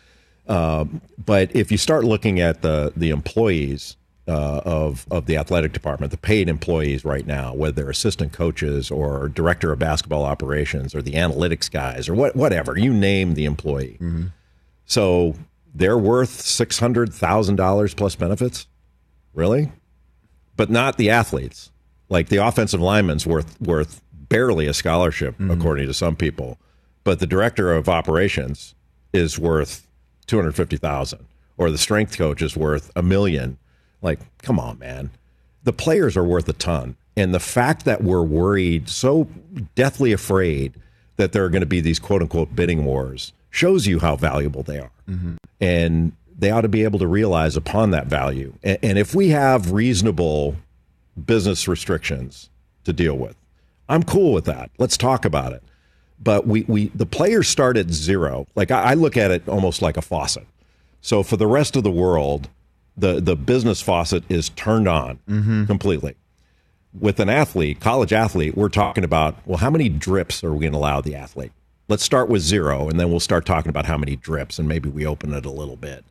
Um, 0.47 1.01
but 1.25 1.53
if 1.55 1.71
you 1.71 1.77
start 1.77 2.03
looking 2.05 2.39
at 2.39 2.61
the 2.61 2.93
the 2.95 3.09
employees 3.09 3.97
uh, 4.27 4.61
of 4.63 5.05
of 5.11 5.25
the 5.25 5.35
athletic 5.37 5.73
department, 5.73 6.11
the 6.11 6.17
paid 6.17 6.47
employees 6.47 7.03
right 7.03 7.25
now, 7.27 7.53
whether 7.53 7.73
they're 7.73 7.89
assistant 7.89 8.31
coaches 8.31 8.89
or 8.89 9.27
director 9.29 9.71
of 9.73 9.79
basketball 9.79 10.23
operations 10.23 10.95
or 10.95 11.01
the 11.01 11.13
analytics 11.13 11.69
guys 11.69 12.07
or 12.07 12.13
what 12.13 12.35
whatever 12.35 12.77
you 12.77 12.93
name 12.93 13.33
the 13.33 13.45
employee, 13.45 13.97
so 14.85 15.35
they're 15.75 15.97
worth 15.97 16.29
six 16.41 16.79
hundred 16.79 17.13
thousand 17.13 17.57
dollars 17.57 17.93
plus 17.93 18.15
benefits, 18.15 18.67
really, 19.33 19.71
but 20.55 20.69
not 20.69 20.97
the 20.97 21.09
athletes. 21.09 21.71
Like 22.09 22.29
the 22.29 22.37
offensive 22.37 22.79
lineman's 22.79 23.25
worth 23.25 23.59
worth 23.59 24.01
barely 24.11 24.67
a 24.67 24.73
scholarship 24.73 25.35
according 25.51 25.87
to 25.87 25.93
some 25.93 26.15
people, 26.15 26.59
but 27.03 27.19
the 27.19 27.27
director 27.27 27.73
of 27.73 27.89
operations 27.89 28.75
is 29.11 29.37
worth 29.37 29.87
two 30.27 30.37
hundred 30.37 30.55
fifty 30.55 30.77
thousand, 30.77 31.25
or 31.57 31.71
the 31.71 31.77
strength 31.77 32.17
coach 32.17 32.41
is 32.41 32.55
worth 32.55 32.89
a 32.95 33.01
million. 33.03 33.57
Like, 34.03 34.19
come 34.43 34.59
on, 34.59 34.77
man. 34.77 35.09
The 35.63 35.73
players 35.73 36.15
are 36.15 36.23
worth 36.23 36.47
a 36.47 36.53
ton, 36.53 36.95
and 37.17 37.33
the 37.33 37.39
fact 37.39 37.85
that 37.85 38.03
we're 38.03 38.21
worried, 38.21 38.89
so 38.89 39.27
deathly 39.75 40.11
afraid 40.11 40.73
that 41.15 41.31
there 41.31 41.43
are 41.45 41.49
going 41.49 41.61
to 41.61 41.65
be 41.65 41.81
these 41.81 41.99
quote 41.99 42.21
unquote 42.21 42.55
bidding 42.55 42.85
wars, 42.85 43.33
shows 43.49 43.87
you 43.87 43.99
how 43.99 44.15
valuable 44.15 44.61
they 44.61 44.77
are, 44.77 44.91
mm-hmm. 45.09 45.35
and 45.61 46.11
they 46.37 46.51
ought 46.51 46.61
to 46.61 46.67
be 46.67 46.83
able 46.83 46.99
to 46.99 47.07
realize 47.07 47.55
upon 47.55 47.91
that 47.91 48.07
value. 48.07 48.53
And, 48.61 48.77
and 48.83 48.97
if 48.97 49.15
we 49.15 49.29
have 49.29 49.71
reasonable 49.71 50.57
business 51.25 51.67
restrictions 51.67 52.49
to 52.83 52.93
deal 52.93 53.17
with. 53.17 53.35
I'm 53.89 54.03
cool 54.03 54.33
with 54.33 54.45
that. 54.45 54.71
Let's 54.77 54.97
talk 54.97 55.25
about 55.25 55.53
it. 55.53 55.63
But 56.19 56.47
we, 56.47 56.63
we 56.63 56.87
the 56.89 57.05
players 57.05 57.47
start 57.47 57.77
at 57.77 57.89
zero. 57.89 58.47
Like 58.55 58.71
I, 58.71 58.91
I 58.91 58.93
look 58.93 59.17
at 59.17 59.31
it 59.31 59.47
almost 59.47 59.81
like 59.81 59.97
a 59.97 60.01
faucet. 60.01 60.47
So 61.01 61.21
for 61.21 61.37
the 61.37 61.47
rest 61.47 61.75
of 61.75 61.83
the 61.83 61.91
world, 61.91 62.49
the 62.97 63.19
the 63.19 63.35
business 63.35 63.81
faucet 63.81 64.23
is 64.29 64.49
turned 64.49 64.87
on 64.87 65.19
mm-hmm. 65.27 65.65
completely. 65.65 66.15
With 66.99 67.19
an 67.19 67.29
athlete, 67.29 67.79
college 67.79 68.13
athlete, 68.13 68.55
we're 68.55 68.69
talking 68.69 69.03
about 69.03 69.35
well, 69.47 69.57
how 69.57 69.69
many 69.69 69.89
drips 69.89 70.43
are 70.43 70.53
we 70.53 70.59
going 70.61 70.73
to 70.73 70.77
allow 70.77 71.01
the 71.01 71.15
athlete? 71.15 71.51
Let's 71.89 72.03
start 72.03 72.29
with 72.29 72.41
zero, 72.41 72.87
and 72.87 72.99
then 72.99 73.09
we'll 73.09 73.19
start 73.19 73.45
talking 73.45 73.69
about 73.69 73.85
how 73.85 73.97
many 73.97 74.15
drips, 74.15 74.59
and 74.59 74.67
maybe 74.67 74.89
we 74.89 75.05
open 75.05 75.33
it 75.33 75.45
a 75.45 75.51
little 75.51 75.75
bit. 75.75 76.05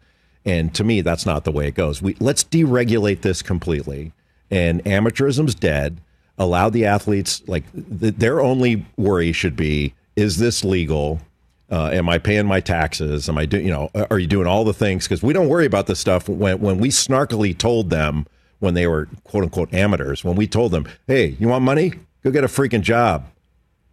And 0.45 0.75
to 0.75 0.85
me, 0.85 1.01
that's 1.01 1.25
not 1.25 1.45
the 1.45 1.53
way 1.53 1.69
it 1.69 1.75
goes. 1.75 2.03
We 2.03 2.17
let's 2.19 2.45
deregulate 2.45 3.23
this 3.23 3.43
completely, 3.43 4.13
and 4.51 4.85
amateurism's 4.85 5.55
dead. 5.55 6.01
Allow 6.39 6.71
the 6.71 6.85
athletes 6.85 7.43
like 7.47 7.65
th- 7.73 8.17
their 8.17 8.41
only 8.41 8.85
worry 8.97 9.33
should 9.33 9.55
be: 9.55 9.95
is 10.17 10.39
this 10.39 10.65
legal? 10.65 11.21
Uh, 11.73 11.89
am 11.91 12.07
I 12.09 12.19
paying 12.19 12.47
my 12.47 12.61
taxes? 12.61 13.29
Am 13.31 13.39
I 13.39 13.47
doing? 13.47 13.65
You 13.65 13.71
know, 13.73 13.91
are 14.11 14.19
you 14.19 14.27
doing 14.27 14.47
all 14.47 14.63
the 14.63 14.75
things? 14.75 15.09
Because 15.09 15.23
we 15.23 15.33
don't 15.33 15.49
worry 15.49 15.65
about 15.65 15.87
this 15.87 15.99
stuff 15.99 16.29
when 16.29 16.61
when 16.61 16.77
we 16.79 16.91
snarkily 16.91 17.57
told 17.57 17.89
them 17.89 18.27
when 18.59 18.75
they 18.75 18.87
were 18.87 19.09
quote 19.25 19.45
unquote 19.45 19.73
amateurs. 19.73 20.23
When 20.23 20.37
we 20.37 20.47
told 20.47 20.71
them, 20.73 20.87
"Hey, 21.07 21.35
you 21.41 21.49
want 21.49 21.65
money? 21.65 21.95
Go 22.23 22.31
get 22.31 22.45
a 22.45 22.49
freaking 22.49 22.83
job." 22.83 23.25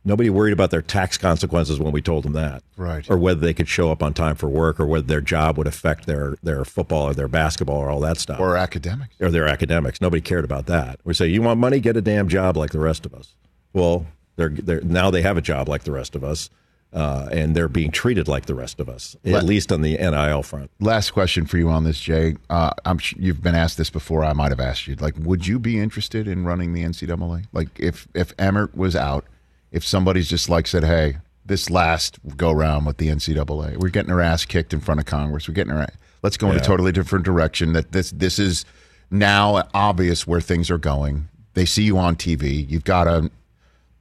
Nobody 0.06 0.30
worried 0.30 0.54
about 0.54 0.72
their 0.72 0.82
tax 0.82 1.18
consequences 1.18 1.78
when 1.80 1.92
we 1.92 2.02
told 2.02 2.24
them 2.24 2.32
that, 2.34 2.64
Right. 2.78 3.06
Or 3.10 3.18
whether 3.18 3.42
they 3.42 3.54
could 3.54 3.68
show 3.68 3.92
up 3.92 4.02
on 4.02 4.14
time 4.14 4.36
for 4.36 4.48
work, 4.48 4.80
or 4.80 4.86
whether 4.86 5.06
their 5.06 5.20
job 5.22 5.58
would 5.58 5.68
affect 5.68 6.06
their 6.06 6.36
their 6.44 6.66
football 6.66 7.08
or 7.08 7.14
their 7.14 7.28
basketball 7.30 7.78
or 7.78 7.90
all 7.90 8.00
that 8.02 8.18
stuff, 8.18 8.40
or 8.42 8.58
academics. 8.58 9.16
or 9.22 9.30
their 9.30 9.48
academics. 9.48 10.02
Nobody 10.02 10.22
cared 10.22 10.44
about 10.46 10.66
that. 10.66 11.00
We 11.06 11.14
say, 11.14 11.28
"You 11.28 11.42
want 11.42 11.60
money? 11.62 11.80
Get 11.80 11.96
a 11.96 12.02
damn 12.02 12.28
job 12.28 12.58
like 12.58 12.72
the 12.72 12.80
rest 12.80 13.06
of 13.06 13.14
us." 13.14 13.36
Well, 13.72 14.06
they're, 14.36 14.50
they're 14.50 14.82
now 14.82 15.12
they 15.12 15.22
have 15.22 15.38
a 15.38 15.42
job 15.42 15.70
like 15.70 15.84
the 15.84 15.92
rest 15.92 16.16
of 16.16 16.24
us, 16.24 16.50
uh, 16.92 17.30
and 17.32 17.56
they're 17.56 17.68
being 17.68 17.92
treated 17.92 18.28
like 18.28 18.46
the 18.46 18.56
rest 18.56 18.80
of 18.80 18.90
us, 18.90 19.16
at 19.24 19.32
Let- 19.32 19.44
least 19.46 19.72
on 19.72 19.82
the 19.82 19.98
NIL 19.98 20.44
front. 20.44 20.72
Last 20.80 21.12
question 21.12 21.46
for 21.46 21.58
you 21.58 21.70
on 21.70 21.84
this, 21.84 22.00
Jay. 22.00 22.36
Uh, 22.50 22.72
I'm 22.86 23.00
you've 23.18 23.44
been 23.44 23.56
asked 23.56 23.78
this 23.78 23.90
before. 23.90 24.24
I 24.24 24.34
might 24.34 24.52
have 24.52 24.60
asked 24.60 24.88
you. 24.88 24.96
Like, 24.96 25.16
would 25.20 25.46
you 25.46 25.60
be 25.60 25.80
interested 25.80 26.28
in 26.28 26.46
running 26.46 26.74
the 26.74 26.84
NCAA? 26.84 27.46
Like, 27.54 27.68
if 27.78 28.08
if 28.14 28.34
Emmert 28.40 28.76
was 28.76 28.96
out, 28.96 29.26
if 29.72 29.86
somebody's 29.86 30.30
just 30.30 30.50
like 30.50 30.66
said, 30.66 30.84
"Hey, 30.84 31.18
this 31.46 31.70
last 31.70 32.20
go 32.38 32.52
round 32.52 32.86
with 32.86 32.98
the 32.98 33.10
NCAA, 33.10 33.78
we're 33.78 33.90
getting 33.90 34.12
our 34.12 34.22
ass 34.22 34.46
kicked 34.46 34.74
in 34.74 34.80
front 34.80 35.00
of 35.00 35.06
Congress. 35.06 35.48
We're 35.48 35.56
getting 35.56 35.74
our 35.74 35.88
let's 36.24 36.38
go 36.38 36.50
in 36.50 36.58
a 36.58 36.60
totally 36.62 36.92
different 36.92 37.26
direction. 37.26 37.74
That 37.74 37.92
this 37.92 38.12
this 38.12 38.40
is 38.40 38.66
now 39.12 39.68
obvious 39.74 40.26
where 40.26 40.42
things 40.42 40.72
are 40.72 40.78
going. 40.78 41.28
They 41.54 41.66
see 41.66 41.84
you 41.84 41.98
on 41.98 42.16
TV. 42.16 42.68
You've 42.70 42.84
got 42.84 43.08
a 43.08 43.30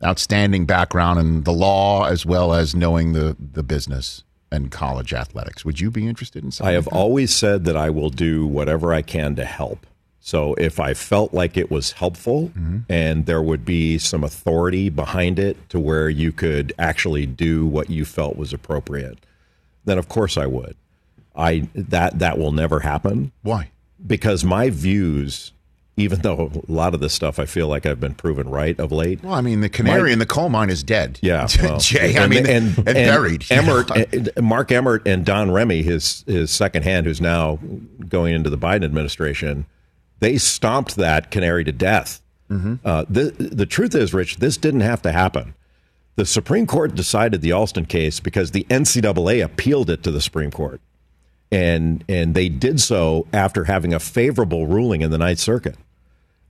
outstanding 0.04 0.64
background 0.64 1.18
in 1.18 1.42
the 1.42 1.52
law 1.52 2.04
as 2.06 2.24
well 2.24 2.54
as 2.54 2.74
knowing 2.74 3.12
the 3.12 3.36
the 3.38 3.62
business 3.62 4.24
and 4.50 4.70
college 4.70 5.12
athletics. 5.12 5.64
Would 5.64 5.80
you 5.80 5.90
be 5.90 6.06
interested 6.06 6.42
in 6.42 6.50
something? 6.50 6.70
I 6.70 6.74
have 6.74 6.86
like 6.86 6.94
always 6.94 7.34
said 7.34 7.64
that 7.64 7.76
I 7.76 7.90
will 7.90 8.10
do 8.10 8.46
whatever 8.46 8.92
I 8.92 9.02
can 9.02 9.34
to 9.36 9.44
help. 9.44 9.86
So 10.20 10.54
if 10.54 10.80
I 10.80 10.94
felt 10.94 11.32
like 11.32 11.56
it 11.56 11.70
was 11.70 11.92
helpful 11.92 12.48
mm-hmm. 12.48 12.78
and 12.88 13.26
there 13.26 13.42
would 13.42 13.64
be 13.64 13.98
some 13.98 14.24
authority 14.24 14.88
behind 14.88 15.38
it 15.38 15.68
to 15.70 15.80
where 15.80 16.08
you 16.08 16.32
could 16.32 16.72
actually 16.78 17.24
do 17.24 17.66
what 17.66 17.88
you 17.88 18.04
felt 18.04 18.36
was 18.36 18.52
appropriate, 18.52 19.18
then 19.84 19.98
of 19.98 20.08
course 20.08 20.36
I 20.36 20.46
would. 20.46 20.76
I 21.34 21.68
that 21.74 22.18
that 22.18 22.36
will 22.36 22.52
never 22.52 22.80
happen 22.80 23.32
Why? 23.42 23.70
because 24.04 24.44
my 24.44 24.70
views 24.70 25.52
even 25.98 26.20
though 26.20 26.50
a 26.68 26.72
lot 26.72 26.94
of 26.94 27.00
this 27.00 27.12
stuff 27.12 27.38
I 27.38 27.46
feel 27.46 27.68
like 27.68 27.84
I've 27.86 28.00
been 28.00 28.14
proven 28.14 28.48
right 28.48 28.78
of 28.78 28.92
late. 28.92 29.22
Well, 29.22 29.34
I 29.34 29.40
mean, 29.40 29.60
the 29.60 29.68
canary 29.68 30.12
in 30.12 30.18
the 30.18 30.26
coal 30.26 30.48
mine 30.48 30.70
is 30.70 30.82
dead. 30.82 31.18
Yeah, 31.22 31.46
well, 31.62 31.78
Jay. 31.78 32.16
I 32.16 32.26
mean, 32.26 32.46
and, 32.46 32.76
buried. 32.84 33.44
Emmert, 33.50 33.90
uh, 33.90 34.40
Mark 34.40 34.72
Emmert, 34.72 35.06
and 35.06 35.24
Don 35.24 35.50
Remy, 35.50 35.82
his 35.82 36.24
his 36.26 36.50
second 36.50 36.84
hand, 36.84 37.06
who's 37.06 37.20
now 37.20 37.58
going 38.08 38.34
into 38.34 38.50
the 38.50 38.58
Biden 38.58 38.84
administration, 38.84 39.66
they 40.20 40.38
stomped 40.38 40.96
that 40.96 41.30
canary 41.30 41.64
to 41.64 41.72
death. 41.72 42.22
Mm-hmm. 42.50 42.76
Uh, 42.84 43.04
the 43.08 43.30
the 43.38 43.66
truth 43.66 43.94
is, 43.94 44.14
Rich, 44.14 44.36
this 44.36 44.56
didn't 44.56 44.80
have 44.80 45.02
to 45.02 45.12
happen. 45.12 45.54
The 46.16 46.26
Supreme 46.26 46.66
Court 46.66 46.94
decided 46.94 47.42
the 47.42 47.52
Alston 47.52 47.84
case 47.84 48.18
because 48.18 48.50
the 48.50 48.64
NCAA 48.64 49.44
appealed 49.44 49.88
it 49.88 50.02
to 50.02 50.10
the 50.10 50.20
Supreme 50.20 50.50
Court, 50.50 50.80
and 51.52 52.04
and 52.08 52.34
they 52.34 52.48
did 52.48 52.80
so 52.80 53.26
after 53.32 53.64
having 53.64 53.94
a 53.94 54.00
favorable 54.00 54.66
ruling 54.66 55.02
in 55.02 55.10
the 55.10 55.18
Ninth 55.18 55.38
Circuit. 55.38 55.76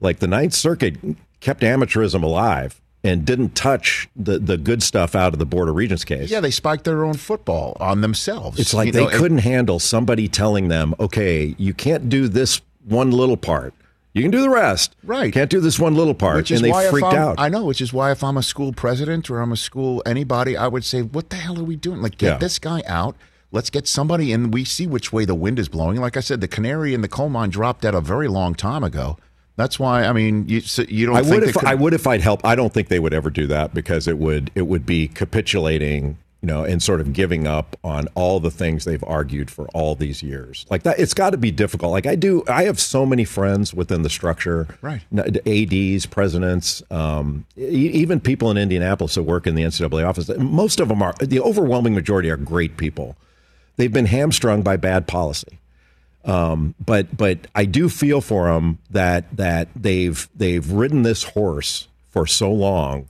Like 0.00 0.18
the 0.20 0.26
Ninth 0.26 0.54
Circuit 0.54 0.96
kept 1.40 1.60
amateurism 1.62 2.22
alive 2.22 2.80
and 3.04 3.24
didn't 3.24 3.54
touch 3.54 4.08
the, 4.16 4.38
the 4.38 4.56
good 4.56 4.82
stuff 4.82 5.14
out 5.14 5.32
of 5.32 5.38
the 5.38 5.46
Board 5.46 5.68
of 5.68 5.76
Regents 5.76 6.04
case. 6.04 6.30
yeah, 6.30 6.40
they 6.40 6.50
spiked 6.50 6.84
their 6.84 7.04
own 7.04 7.14
football 7.14 7.76
on 7.80 8.00
themselves. 8.00 8.58
It's 8.58 8.74
like 8.74 8.86
You 8.86 8.92
they 8.92 9.04
know, 9.04 9.10
couldn't 9.18 9.38
handle 9.38 9.78
somebody 9.78 10.26
telling 10.28 10.68
them, 10.68 10.94
okay, 10.98 11.54
you 11.58 11.72
can't 11.74 12.08
do 12.08 12.26
this 12.28 12.60
one 12.84 13.10
little 13.12 13.36
part. 13.36 13.72
You 14.14 14.22
can 14.22 14.30
do 14.32 14.40
the 14.40 14.50
rest. 14.50 14.96
Right. 15.04 15.32
Can't 15.32 15.50
do 15.50 15.60
this 15.60 15.78
one 15.78 15.94
little 15.94 16.14
part. 16.14 16.36
Which 16.36 16.50
is 16.50 16.58
and 16.60 16.66
they 16.66 16.70
why 16.72 16.88
freaked 16.90 17.12
out. 17.12 17.36
I 17.38 17.48
know, 17.48 17.64
which 17.64 17.80
is 17.80 17.92
why 17.92 18.10
if 18.10 18.24
I'm 18.24 18.36
a 18.36 18.42
school 18.42 18.72
president 18.72 19.30
or 19.30 19.40
I'm 19.40 19.52
a 19.52 19.56
school 19.56 20.02
anybody, 20.04 20.56
I 20.56 20.66
would 20.66 20.84
say, 20.84 21.02
"What 21.02 21.30
the 21.30 21.36
hell 21.36 21.58
are 21.60 21.62
we 21.64 21.76
doing? 21.76 22.02
Like, 22.02 22.18
get 22.18 22.26
Yeah. 22.26 22.38
this 22.38 22.58
guy 22.58 22.82
out. 22.86 23.14
Let's 23.52 23.70
get 23.70 23.86
somebody 23.86 24.32
in. 24.32 24.50
We 24.50 24.64
see 24.64 24.86
which 24.88 25.12
way 25.12 25.24
the 25.24 25.36
wind 25.36 25.58
is 25.60 25.68
blowing. 25.68 26.00
Like 26.00 26.16
I 26.16 26.20
said, 26.20 26.40
the 26.40 26.48
canary 26.48 26.94
in 26.94 27.02
the 27.02 27.08
coal 27.08 27.28
mine 27.28 27.50
dropped 27.50 27.84
out 27.84 27.94
a 27.94 28.00
very 28.00 28.26
long 28.28 28.54
time 28.54 28.82
ago. 28.82 29.18
That's 29.58 29.76
why. 29.76 30.04
I 30.04 30.12
mean, 30.12 30.48
you 30.48 30.60
so 30.60 30.82
you 30.82 31.06
don't. 31.06 31.16
I 31.16 31.22
would 31.22 31.42
if 31.42 31.54
could- 31.56 31.64
I 31.68 31.74
would 31.74 31.92
if 31.92 32.06
I'd 32.06 32.20
help. 32.20 32.44
I 32.44 32.54
don't 32.54 32.72
think 32.72 32.86
they 32.86 33.00
would 33.00 33.12
ever 33.12 33.28
do 33.28 33.48
that 33.48 33.74
because 33.74 34.06
it 34.06 34.16
would 34.16 34.52
it 34.54 34.68
would 34.68 34.86
be 34.86 35.08
capitulating, 35.08 36.16
you 36.42 36.46
know, 36.46 36.62
and 36.62 36.80
sort 36.80 37.00
of 37.00 37.12
giving 37.12 37.48
up 37.48 37.76
on 37.82 38.06
all 38.14 38.38
the 38.38 38.52
things 38.52 38.84
they've 38.84 39.02
argued 39.02 39.50
for 39.50 39.66
all 39.74 39.96
these 39.96 40.22
years. 40.22 40.64
Like 40.70 40.84
that, 40.84 41.00
it's 41.00 41.12
got 41.12 41.30
to 41.30 41.36
be 41.36 41.50
difficult. 41.50 41.90
Like 41.90 42.06
I 42.06 42.14
do, 42.14 42.44
I 42.48 42.62
have 42.62 42.78
so 42.78 43.04
many 43.04 43.24
friends 43.24 43.74
within 43.74 44.02
the 44.02 44.10
structure, 44.10 44.68
Right. 44.80 45.00
Ads, 45.44 46.06
presidents, 46.06 46.80
um, 46.92 47.44
even 47.56 48.20
people 48.20 48.52
in 48.52 48.56
Indianapolis 48.58 49.16
that 49.16 49.24
work 49.24 49.48
in 49.48 49.56
the 49.56 49.64
NCAA 49.64 50.06
office. 50.08 50.30
Most 50.38 50.78
of 50.78 50.86
them 50.86 51.02
are 51.02 51.14
the 51.20 51.40
overwhelming 51.40 51.96
majority 51.96 52.30
are 52.30 52.36
great 52.36 52.76
people. 52.76 53.16
They've 53.76 53.92
been 53.92 54.06
hamstrung 54.06 54.62
by 54.62 54.76
bad 54.76 55.08
policy. 55.08 55.58
Um, 56.28 56.74
but 56.84 57.16
but 57.16 57.46
I 57.54 57.64
do 57.64 57.88
feel 57.88 58.20
for 58.20 58.52
them 58.52 58.78
that 58.90 59.34
that 59.34 59.68
they've 59.74 60.28
they've 60.36 60.70
ridden 60.70 61.02
this 61.02 61.24
horse 61.24 61.88
for 62.10 62.26
so 62.26 62.52
long, 62.52 63.08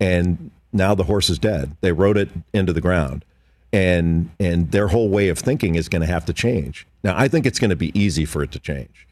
and 0.00 0.50
now 0.72 0.94
the 0.96 1.04
horse 1.04 1.30
is 1.30 1.38
dead. 1.38 1.76
They 1.80 1.92
rode 1.92 2.16
it 2.16 2.28
into 2.52 2.72
the 2.72 2.80
ground, 2.80 3.24
and 3.72 4.30
and 4.40 4.72
their 4.72 4.88
whole 4.88 5.08
way 5.08 5.28
of 5.28 5.38
thinking 5.38 5.76
is 5.76 5.88
going 5.88 6.00
to 6.00 6.08
have 6.08 6.24
to 6.26 6.32
change. 6.32 6.88
Now 7.04 7.16
I 7.16 7.28
think 7.28 7.46
it's 7.46 7.60
going 7.60 7.70
to 7.70 7.76
be 7.76 7.96
easy 7.98 8.24
for 8.24 8.42
it 8.42 8.50
to 8.50 8.58
change 8.58 9.06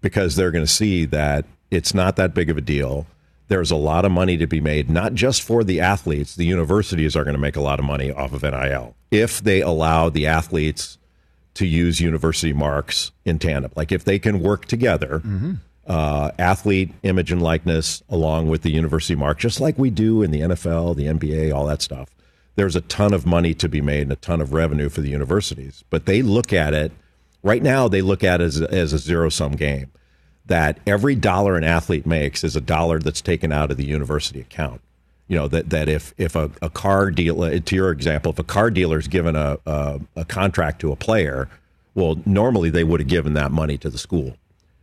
because 0.00 0.36
they're 0.36 0.52
going 0.52 0.64
to 0.64 0.72
see 0.72 1.04
that 1.06 1.44
it's 1.72 1.92
not 1.92 2.14
that 2.14 2.32
big 2.32 2.48
of 2.48 2.56
a 2.56 2.62
deal. 2.62 3.06
there's 3.48 3.72
a 3.72 3.76
lot 3.76 4.04
of 4.04 4.12
money 4.12 4.36
to 4.36 4.46
be 4.46 4.60
made, 4.60 4.88
not 4.88 5.12
just 5.12 5.42
for 5.42 5.64
the 5.64 5.80
athletes. 5.80 6.36
The 6.36 6.44
universities 6.44 7.16
are 7.16 7.24
going 7.24 7.34
to 7.34 7.40
make 7.40 7.56
a 7.56 7.60
lot 7.60 7.80
of 7.80 7.84
money 7.84 8.12
off 8.12 8.32
of 8.32 8.44
NIL 8.44 8.94
if 9.10 9.42
they 9.42 9.60
allow 9.60 10.08
the 10.08 10.28
athletes 10.28 10.98
to 11.54 11.66
use 11.66 12.00
university 12.00 12.52
marks 12.52 13.12
in 13.24 13.38
tandem. 13.38 13.72
Like 13.74 13.92
if 13.92 14.04
they 14.04 14.18
can 14.18 14.40
work 14.40 14.66
together, 14.66 15.22
uh, 15.86 16.30
athlete 16.38 16.92
image 17.02 17.32
and 17.32 17.42
likeness 17.42 18.02
along 18.08 18.48
with 18.48 18.62
the 18.62 18.70
university 18.70 19.14
mark, 19.16 19.38
just 19.38 19.60
like 19.60 19.76
we 19.78 19.90
do 19.90 20.22
in 20.22 20.30
the 20.30 20.40
NFL, 20.40 20.96
the 20.96 21.06
NBA, 21.06 21.54
all 21.54 21.66
that 21.66 21.82
stuff. 21.82 22.08
There's 22.56 22.76
a 22.76 22.80
ton 22.82 23.14
of 23.14 23.26
money 23.26 23.54
to 23.54 23.68
be 23.68 23.80
made 23.80 24.02
and 24.02 24.12
a 24.12 24.16
ton 24.16 24.40
of 24.40 24.52
revenue 24.52 24.88
for 24.88 25.00
the 25.00 25.08
universities. 25.08 25.84
But 25.90 26.06
they 26.06 26.22
look 26.22 26.52
at 26.52 26.74
it 26.74 26.92
right 27.42 27.62
now, 27.62 27.88
they 27.88 28.02
look 28.02 28.22
at 28.22 28.40
it 28.40 28.44
as, 28.44 28.62
as 28.62 28.92
a 28.92 28.98
zero 28.98 29.28
sum 29.28 29.52
game 29.52 29.90
that 30.46 30.78
every 30.86 31.14
dollar 31.14 31.56
an 31.56 31.64
athlete 31.64 32.04
makes 32.04 32.42
is 32.42 32.56
a 32.56 32.60
dollar 32.60 32.98
that's 32.98 33.20
taken 33.20 33.52
out 33.52 33.70
of 33.70 33.76
the 33.76 33.86
university 33.86 34.40
account. 34.40 34.80
You 35.30 35.36
know 35.36 35.46
that 35.46 35.70
that 35.70 35.88
if 35.88 36.12
if 36.18 36.34
a, 36.34 36.50
a 36.60 36.68
car 36.68 37.12
dealer, 37.12 37.56
to 37.56 37.76
your 37.76 37.92
example, 37.92 38.32
if 38.32 38.40
a 38.40 38.44
car 38.44 38.68
dealer 38.68 38.98
is 38.98 39.06
given 39.06 39.36
a, 39.36 39.58
a 39.64 40.00
a 40.16 40.24
contract 40.24 40.80
to 40.80 40.90
a 40.90 40.96
player, 40.96 41.48
well, 41.94 42.16
normally 42.26 42.68
they 42.68 42.82
would 42.82 42.98
have 42.98 43.08
given 43.08 43.34
that 43.34 43.52
money 43.52 43.78
to 43.78 43.88
the 43.88 43.96
school, 43.96 44.36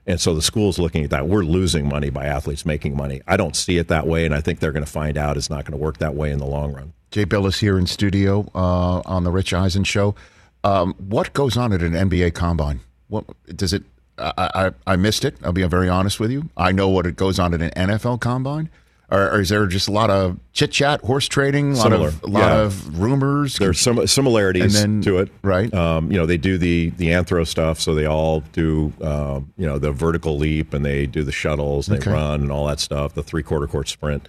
and 0.05 0.21
so 0.21 0.33
the 0.33 0.41
school's 0.41 0.79
looking 0.79 1.03
at 1.03 1.09
that. 1.09 1.27
We're 1.27 1.43
losing 1.43 1.89
money 1.89 2.09
by 2.09 2.27
athletes 2.27 2.65
making 2.65 2.95
money. 2.95 3.21
I 3.27 3.35
don't 3.35 3.57
see 3.57 3.77
it 3.77 3.89
that 3.89 4.07
way, 4.07 4.25
and 4.25 4.33
I 4.33 4.39
think 4.39 4.61
they're 4.61 4.71
going 4.71 4.85
to 4.85 4.89
find 4.89 5.17
out 5.17 5.35
it's 5.35 5.49
not 5.49 5.65
going 5.65 5.77
to 5.77 5.83
work 5.83 5.97
that 5.97 6.15
way 6.15 6.31
in 6.31 6.39
the 6.39 6.45
long 6.45 6.71
run. 6.71 6.93
Jay 7.11 7.25
Bilas 7.25 7.59
here 7.59 7.77
in 7.77 7.85
studio 7.85 8.49
uh, 8.55 9.01
on 9.05 9.25
the 9.25 9.31
Rich 9.31 9.53
Eisen 9.53 9.83
show. 9.83 10.15
Um, 10.63 10.93
what 10.93 11.33
goes 11.33 11.57
on 11.57 11.73
at 11.73 11.81
an 11.81 11.91
NBA 11.91 12.35
combine? 12.35 12.79
What 13.09 13.25
does 13.53 13.73
it? 13.73 13.83
I, 14.17 14.31
I 14.37 14.93
I 14.93 14.95
missed 14.95 15.25
it. 15.25 15.35
I'll 15.43 15.51
be 15.51 15.67
very 15.67 15.89
honest 15.89 16.21
with 16.21 16.31
you. 16.31 16.49
I 16.55 16.71
know 16.71 16.87
what 16.87 17.05
it 17.05 17.17
goes 17.17 17.37
on 17.37 17.53
at 17.53 17.61
an 17.61 17.89
NFL 17.89 18.21
combine. 18.21 18.69
Or, 19.09 19.31
or 19.35 19.39
is 19.39 19.47
there 19.47 19.65
just 19.67 19.87
a 19.87 19.91
lot 19.93 20.09
of 20.09 20.37
chit 20.51 20.71
chat, 20.73 20.99
horse 20.99 21.29
trading, 21.29 21.71
a 21.71 21.75
lot 21.75 21.83
Similar, 21.83 22.07
of 22.09 22.23
a 22.23 22.27
lot 22.27 22.39
yeah. 22.41 22.57
of 22.63 22.99
rumors? 22.99 23.57
There's 23.57 23.79
some 23.79 24.05
similarities 24.05 24.73
then- 24.81 25.01
to 25.03 25.19
it, 25.19 25.29
right? 25.43 25.73
Um, 25.73 26.11
you 26.11 26.17
know, 26.17 26.25
they 26.25 26.35
do 26.35 26.57
the 26.57 26.89
the 26.97 27.07
anthro 27.11 27.47
stuff, 27.47 27.79
so 27.79 27.95
they 27.95 28.05
all 28.05 28.41
do 28.51 28.91
um, 29.01 29.53
you 29.57 29.65
know 29.65 29.77
the 29.79 29.93
vertical 29.93 30.37
leap 30.37 30.73
and 30.73 30.83
they 30.85 31.05
do 31.05 31.23
the 31.23 31.31
shuttles, 31.31 31.87
they 31.87 31.97
Okay. 31.97 32.11
run 32.11 32.41
and 32.41 32.51
all 32.51 32.67
that 32.67 32.81
stuff, 32.81 33.13
the 33.13 33.23
three 33.23 33.43
quarter 33.43 33.65
court 33.65 33.87
sprint. 33.87 34.27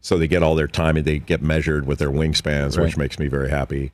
So 0.00 0.18
they 0.18 0.26
get 0.26 0.42
all 0.42 0.56
their 0.56 0.66
time 0.68 0.96
and 0.96 1.04
they 1.04 1.18
get 1.20 1.40
measured 1.40 1.86
with 1.86 2.00
their 2.00 2.10
wingspans, 2.10 2.76
Right. 2.76 2.84
which 2.86 2.96
makes 2.96 3.18
me 3.20 3.28
very 3.28 3.50
happy. 3.50 3.92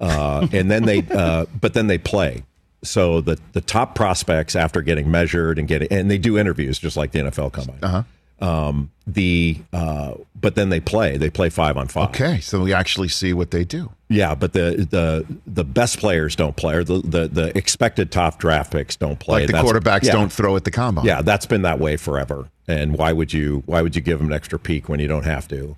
Uh, 0.00 0.46
and 0.52 0.70
then 0.70 0.84
they, 0.84 1.02
uh, 1.10 1.46
but 1.60 1.72
then 1.74 1.86
they 1.86 1.98
play. 1.98 2.44
So 2.82 3.20
the 3.20 3.38
the 3.52 3.60
top 3.62 3.94
prospects 3.94 4.54
after 4.56 4.80
getting 4.80 5.10
measured 5.10 5.58
and 5.58 5.66
getting 5.68 5.88
and 5.90 6.10
they 6.10 6.18
do 6.18 6.38
interviews 6.38 6.78
just 6.78 6.96
like 6.96 7.12
the 7.12 7.18
NFL 7.20 7.52
combine. 7.52 7.78
Uh-huh. 7.82 8.02
Um, 8.40 8.90
the 9.06 9.58
uh, 9.72 10.14
but 10.38 10.56
then 10.56 10.68
they 10.68 10.80
play. 10.80 11.16
They 11.16 11.30
play 11.30 11.48
five 11.48 11.76
on 11.76 11.88
five. 11.88 12.10
Okay, 12.10 12.40
so 12.40 12.62
we 12.62 12.74
actually 12.74 13.08
see 13.08 13.32
what 13.32 13.50
they 13.50 13.64
do. 13.64 13.90
Yeah, 14.08 14.34
but 14.34 14.52
the 14.52 14.86
the 14.90 15.24
the 15.46 15.64
best 15.64 15.98
players 15.98 16.36
don't 16.36 16.54
play, 16.56 16.74
or 16.74 16.84
the 16.84 16.98
the, 16.98 17.28
the 17.28 17.56
expected 17.56 18.12
top 18.12 18.38
draft 18.38 18.72
picks 18.72 18.96
don't 18.96 19.18
play. 19.18 19.40
Like 19.40 19.46
the 19.46 19.52
That's- 19.54 19.72
quarterbacks 19.72 20.04
yeah. 20.04 20.12
don't 20.12 20.32
throw 20.32 20.54
at 20.56 20.64
the 20.64 20.70
combine. 20.70 21.04
Yeah, 21.06 21.22
that's 21.22 21.46
been 21.46 21.62
that 21.62 21.78
way 21.78 21.96
forever. 21.96 22.50
And 22.68 22.98
why 22.98 23.12
would 23.12 23.32
you 23.32 23.62
why 23.66 23.80
would 23.80 23.96
you 23.96 24.02
give 24.02 24.18
them 24.18 24.28
an 24.28 24.32
extra 24.34 24.58
peek 24.58 24.88
when 24.88 25.00
you 25.00 25.08
don't 25.08 25.24
have 25.24 25.48
to? 25.48 25.76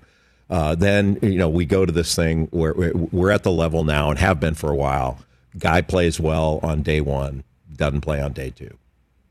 Uh, 0.49 0.75
then 0.75 1.17
you 1.21 1.37
know 1.37 1.47
we 1.49 1.65
go 1.65 1.85
to 1.85 1.91
this 1.91 2.15
thing 2.15 2.47
where 2.51 2.73
where 2.73 2.91
we're 2.93 3.31
at 3.31 3.43
the 3.43 3.51
level 3.51 3.83
now 3.83 4.09
and 4.09 4.19
have 4.19 4.39
been 4.39 4.55
for 4.55 4.69
a 4.71 4.75
while. 4.75 5.19
Guy 5.57 5.81
plays 5.81 6.19
well 6.19 6.59
on 6.61 6.81
day 6.81 6.99
one, 7.01 7.43
doesn't 7.75 8.01
play 8.01 8.21
on 8.21 8.33
day 8.33 8.49
two. 8.49 8.75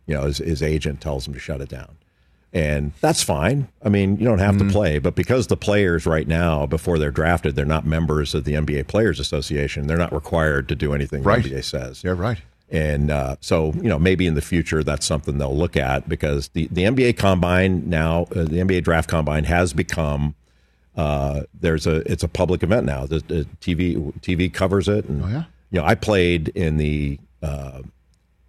You 0.07 0.14
know, 0.14 0.22
his, 0.22 0.39
his 0.39 0.62
agent 0.62 1.01
tells 1.01 1.29
him 1.29 1.35
to 1.35 1.41
shut 1.41 1.61
it 1.61 1.68
down. 1.68 1.97
And 2.53 2.92
that's 3.03 3.22
fine. 3.22 3.68
I 3.84 3.90
mean, 3.90 4.16
you 4.16 4.24
don't 4.24 4.38
have 4.38 4.55
Mm-hmm. 4.55 4.68
to 4.68 4.72
play, 4.72 4.99
but 4.99 5.14
because 5.14 5.49
the 5.49 5.57
players 5.57 6.07
right 6.07 6.26
now, 6.26 6.64
before 6.66 6.99
they're 6.99 7.11
drafted, 7.11 7.57
they're 7.57 7.66
not 7.66 7.84
members 7.84 8.34
of 8.34 8.44
the 8.44 8.55
NBA 8.55 8.86
Players 8.88 9.20
Association. 9.20 9.86
They're 9.86 9.99
not 9.99 10.12
required 10.14 10.66
to 10.70 10.74
do 10.74 10.94
anything 10.94 11.22
Right. 11.22 11.42
the 11.44 11.51
NBA 11.51 11.64
says. 11.64 12.03
Yeah, 12.03 12.14
right. 12.16 12.38
And 12.70 13.11
uh, 13.11 13.36
so, 13.40 13.72
you 13.76 13.88
know, 13.88 13.99
maybe 13.99 14.26
in 14.26 14.34
the 14.34 14.40
future 14.42 14.82
that's 14.82 15.05
something 15.07 15.38
they'll 15.38 15.57
look 15.57 15.76
at 15.76 16.09
because 16.09 16.49
the, 16.49 16.68
the 16.70 16.82
NBA 16.84 17.16
Combine 17.18 17.88
now, 17.88 18.22
uh, 18.34 18.44
the 18.44 18.59
NBA 18.59 18.82
Draft 18.84 19.09
Combine 19.11 19.44
has 19.44 19.72
become 19.72 20.34
uh, 20.96 21.42
there's 21.59 21.86
a 21.86 21.96
it's 22.11 22.24
a 22.24 22.28
public 22.28 22.62
event 22.62 22.84
now. 22.84 23.07
The, 23.07 23.20
the 23.20 23.46
TV 23.61 24.12
TV 24.20 24.53
covers 24.53 24.88
it. 24.88 25.05
And, 25.05 25.22
Oh, 25.24 25.28
yeah? 25.28 25.44
You 25.70 25.80
know, 25.80 25.86
I 25.86 25.94
played 25.94 26.49
in 26.49 26.76
the 26.78 27.18
uh, 27.42 27.82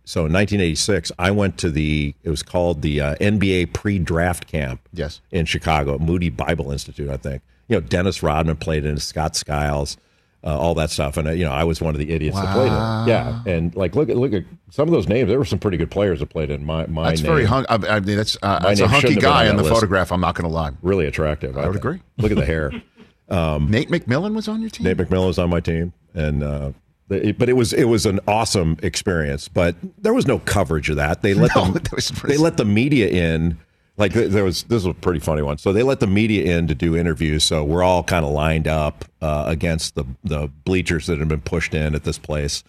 so 0.10 0.22
in 0.26 0.34
1986. 0.34 1.12
I 1.20 1.30
went 1.32 1.58
to 1.60 1.70
the 1.70 2.16
it 2.24 2.30
was 2.30 2.42
called 2.42 2.82
the 2.82 3.00
uh, 3.00 3.16
NBA 3.16 3.74
pre-draft 3.74 4.48
camp. 4.48 4.82
Yes. 4.92 5.22
in 5.32 5.46
Chicago, 5.46 5.98
Moody 6.00 6.30
Bible 6.30 6.72
Institute, 6.72 7.10
I 7.10 7.18
think. 7.18 7.42
You 7.68 7.76
know, 7.76 7.82
Dennis 7.82 8.24
Rodman 8.24 8.56
played 8.58 8.86
in 8.86 8.96
it, 8.96 9.00
Scott 9.02 9.36
Skiles, 9.36 9.98
uh, 10.44 10.58
all 10.58 10.74
that 10.76 10.90
stuff, 10.90 11.18
and 11.18 11.28
uh, 11.28 11.32
you 11.32 11.46
know, 11.46 11.52
I 11.52 11.64
was 11.64 11.80
one 11.82 11.94
of 11.94 12.00
the 12.00 12.10
idiots 12.12 12.36
that 12.38 12.52
played 12.54 12.72
Wow. 12.72 13.04
it. 13.04 13.08
Yeah, 13.10 13.42
and 13.46 13.76
like 13.76 13.96
look 13.96 14.10
at 14.10 14.18
look 14.18 14.34
at 14.34 14.46
some 14.72 14.88
of 14.88 14.92
those 14.94 15.08
names. 15.08 15.28
There 15.30 15.38
were 15.38 15.46
some 15.46 15.60
pretty 15.60 15.78
good 15.78 15.92
players 15.92 16.20
that 16.22 16.30
played 16.30 16.50
in 16.50 16.66
my 16.66 16.88
my 16.88 17.10
That's 17.10 17.22
name. 17.22 17.32
very 17.32 17.46
hung. 17.46 17.66
I, 17.70 17.76
I 17.76 18.00
mean, 18.00 18.18
that's 18.18 18.36
uh, 18.42 18.58
that's 18.60 18.80
a 18.80 18.88
hunky 18.88 19.10
shouldn't 19.10 19.24
have 19.24 19.32
been 19.34 19.44
guy 19.46 19.50
in 19.50 19.58
the 19.58 19.64
list. 19.64 19.76
photograph. 19.76 20.12
I'm 20.12 20.22
not 20.22 20.34
going 20.36 20.50
to 20.50 20.54
lie. 20.56 20.72
really 20.82 21.06
attractive. 21.06 21.56
I 21.58 21.66
would 21.68 21.74
think. 21.74 21.86
agree. 21.86 22.02
Look 22.18 22.32
at 22.32 22.38
the 22.38 22.46
hair. 22.46 22.72
Nate 23.30 23.90
McMillan 23.90 24.34
was 24.34 24.48
on 24.48 24.62
your 24.62 24.70
team. 24.72 24.86
Nate 24.86 24.98
McMillan 24.98 25.28
was 25.28 25.38
on 25.38 25.50
my 25.52 25.60
team, 25.60 25.94
and 26.16 26.42
uh, 26.44 26.72
but 27.10 27.50
it 27.50 27.56
was 27.58 27.74
it 27.74 27.86
was 27.86 28.06
an 28.06 28.20
awesome 28.28 28.78
experience. 28.82 29.48
But 29.48 29.76
there 29.98 30.14
was 30.14 30.28
no 30.28 30.40
coverage 30.40 30.90
of 30.90 30.96
that. 30.96 31.22
They 31.22 31.34
let 31.34 31.56
No, 31.56 31.66
them 31.72 31.84
they 32.28 32.38
let 32.38 32.58
the 32.58 32.66
media 32.66 33.08
in. 33.10 33.58
Like 33.98 34.14
there 34.14 34.46
was 34.46 34.64
this 34.64 34.86
was 34.86 34.86
a 34.86 34.94
pretty 34.94 35.20
funny 35.20 35.42
one. 35.42 35.58
So 35.58 35.74
they 35.74 35.84
let 35.84 36.00
the 36.00 36.08
media 36.08 36.56
in 36.56 36.68
to 36.68 36.76
do 36.76 36.96
interviews. 36.96 37.44
So 37.44 37.66
we're 37.66 37.84
all 37.84 38.02
kind 38.02 38.24
of 38.24 38.32
lined 38.32 38.66
up 38.68 39.04
uh, 39.22 39.44
against 39.48 39.96
the 39.96 40.06
the 40.24 40.48
bleachers 40.64 41.08
that 41.08 41.20
had 41.20 41.28
been 41.28 41.42
pushed 41.42 41.74
in 41.74 41.96
at 41.96 42.06
this 42.06 42.18
place. 42.18 42.64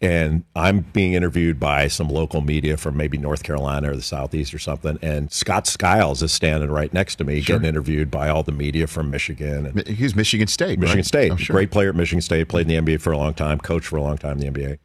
And 0.00 0.44
I'm 0.54 0.80
being 0.80 1.14
interviewed 1.14 1.58
by 1.58 1.88
some 1.88 2.08
local 2.08 2.42
media 2.42 2.76
from 2.76 2.96
maybe 2.96 3.16
North 3.16 3.42
Carolina 3.42 3.92
or 3.92 3.96
the 3.96 4.02
Southeast 4.02 4.52
or 4.52 4.58
something. 4.58 4.98
And 5.00 5.32
Scott 5.32 5.66
Skiles 5.66 6.22
is 6.22 6.30
standing 6.30 6.70
right 6.70 6.92
next 6.92 7.14
to 7.16 7.24
me, 7.24 7.40
getting 7.40 7.66
interviewed 7.66 8.10
by 8.10 8.28
all 8.28 8.42
the 8.42 8.52
media 8.52 8.86
from 8.86 9.10
Michigan 9.10 9.64
and 9.66 9.86
He 9.86 10.02
was 10.02 10.14
Michigan 10.14 10.46
State. 10.46 10.78
Michigan 10.78 10.98
right? 10.98 11.06
State, 11.06 11.32
Oh, 11.32 11.36
sure. 11.36 11.54
great 11.54 11.70
player 11.70 11.88
at 11.88 11.94
Michigan 11.94 12.20
State, 12.20 12.48
played 12.48 12.70
in 12.70 12.84
the 12.84 12.92
NBA 12.94 13.00
for 13.00 13.12
a 13.12 13.16
long 13.18 13.32
time, 13.32 13.58
coached 13.58 13.86
for 13.86 13.96
a 13.96 14.02
long 14.02 14.18
time 14.18 14.38
in 14.38 14.52
the 14.54 14.60
NBA. 14.60 14.78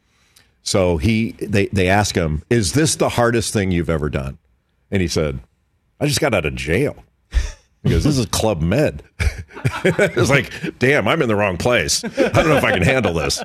So 0.62 0.96
he, 0.96 1.32
they, 1.32 1.66
they 1.66 1.88
ask 1.88 2.14
him, 2.14 2.42
"Is 2.48 2.72
this 2.72 2.94
the 2.96 3.08
hardest 3.10 3.52
thing 3.52 3.70
you've 3.72 3.90
ever 3.90 4.08
done?" 4.10 4.38
And 4.90 5.02
he 5.02 5.08
said, 5.08 5.40
"I 5.98 6.06
just 6.06 6.20
got 6.20 6.34
out 6.34 6.44
of 6.46 6.54
jail." 6.54 6.96
He 7.82 7.88
goes, 7.90 8.04
"This 8.04 8.18
is 8.18 8.26
Club 8.26 8.60
Med." 8.60 9.02
it's 9.84 10.28
like, 10.30 10.78
"Damn, 10.78 11.08
I'm 11.08 11.22
in 11.22 11.28
the 11.28 11.36
wrong 11.36 11.56
place. 11.56 12.04
I 12.04 12.08
don't 12.08 12.48
know 12.48 12.56
if 12.56 12.64
I 12.64 12.72
can 12.72 12.82
handle 12.82 13.14
this." 13.14 13.42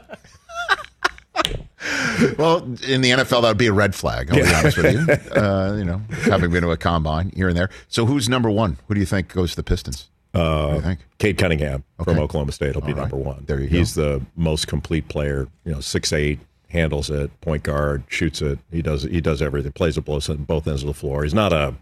Well, 2.38 2.64
in 2.88 3.02
the 3.02 3.12
NFL, 3.12 3.42
that 3.42 3.50
would 3.50 3.58
be 3.58 3.68
a 3.68 3.74
red 3.74 3.94
flag. 3.94 4.30
I'll 4.30 4.38
be 4.38 4.54
honest 4.54 4.78
with 4.78 4.94
you. 4.94 5.36
Uh, 5.36 5.76
you 5.78 5.84
know, 5.84 6.02
having 6.24 6.50
been 6.50 6.64
to 6.64 6.72
a 6.72 6.78
combine 6.78 7.32
here 7.36 7.48
and 7.50 7.58
there. 7.58 7.70
So, 7.88 8.06
who's 8.06 8.30
number 8.30 8.50
one? 8.50 8.78
Who 8.88 8.94
do 8.94 9.00
you 9.00 9.06
think 9.06 9.34
goes 9.34 9.52
to 9.52 9.58
the 9.58 9.64
Pistons? 9.64 10.08
Uh, 10.34 10.66
what 10.66 10.70
do 10.70 10.76
you 10.76 10.82
think? 10.82 11.00
Cade 11.18 11.38
Cunningham 11.38 11.84
from 12.04 12.20
Oklahoma 12.20 12.52
State 12.52 12.76
will 12.76 12.82
be 12.82 12.94
right. 12.94 13.02
number 13.02 13.18
one. 13.18 13.44
There 13.48 13.60
you 13.60 13.68
He's 13.68 13.96
the 13.96 14.22
most 14.36 14.68
complete 14.68 15.08
player. 15.08 15.48
You 15.66 15.74
know, 15.74 15.80
six 15.82 16.14
eight, 16.14 16.40
handles 16.70 17.10
it, 17.10 17.42
point 17.42 17.64
guard, 17.64 18.04
shoots 18.08 18.42
it. 18.42 18.60
He 18.72 18.82
does 18.82 19.04
he 19.04 19.22
does 19.22 19.42
everything. 19.42 19.72
Plays 19.72 19.98
at 19.98 20.06
both 20.06 20.30
both 20.46 20.68
ends 20.68 20.84
of 20.84 20.88
the 20.88 20.94
floor. 20.94 21.24
He's 21.24 21.34
not 21.34 21.54
a 21.54 21.74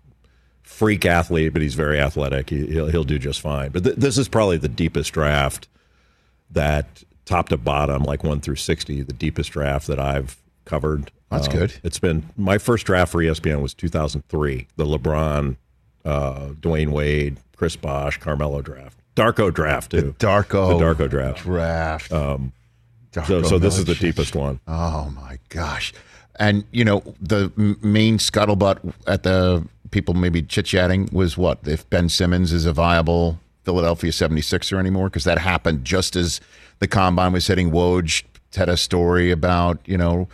freak 0.61 1.05
athlete, 1.05 1.53
but 1.53 1.61
he's 1.61 1.75
very 1.75 1.99
athletic. 1.99 2.49
He, 2.49 2.65
he'll 2.67 2.87
he'll 2.87 3.03
do 3.03 3.19
just 3.19 3.41
fine. 3.41 3.71
But 3.71 3.83
th- 3.83 3.95
this 3.97 4.17
is 4.17 4.27
probably 4.27 4.57
the 4.57 4.69
deepest 4.69 5.13
draft 5.13 5.67
that 6.51 7.03
top 7.25 7.49
to 7.49 7.57
bottom, 7.57 8.03
like 8.03 8.23
one 8.23 8.39
through 8.41 8.55
sixty, 8.57 9.01
the 9.01 9.13
deepest 9.13 9.51
draft 9.51 9.87
that 9.87 9.99
I've 9.99 10.37
covered. 10.65 11.11
That's 11.29 11.47
Um, 11.47 11.53
good. 11.53 11.73
It's 11.83 11.99
been 11.99 12.29
my 12.37 12.57
first 12.57 12.85
draft 12.85 13.11
for 13.11 13.19
ESPN 13.21 13.61
was 13.61 13.73
2003, 13.73 14.67
the 14.75 14.85
LeBron, 14.85 15.55
uh, 16.05 16.49
Dwyane 16.59 16.89
Wade, 16.89 17.37
Chris 17.55 17.75
Bosh, 17.75 18.17
Carmelo 18.19 18.61
draft, 18.61 18.97
Darko 19.15 19.53
draft 19.53 19.91
too. 19.91 20.01
The 20.01 20.25
Darko. 20.25 20.77
the 20.77 20.85
Darko 20.85 21.09
draft. 21.09 21.43
Draft. 21.43 22.11
Um, 22.11 22.51
Darko 23.11 23.25
so, 23.27 23.43
so 23.43 23.59
this 23.59 23.77
is 23.77 23.85
the 23.85 23.95
deepest 23.95 24.35
one. 24.35 24.59
Oh 24.67 25.11
my 25.15 25.39
gosh! 25.49 25.93
And 26.37 26.65
you 26.71 26.83
know 26.85 27.01
the 27.21 27.51
main 27.81 28.17
scuttlebutt 28.17 28.93
at 29.07 29.23
the 29.23 29.65
people 29.91 30.13
maybe 30.15 30.41
chit 30.41 30.65
chatting 30.65 31.07
was 31.11 31.37
what 31.37 31.59
if 31.67 31.87
Ben 31.91 32.09
Simmons 32.09 32.51
is 32.51 32.65
a 32.65 32.73
viable 32.73 33.39
Philadelphia 33.63 34.09
76er 34.11 34.79
anymore 34.79 35.07
because 35.09 35.23
that 35.25 35.37
happened 35.37 35.85
just 35.85 36.15
as 36.15 36.41
the 36.83 36.87
combine 36.89 37.31
was 37.31 37.47
hitting. 37.47 37.71
Woj 37.71 38.23
had 38.53 38.67
a 38.67 38.75
story 38.75 39.31
about 39.31 39.79
you 39.85 39.97
know 39.97 40.27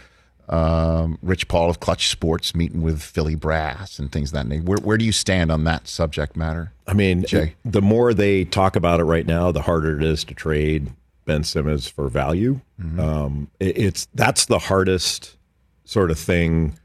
um, 0.49 1.19
Rich 1.21 1.47
Paul 1.47 1.69
of 1.69 1.79
Clutch 1.79 2.09
Sports 2.09 2.55
meeting 2.55 2.81
with 2.81 3.03
Philly 3.03 3.35
brass 3.35 3.99
and 3.99 4.11
things 4.11 4.29
of 4.29 4.33
that 4.33 4.47
nature. 4.47 4.63
Where 4.63 4.79
where 4.79 4.97
do 4.97 5.05
you 5.05 5.11
stand 5.11 5.51
on 5.51 5.63
that 5.65 5.87
subject 5.87 6.35
matter? 6.35 6.71
I 6.87 6.93
mean, 6.93 7.23
Jay. 7.23 7.53
the 7.63 7.83
more 7.83 8.15
they 8.15 8.45
talk 8.45 8.75
about 8.75 8.99
it 8.99 9.03
right 9.03 9.27
now, 9.27 9.51
the 9.51 9.61
harder 9.61 9.95
it 9.99 10.03
is 10.03 10.23
to 10.23 10.33
trade 10.33 10.91
Ben 11.25 11.43
Simmons 11.43 11.87
for 11.87 12.09
value. 12.09 12.61
Mm-hmm. 12.81 12.99
Um, 12.99 13.51
it- 13.59 13.77
it's 13.77 14.07
that's 14.15 14.45
the 14.47 14.57
hardest 14.59 15.37
sort 15.85 16.09
of 16.09 16.17
thing 16.17 16.79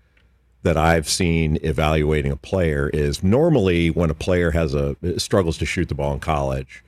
that 0.62 0.76
I've 0.76 1.08
seen 1.08 1.58
evaluating 1.62 2.32
a 2.32 2.36
player 2.36 2.90
is 2.90 3.22
normally 3.22 3.88
when 3.90 4.10
a 4.10 4.14
player 4.14 4.50
has 4.50 4.74
a 4.74 4.94
struggles 5.18 5.56
to 5.58 5.66
shoot 5.66 5.88
the 5.88 5.94
ball 5.94 6.12
in 6.12 6.20
college, 6.20 6.83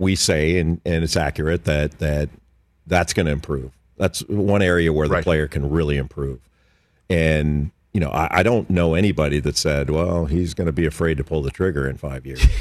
we 0.00 0.16
say 0.16 0.58
and 0.58 0.80
and 0.84 1.04
it's 1.04 1.16
accurate 1.16 1.64
that 1.66 1.98
that 2.00 2.28
that's 2.88 3.12
going 3.12 3.26
to 3.26 3.32
improve. 3.32 3.70
That's 3.96 4.20
one 4.28 4.62
area 4.62 4.92
where 4.92 5.06
the 5.06 5.14
Right. 5.14 5.24
player 5.24 5.46
can 5.46 5.70
really 5.70 5.96
improve. 5.96 6.40
And 7.08 7.70
you 7.92 8.00
know, 8.00 8.10
I, 8.10 8.40
I 8.40 8.42
don't 8.42 8.70
know 8.70 8.94
anybody 8.94 9.40
that 9.40 9.56
said, 9.56 9.90
"Well, 9.90 10.26
he's 10.26 10.54
going 10.54 10.66
to 10.66 10.72
be 10.72 10.86
afraid 10.86 11.16
to 11.18 11.24
pull 11.24 11.42
the 11.42 11.50
trigger 11.50 11.88
in 11.88 11.96
five 11.96 12.26
years." 12.26 12.44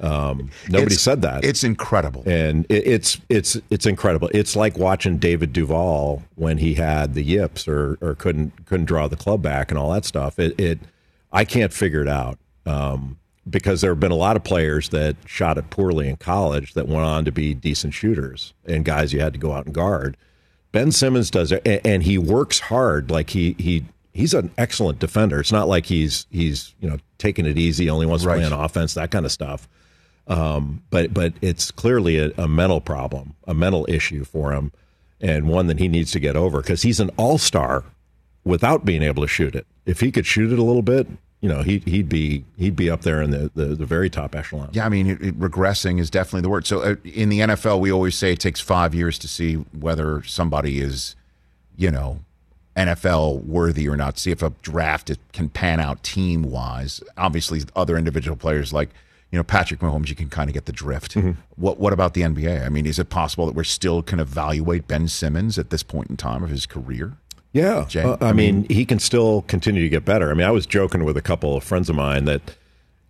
Um, 0.00 0.50
nobody 0.68 0.96
said 0.96 1.22
that. 1.22 1.44
It's 1.44 1.62
incredible. 1.62 2.24
and 2.26 2.66
it, 2.68 2.84
it's 2.84 3.20
it's 3.28 3.56
it's 3.70 3.86
incredible. 3.86 4.28
It's 4.34 4.56
like 4.56 4.76
watching 4.76 5.18
David 5.18 5.52
Duval 5.52 6.24
when 6.34 6.58
he 6.58 6.74
had 6.74 7.14
the 7.14 7.22
yips 7.22 7.68
or 7.68 7.96
or 8.00 8.16
couldn't 8.16 8.66
couldn't 8.66 8.86
draw 8.86 9.06
the 9.06 9.14
club 9.14 9.40
back 9.40 9.70
and 9.70 9.78
all 9.78 9.92
that 9.92 10.04
stuff. 10.04 10.40
It, 10.40 10.58
it 10.58 10.80
I 11.32 11.44
can't 11.44 11.72
figure 11.72 12.02
it 12.02 12.08
out 12.08 12.40
um, 12.66 13.18
because 13.48 13.80
there 13.80 13.90
have 13.90 14.00
been 14.00 14.10
a 14.12 14.16
lot 14.16 14.36
of 14.36 14.44
players 14.44 14.88
that 14.90 15.16
shot 15.26 15.58
it 15.58 15.68
poorly 15.70 16.08
in 16.08 16.16
college 16.16 16.74
that 16.74 16.88
went 16.88 17.04
on 17.04 17.24
to 17.24 17.32
be 17.32 17.52
decent 17.54 17.92
shooters 17.94 18.54
and 18.64 18.84
guys 18.84 19.12
you 19.12 19.20
had 19.20 19.32
to 19.34 19.38
go 19.38 19.52
out 19.52 19.66
and 19.66 19.74
guard. 19.74 20.16
Ben 20.72 20.90
Simmons 20.90 21.30
does 21.30 21.52
it, 21.52 21.62
and, 21.84 22.02
he 22.02 22.18
works 22.18 22.58
hard. 22.58 23.10
Like 23.10 23.30
he 23.30 23.54
he 23.58 23.84
he's 24.12 24.34
an 24.34 24.50
excellent 24.58 24.98
defender. 24.98 25.38
It's 25.40 25.52
not 25.52 25.68
like 25.68 25.86
he's 25.86 26.26
he's 26.30 26.74
you 26.80 26.88
know 26.90 26.96
taking 27.18 27.46
it 27.46 27.56
easy, 27.58 27.88
only 27.88 28.06
wants 28.06 28.24
Right. 28.24 28.40
to 28.42 28.48
play 28.48 28.56
on 28.58 28.64
offense, 28.64 28.94
that 28.94 29.10
kind 29.12 29.24
of 29.24 29.30
stuff. 29.32 29.68
Um, 30.26 30.82
but 30.90 31.12
but 31.14 31.34
it's 31.42 31.70
clearly 31.70 32.18
a, 32.18 32.32
a 32.38 32.48
mental 32.48 32.80
problem, 32.80 33.34
a 33.46 33.54
mental 33.54 33.86
issue 33.88 34.24
for 34.24 34.52
him, 34.52 34.72
and 35.20 35.46
one 35.48 35.66
that 35.68 35.78
he 35.78 35.86
needs 35.86 36.10
to 36.12 36.18
get 36.20 36.34
over 36.34 36.60
because 36.60 36.82
he's 36.82 36.98
an 36.98 37.10
all 37.18 37.38
star 37.38 37.84
without 38.42 38.84
being 38.84 39.02
able 39.02 39.22
to 39.22 39.28
shoot 39.28 39.54
it. 39.54 39.66
If 39.86 40.00
he 40.00 40.10
could 40.10 40.26
shoot 40.26 40.50
it 40.52 40.58
a 40.58 40.62
little 40.64 40.82
bit, 40.82 41.06
you 41.44 41.50
know, 41.50 41.60
he'd, 41.62 41.84
he'd 41.84 42.08
be 42.08 42.42
he'd 42.56 42.74
be 42.74 42.88
up 42.88 43.02
there 43.02 43.20
in 43.20 43.30
the, 43.30 43.50
the, 43.54 43.66
the 43.74 43.84
very 43.84 44.08
top 44.08 44.34
echelon. 44.34 44.70
Yeah, 44.72 44.86
I 44.86 44.88
mean, 44.88 45.06
it, 45.06 45.20
it- 45.20 45.38
regressing 45.38 46.00
is 46.00 46.08
definitely 46.08 46.40
the 46.40 46.48
word. 46.48 46.66
So 46.66 46.80
uh, 46.80 46.94
in 47.04 47.28
the 47.28 47.40
NFL, 47.40 47.80
we 47.80 47.92
always 47.92 48.14
say 48.16 48.32
it 48.32 48.40
takes 48.40 48.60
five 48.60 48.94
years 48.94 49.18
to 49.18 49.28
see 49.28 49.56
whether 49.78 50.22
somebody 50.22 50.80
is, 50.80 51.16
you 51.76 51.90
know, 51.90 52.20
NFL 52.76 53.44
worthy 53.44 53.86
or 53.86 53.94
not. 53.94 54.18
See 54.18 54.30
if 54.30 54.42
a 54.42 54.54
draft 54.62 55.10
it 55.10 55.18
can 55.34 55.50
pan 55.50 55.80
out 55.80 56.02
team 56.02 56.44
wise. 56.44 57.02
Obviously, 57.18 57.60
other 57.76 57.98
individual 57.98 58.38
players 58.38 58.72
like 58.72 58.88
you 59.30 59.38
know 59.38 59.44
Patrick 59.44 59.80
Mahomes, 59.80 60.08
you 60.08 60.14
can 60.16 60.30
kind 60.30 60.48
of 60.48 60.54
get 60.54 60.64
the 60.64 60.72
drift. 60.72 61.14
What 61.56 61.78
what 61.78 61.92
about 61.92 62.14
the 62.14 62.22
NBA? 62.22 62.64
I 62.64 62.70
mean, 62.70 62.86
is 62.86 62.98
it 62.98 63.10
possible 63.10 63.44
that 63.44 63.54
we're 63.54 63.64
still 63.64 64.02
can 64.02 64.18
evaluate 64.18 64.88
Ben 64.88 65.08
Simmons 65.08 65.58
at 65.58 65.68
this 65.68 65.82
point 65.82 66.08
in 66.08 66.16
time 66.16 66.42
of 66.42 66.48
his 66.48 66.64
career? 66.64 67.18
Yeah, 67.54 67.86
uh, 67.94 68.16
I, 68.20 68.30
I 68.30 68.32
mean, 68.32 68.66
he 68.68 68.84
can 68.84 68.98
still 68.98 69.42
continue 69.42 69.80
to 69.82 69.88
get 69.88 70.04
better. 70.04 70.28
I 70.28 70.34
mean, 70.34 70.46
I 70.46 70.50
was 70.50 70.66
joking 70.66 71.04
with 71.04 71.16
a 71.16 71.22
couple 71.22 71.56
of 71.56 71.62
friends 71.62 71.88
of 71.88 71.94
mine 71.94 72.24
that, 72.24 72.42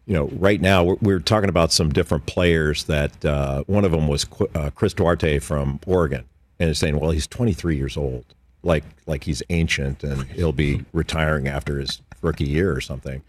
you 0.05 0.13
know, 0.13 0.29
right 0.33 0.61
now 0.61 0.85
we're, 0.85 0.97
we're 1.01 1.19
talking 1.19 1.49
about 1.49 1.73
some 1.73 1.89
different 1.89 2.27
players. 2.27 2.85
That 2.85 3.25
uh, 3.25 3.65
one 3.67 3.87
of 3.87 3.91
them 3.91 4.07
was 4.07 4.27
Qu- 4.27 4.51
uh, 4.55 4.69
Chris 4.75 4.93
Duarte 4.93 5.39
from 5.39 5.81
Oregon, 5.87 6.27
and 6.61 6.69
is 6.69 6.79
saying, 6.79 7.01
well, 7.01 7.11
he's 7.11 7.27
23 7.27 7.75
years 7.75 7.97
old, 7.97 8.27
like 8.63 8.85
like 9.07 9.25
he's 9.25 9.43
ancient, 9.49 10.05
and 10.05 10.25
he'll 10.25 10.53
be 10.53 10.85
retiring 10.93 11.49
after 11.49 11.79
his 11.79 12.03
rookie 12.21 12.45
year 12.45 12.71
or 12.71 12.83
something. 12.83 13.23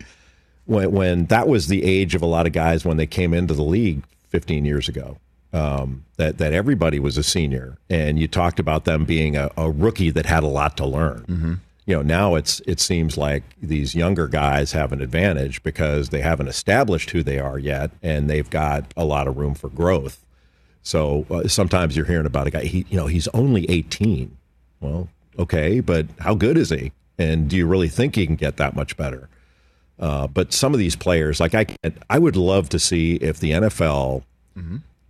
When 0.66 0.91
when 0.91 1.26
that 1.28 1.47
was 1.47 1.68
the 1.68 1.84
age 1.84 2.13
of 2.13 2.24
a 2.24 2.28
lot 2.28 2.45
of 2.45 2.51
guys 2.51 2.84
when 2.84 2.97
they 2.97 3.07
came 3.07 3.34
into 3.34 3.53
the 3.53 3.63
league 3.63 4.03
15 4.32 4.66
years 4.66 4.89
ago 4.89 5.18
um, 5.56 6.03
that 6.18 6.38
that 6.38 6.53
everybody 6.53 6.99
was 6.99 7.18
a 7.18 7.24
senior, 7.24 7.78
and 7.89 8.20
you 8.20 8.28
talked 8.28 8.60
about 8.60 8.84
them 8.84 9.06
being 9.06 9.38
a, 9.38 9.49
a 9.56 9.72
rookie 9.72 10.10
that 10.10 10.26
had 10.26 10.43
a 10.43 10.47
lot 10.47 10.76
to 10.78 10.86
learn. 10.86 11.62
You 11.86 11.95
know, 11.95 12.01
now 12.01 12.36
it's 12.36 12.60
it 12.68 12.80
seems 12.80 13.18
like 13.18 13.43
these 13.62 13.95
younger 13.95 14.28
guys 14.28 14.74
have 14.74 14.91
an 14.91 15.01
advantage 15.01 15.64
because 15.64 16.10
they 16.10 16.22
haven't 16.22 16.49
established 16.49 17.12
who 17.12 17.24
they 17.24 17.39
are 17.39 17.58
yet, 17.58 17.91
and 18.03 18.30
they've 18.30 18.49
got 18.49 18.93
a 18.97 19.06
lot 19.06 19.28
of 19.28 19.38
room 19.38 19.56
for 19.56 19.70
growth. 19.70 20.26
So 20.82 21.26
uh, 21.32 21.47
sometimes 21.47 21.95
you're 21.95 22.06
hearing 22.06 22.26
about 22.26 22.47
a 22.47 22.51
guy, 22.51 22.66
he, 22.66 22.86
you 22.89 22.97
know, 22.97 23.08
he's 23.08 23.28
only 23.30 23.70
18. 23.70 24.38
Well, 24.82 25.10
okay, 25.39 25.80
but 25.80 26.06
how 26.20 26.36
good 26.36 26.58
is 26.58 26.70
he? 26.70 26.91
And 27.18 27.49
do 27.49 27.56
you 27.56 27.66
really 27.66 27.89
think 27.89 28.16
he 28.16 28.28
can 28.28 28.36
get 28.36 28.58
that 28.58 28.76
much 28.76 28.95
better? 28.95 29.28
Uh, 29.99 30.28
but 30.28 30.53
some 30.53 30.74
of 30.74 30.80
these 30.80 30.95
players, 30.95 31.39
like 31.39 31.56
I, 31.56 31.64
can't, 31.64 31.97
I 32.10 32.20
would 32.20 32.36
love 32.36 32.70
to 32.70 32.78
see 32.78 33.16
if 33.16 33.39
the 33.39 33.51
NFL 33.51 34.24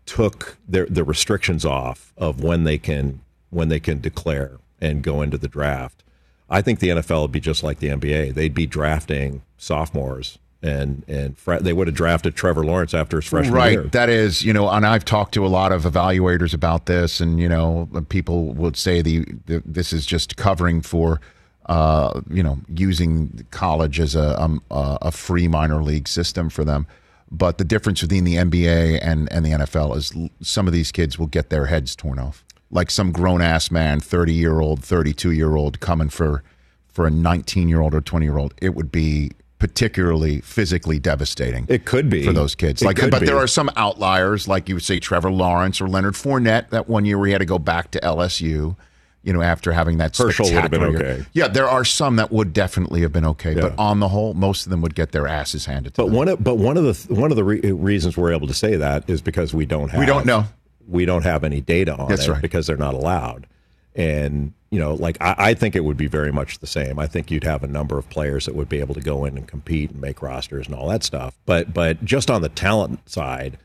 took 0.05 0.57
their 0.67 0.85
the 0.85 1.03
restrictions 1.03 1.65
off 1.65 2.13
of 2.17 2.43
when 2.43 2.63
they 2.63 2.77
can 2.77 3.21
when 3.49 3.69
they 3.69 3.79
can 3.79 3.99
declare 3.99 4.57
and 4.81 5.03
go 5.03 5.21
into 5.21 5.37
the 5.37 5.47
draft. 5.47 6.03
I 6.49 6.61
think 6.61 6.79
the 6.79 6.89
NFL 6.89 7.23
would 7.23 7.31
be 7.31 7.39
just 7.39 7.63
like 7.63 7.79
the 7.79 7.87
NBA. 7.87 8.35
They'd 8.35 8.53
be 8.53 8.67
drafting 8.67 9.41
sophomores 9.57 10.37
and 10.65 11.03
and 11.07 11.37
fre- 11.37 11.57
they 11.57 11.73
would 11.73 11.87
have 11.87 11.95
drafted 11.95 12.35
Trevor 12.35 12.65
Lawrence 12.65 12.93
after 12.93 13.17
his 13.17 13.25
freshman 13.25 13.53
right 13.53 13.71
year. 13.73 13.83
that 13.83 14.09
is 14.09 14.43
you 14.43 14.51
know 14.51 14.69
and 14.69 14.85
i've 14.85 15.05
talked 15.05 15.33
to 15.33 15.45
a 15.45 15.47
lot 15.47 15.71
of 15.71 15.83
evaluators 15.83 16.53
about 16.53 16.87
this 16.87 17.19
and 17.19 17.39
you 17.39 17.47
know 17.47 17.87
people 18.09 18.53
would 18.53 18.75
say 18.75 19.01
the, 19.01 19.25
the 19.45 19.61
this 19.65 19.93
is 19.93 20.05
just 20.05 20.37
covering 20.37 20.81
for 20.81 21.21
uh, 21.67 22.21
you 22.29 22.43
know 22.43 22.59
using 22.73 23.45
college 23.51 23.99
as 23.99 24.15
a 24.15 24.41
um, 24.41 24.61
a 24.71 24.97
a 25.03 25.11
free 25.11 25.47
minor 25.47 25.83
league 25.83 26.07
system 26.07 26.49
for 26.49 26.63
them 26.63 26.87
but 27.31 27.57
the 27.57 27.63
difference 27.63 28.01
between 28.01 28.23
the 28.23 28.35
NBA 28.35 28.99
and 29.01 29.31
and 29.31 29.45
the 29.45 29.51
NFL 29.51 29.95
is 29.95 30.15
l- 30.15 30.29
some 30.41 30.67
of 30.67 30.73
these 30.73 30.91
kids 30.91 31.17
will 31.17 31.27
get 31.27 31.49
their 31.49 31.65
heads 31.65 31.95
torn 31.95 32.19
off 32.19 32.43
like 32.71 32.89
some 32.91 33.11
grown 33.11 33.41
ass 33.41 33.71
man 33.71 33.99
30 33.99 34.33
year 34.33 34.59
old 34.59 34.83
32 34.83 35.31
year 35.31 35.55
old 35.55 35.79
coming 35.79 36.09
for 36.09 36.43
for 36.87 37.05
a 37.05 37.11
19 37.11 37.69
year 37.69 37.81
old 37.81 37.93
or 37.93 38.01
20 38.01 38.25
year 38.25 38.37
old 38.37 38.53
it 38.61 38.75
would 38.75 38.91
be 38.91 39.31
particularly 39.57 40.41
physically 40.41 40.99
devastating 40.99 41.65
It 41.69 41.85
could 41.85 42.09
be 42.09 42.23
for 42.25 42.33
those 42.33 42.55
kids. 42.55 42.81
It 42.81 42.85
Like, 42.85 42.97
but 43.09 43.21
be. 43.21 43.25
there 43.25 43.37
are 43.37 43.47
some 43.47 43.71
outliers, 43.77 44.47
like 44.47 44.67
you 44.69 44.75
would 44.75 44.83
say 44.83 44.99
Trevor 44.99 45.31
Lawrence 45.31 45.79
or 45.79 45.87
Leonard 45.87 46.13
Fournette. 46.15 46.69
That 46.69 46.89
one 46.89 47.05
year 47.05 47.17
we 47.17 47.31
had 47.31 47.39
to 47.39 47.45
go 47.45 47.57
back 47.57 47.89
to 47.91 47.99
LSU. 48.01 48.75
You 49.25 49.33
know, 49.33 49.41
after 49.41 49.71
having 49.73 49.97
that 49.97 50.15
Herschel 50.15 50.45
would 50.45 50.53
have 50.53 50.69
been 50.71 50.83
okay. 50.95 51.25
Yeah, 51.33 51.47
there 51.47 51.67
are 51.67 51.83
some 51.83 52.15
that 52.17 52.31
would 52.31 52.53
definitely 52.53 53.01
have 53.01 53.11
been 53.11 53.25
okay, 53.25 53.55
but 53.55 53.73
on 53.77 53.99
the 53.99 54.07
whole, 54.07 54.35
most 54.35 54.65
of 54.65 54.69
them 54.69 54.81
would 54.81 54.93
get 54.95 55.11
their 55.13 55.27
asses 55.27 55.65
handed 55.65 55.95
to 55.95 56.01
But 56.03 56.05
them. 56.07 56.15
one 56.15 56.27
of 56.29 56.43
but 56.43 56.55
one 56.59 56.77
of 56.77 56.83
the 56.83 57.13
one 57.13 57.31
of 57.31 57.35
the 57.35 57.43
re- 57.43 57.59
reasons 57.71 58.15
we're 58.15 58.31
able 58.31 58.45
to 58.47 58.53
say 58.53 58.75
that 58.75 59.09
is 59.09 59.21
because 59.21 59.51
we 59.53 59.65
don't 59.65 59.89
have 59.89 59.99
We 59.99 60.05
don't 60.05 60.25
know. 60.27 60.45
we 60.87 61.05
don't 61.05 61.23
have 61.23 61.43
any 61.43 61.59
data 61.59 61.95
on 61.95 62.07
That's 62.07 62.27
it 62.27 62.31
right. 62.33 62.41
because 62.41 62.67
they're 62.67 62.77
not 62.77 62.93
allowed. 62.93 63.47
And 63.95 64.53
you 64.71 64.79
know, 64.79 64.93
like 64.93 65.17
I, 65.21 65.35
I 65.37 65.53
think 65.55 65.75
it 65.75 65.83
would 65.83 65.97
be 65.97 66.07
very 66.07 66.31
much 66.31 66.59
the 66.59 66.67
same. 66.67 66.99
I 66.99 67.07
think 67.07 67.31
you'd 67.31 67.45
have 67.45 67.63
a 67.63 67.67
number 67.67 67.97
of 67.97 68.07
players 68.11 68.45
that 68.45 68.53
would 68.53 68.69
be 68.69 68.79
able 68.79 68.93
to 68.93 69.01
go 69.01 69.25
in 69.25 69.37
and 69.37 69.47
compete 69.47 69.89
and 69.91 70.01
make 70.01 70.21
rosters 70.21 70.67
and 70.67 70.75
all 70.75 70.89
that 70.89 71.03
stuff. 71.03 71.35
But 71.47 71.73
but 71.73 72.05
just 72.05 72.29
on 72.29 72.41
the 72.43 72.49
talent 72.49 73.09
side, 73.09 73.57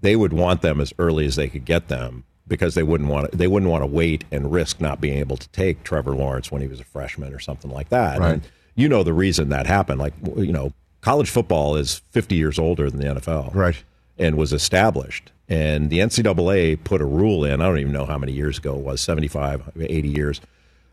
they 0.00 0.14
would 0.14 0.32
want 0.32 0.62
them 0.62 0.80
as 0.80 0.92
early 0.98 1.26
as 1.26 1.34
they 1.34 1.48
could 1.48 1.64
get 1.64 1.88
them 1.88 2.22
because 2.48 2.74
they 2.74 2.82
wouldn't 2.82 3.10
want 3.10 3.30
to, 3.30 3.36
they 3.36 3.46
wouldn't 3.46 3.70
want 3.70 3.82
to 3.82 3.86
wait 3.86 4.24
and 4.32 4.50
risk 4.50 4.80
not 4.80 5.00
being 5.00 5.18
able 5.18 5.36
to 5.36 5.48
take 5.50 5.84
Trevor 5.84 6.14
Lawrence 6.14 6.50
when 6.50 6.62
he 6.62 6.68
was 6.68 6.80
a 6.80 6.84
freshman 6.84 7.32
or 7.34 7.38
something 7.38 7.70
like 7.70 7.88
that. 7.90 8.18
Right. 8.18 8.32
And 8.34 8.42
you 8.74 8.88
know 8.88 9.02
the 9.02 9.12
reason 9.12 9.48
that 9.50 9.66
happened. 9.66 9.98
Like 10.00 10.14
you 10.36 10.52
know, 10.52 10.72
college 11.00 11.30
football 11.30 11.76
is 11.76 12.00
50 12.10 12.34
years 12.34 12.58
older 12.58 12.90
than 12.90 13.00
the 13.00 13.20
NFL 13.20 13.54
Right. 13.54 13.76
and 14.18 14.36
was 14.36 14.52
established. 14.52 15.30
And 15.48 15.88
the 15.90 15.98
NCAA 16.00 16.82
put 16.84 17.00
a 17.00 17.06
rule 17.06 17.44
in, 17.44 17.60
I 17.62 17.66
don't 17.66 17.78
even 17.78 17.92
know 17.92 18.04
how 18.04 18.18
many 18.18 18.32
years 18.32 18.58
ago 18.58 18.74
it 18.76 18.80
was, 18.84 19.00
75, 19.00 19.70
80 19.80 20.08
years, 20.08 20.40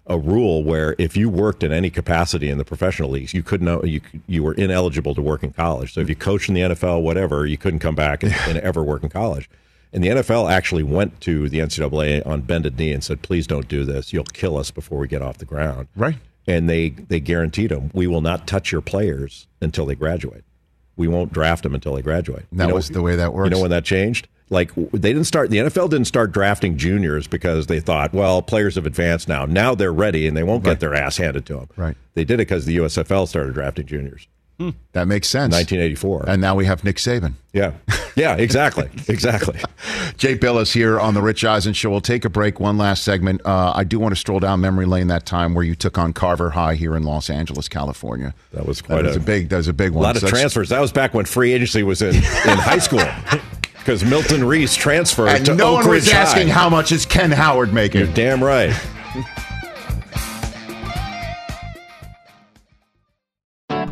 a 0.08 0.18
rule 0.18 0.64
where 0.64 0.96
if 0.98 1.18
you 1.18 1.30
worked 1.30 1.62
in 1.64 1.74
any 1.74 1.90
capacity 1.90 2.50
in 2.50 2.58
the 2.58 2.64
professional 2.64 3.10
leagues, 3.10 3.34
you 3.34 3.44
couldn't, 3.44 3.66
know- 3.66 3.84
you, 3.84 4.00
you 4.28 4.44
were 4.44 4.54
ineligible 4.54 5.14
to 5.16 5.22
work 5.22 5.44
in 5.44 5.52
college. 5.52 5.94
So 5.94 6.00
if 6.00 6.08
you 6.08 6.16
coached 6.16 6.48
in 6.48 6.56
the 6.56 6.62
NFL, 6.62 7.02
whatever, 7.02 7.46
you 7.46 7.58
couldn't 7.58 7.80
come 7.80 7.96
back 7.96 8.24
and, 8.24 8.34
and 8.48 8.58
ever 8.60 8.82
work 8.84 9.04
in 9.04 9.10
college. 9.10 9.50
And 9.94 10.04
the 10.04 10.10
NFL 10.10 10.52
actually 10.52 10.84
went 10.84 11.22
to 11.22 11.48
the 11.50 11.60
NCAA 11.60 12.26
on 12.28 12.42
bended 12.42 12.78
knee 12.78 12.92
and 12.92 13.04
said, 13.04 13.22
please 13.22 13.48
don't 13.48 13.68
do 13.68 13.86
this. 13.86 14.12
You'll 14.12 14.24
kill 14.26 14.58
us 14.58 14.70
before 14.72 15.00
we 15.00 15.08
get 15.08 15.22
off 15.22 15.38
the 15.38 15.46
ground. 15.46 15.88
Right. 15.96 16.18
And 16.48 16.70
they, 16.70 16.90
they 16.90 17.20
guaranteed 17.20 17.72
them, 17.72 17.90
we 17.94 18.06
will 18.08 18.22
not 18.22 18.46
touch 18.46 18.72
your 18.72 18.82
players 18.82 19.48
until 19.62 19.86
they 19.86 19.96
graduate. 19.96 20.44
We 20.98 21.08
won't 21.08 21.34
draft 21.34 21.64
them 21.64 21.74
until 21.74 21.96
they 21.96 22.02
graduate. 22.02 22.46
And 22.52 22.60
that 22.60 22.66
You 22.66 22.70
know- 22.70 22.76
was 22.76 22.90
the 22.90 23.02
way 23.02 23.16
that 23.16 23.34
works. 23.34 23.50
you 23.50 23.56
know 23.56 23.62
when 23.62 23.72
that 23.72 23.84
changed? 23.86 24.28
Like 24.52 24.72
they 24.76 25.12
didn't 25.12 25.24
start. 25.24 25.50
The 25.50 25.58
NFL 25.58 25.90
didn't 25.90 26.06
start 26.06 26.32
drafting 26.32 26.78
juniors 26.78 27.26
because 27.26 27.66
they 27.66 27.80
thought, 27.80 28.14
well, 28.14 28.44
players 28.44 28.76
have 28.76 28.86
advanced 28.86 29.28
now. 29.28 29.46
Now 29.46 29.74
they're 29.74 29.92
ready, 29.92 30.28
and 30.28 30.38
they 30.38 30.44
won't 30.44 30.64
Right. 30.64 30.74
get 30.74 30.82
their 30.82 30.94
ass 30.94 31.18
handed 31.18 31.48
to 31.48 31.54
them. 31.56 31.68
Right. 31.76 31.98
They 32.14 32.26
did 32.26 32.36
it 32.36 32.48
because 32.48 32.66
the 32.66 32.78
USFL 32.78 33.28
started 33.28 33.56
drafting 33.56 33.88
juniors. 33.88 34.28
That 34.94 35.08
makes 35.08 35.28
sense. 35.28 35.52
1984. 35.54 36.26
And 36.30 36.42
now 36.42 36.56
we 36.56 36.66
have 36.66 36.84
Nick 36.86 36.96
Saban. 36.96 37.34
yeah, 37.52 37.74
yeah, 38.16 38.36
exactly, 38.38 38.90
exactly. 39.10 39.60
Jay 40.18 40.38
Bilas 40.38 40.72
here 40.74 40.98
on 41.00 41.14
the 41.14 41.22
Rich 41.22 41.44
Eisen 41.44 41.74
Show. 41.74 41.90
We'll 41.92 42.00
take 42.00 42.24
a 42.24 42.30
break. 42.30 42.60
One 42.62 42.78
last 42.78 43.04
segment. 43.04 43.42
Uh, 43.46 43.74
I 43.76 43.84
do 43.84 44.00
want 44.00 44.14
to 44.14 44.20
stroll 44.20 44.40
down 44.40 44.62
memory 44.62 44.86
lane. 44.86 45.08
That 45.08 45.26
time 45.26 45.54
where 45.56 45.64
you 45.66 45.76
took 45.76 45.98
on 45.98 46.14
Carver 46.14 46.52
High 46.52 46.76
here 46.76 46.96
in 46.96 47.04
Los 47.04 47.30
Angeles, 47.30 47.68
California. 47.68 48.34
That 48.54 48.66
was 48.66 48.82
quite 48.82 49.02
that 49.02 49.06
was 49.08 49.18
a- 49.18 49.20
a 49.20 49.24
big. 49.24 49.50
That 49.50 49.58
was 49.58 49.68
a 49.68 49.74
big 49.74 49.92
one. 49.92 50.04
A 50.04 50.08
lot 50.08 50.16
of 50.16 50.22
So 50.22 50.30
transfers. 50.30 50.70
That 50.70 50.80
was 50.80 50.94
back 50.94 51.14
when 51.14 51.26
free 51.26 51.52
agency 51.52 51.84
was 51.84 52.02
in, 52.02 52.16
in 52.16 52.22
high 52.24 52.80
school. 52.80 53.04
Because 53.86 54.04
Milton 54.04 54.44
Reese 54.44 54.74
transferred 54.76 55.28
And 55.30 55.46
to 55.46 55.54
no 55.54 55.76
Oak 55.78 55.84
one 55.86 55.90
was 55.90 56.12
asking 56.12 56.48
High. 56.48 56.54
how 56.54 56.70
much 56.72 56.92
is 56.92 57.06
Ken 57.06 57.30
Howard 57.30 57.72
making. 57.72 58.02
You're 58.02 58.14
damn 58.16 58.44
right. 58.44 58.74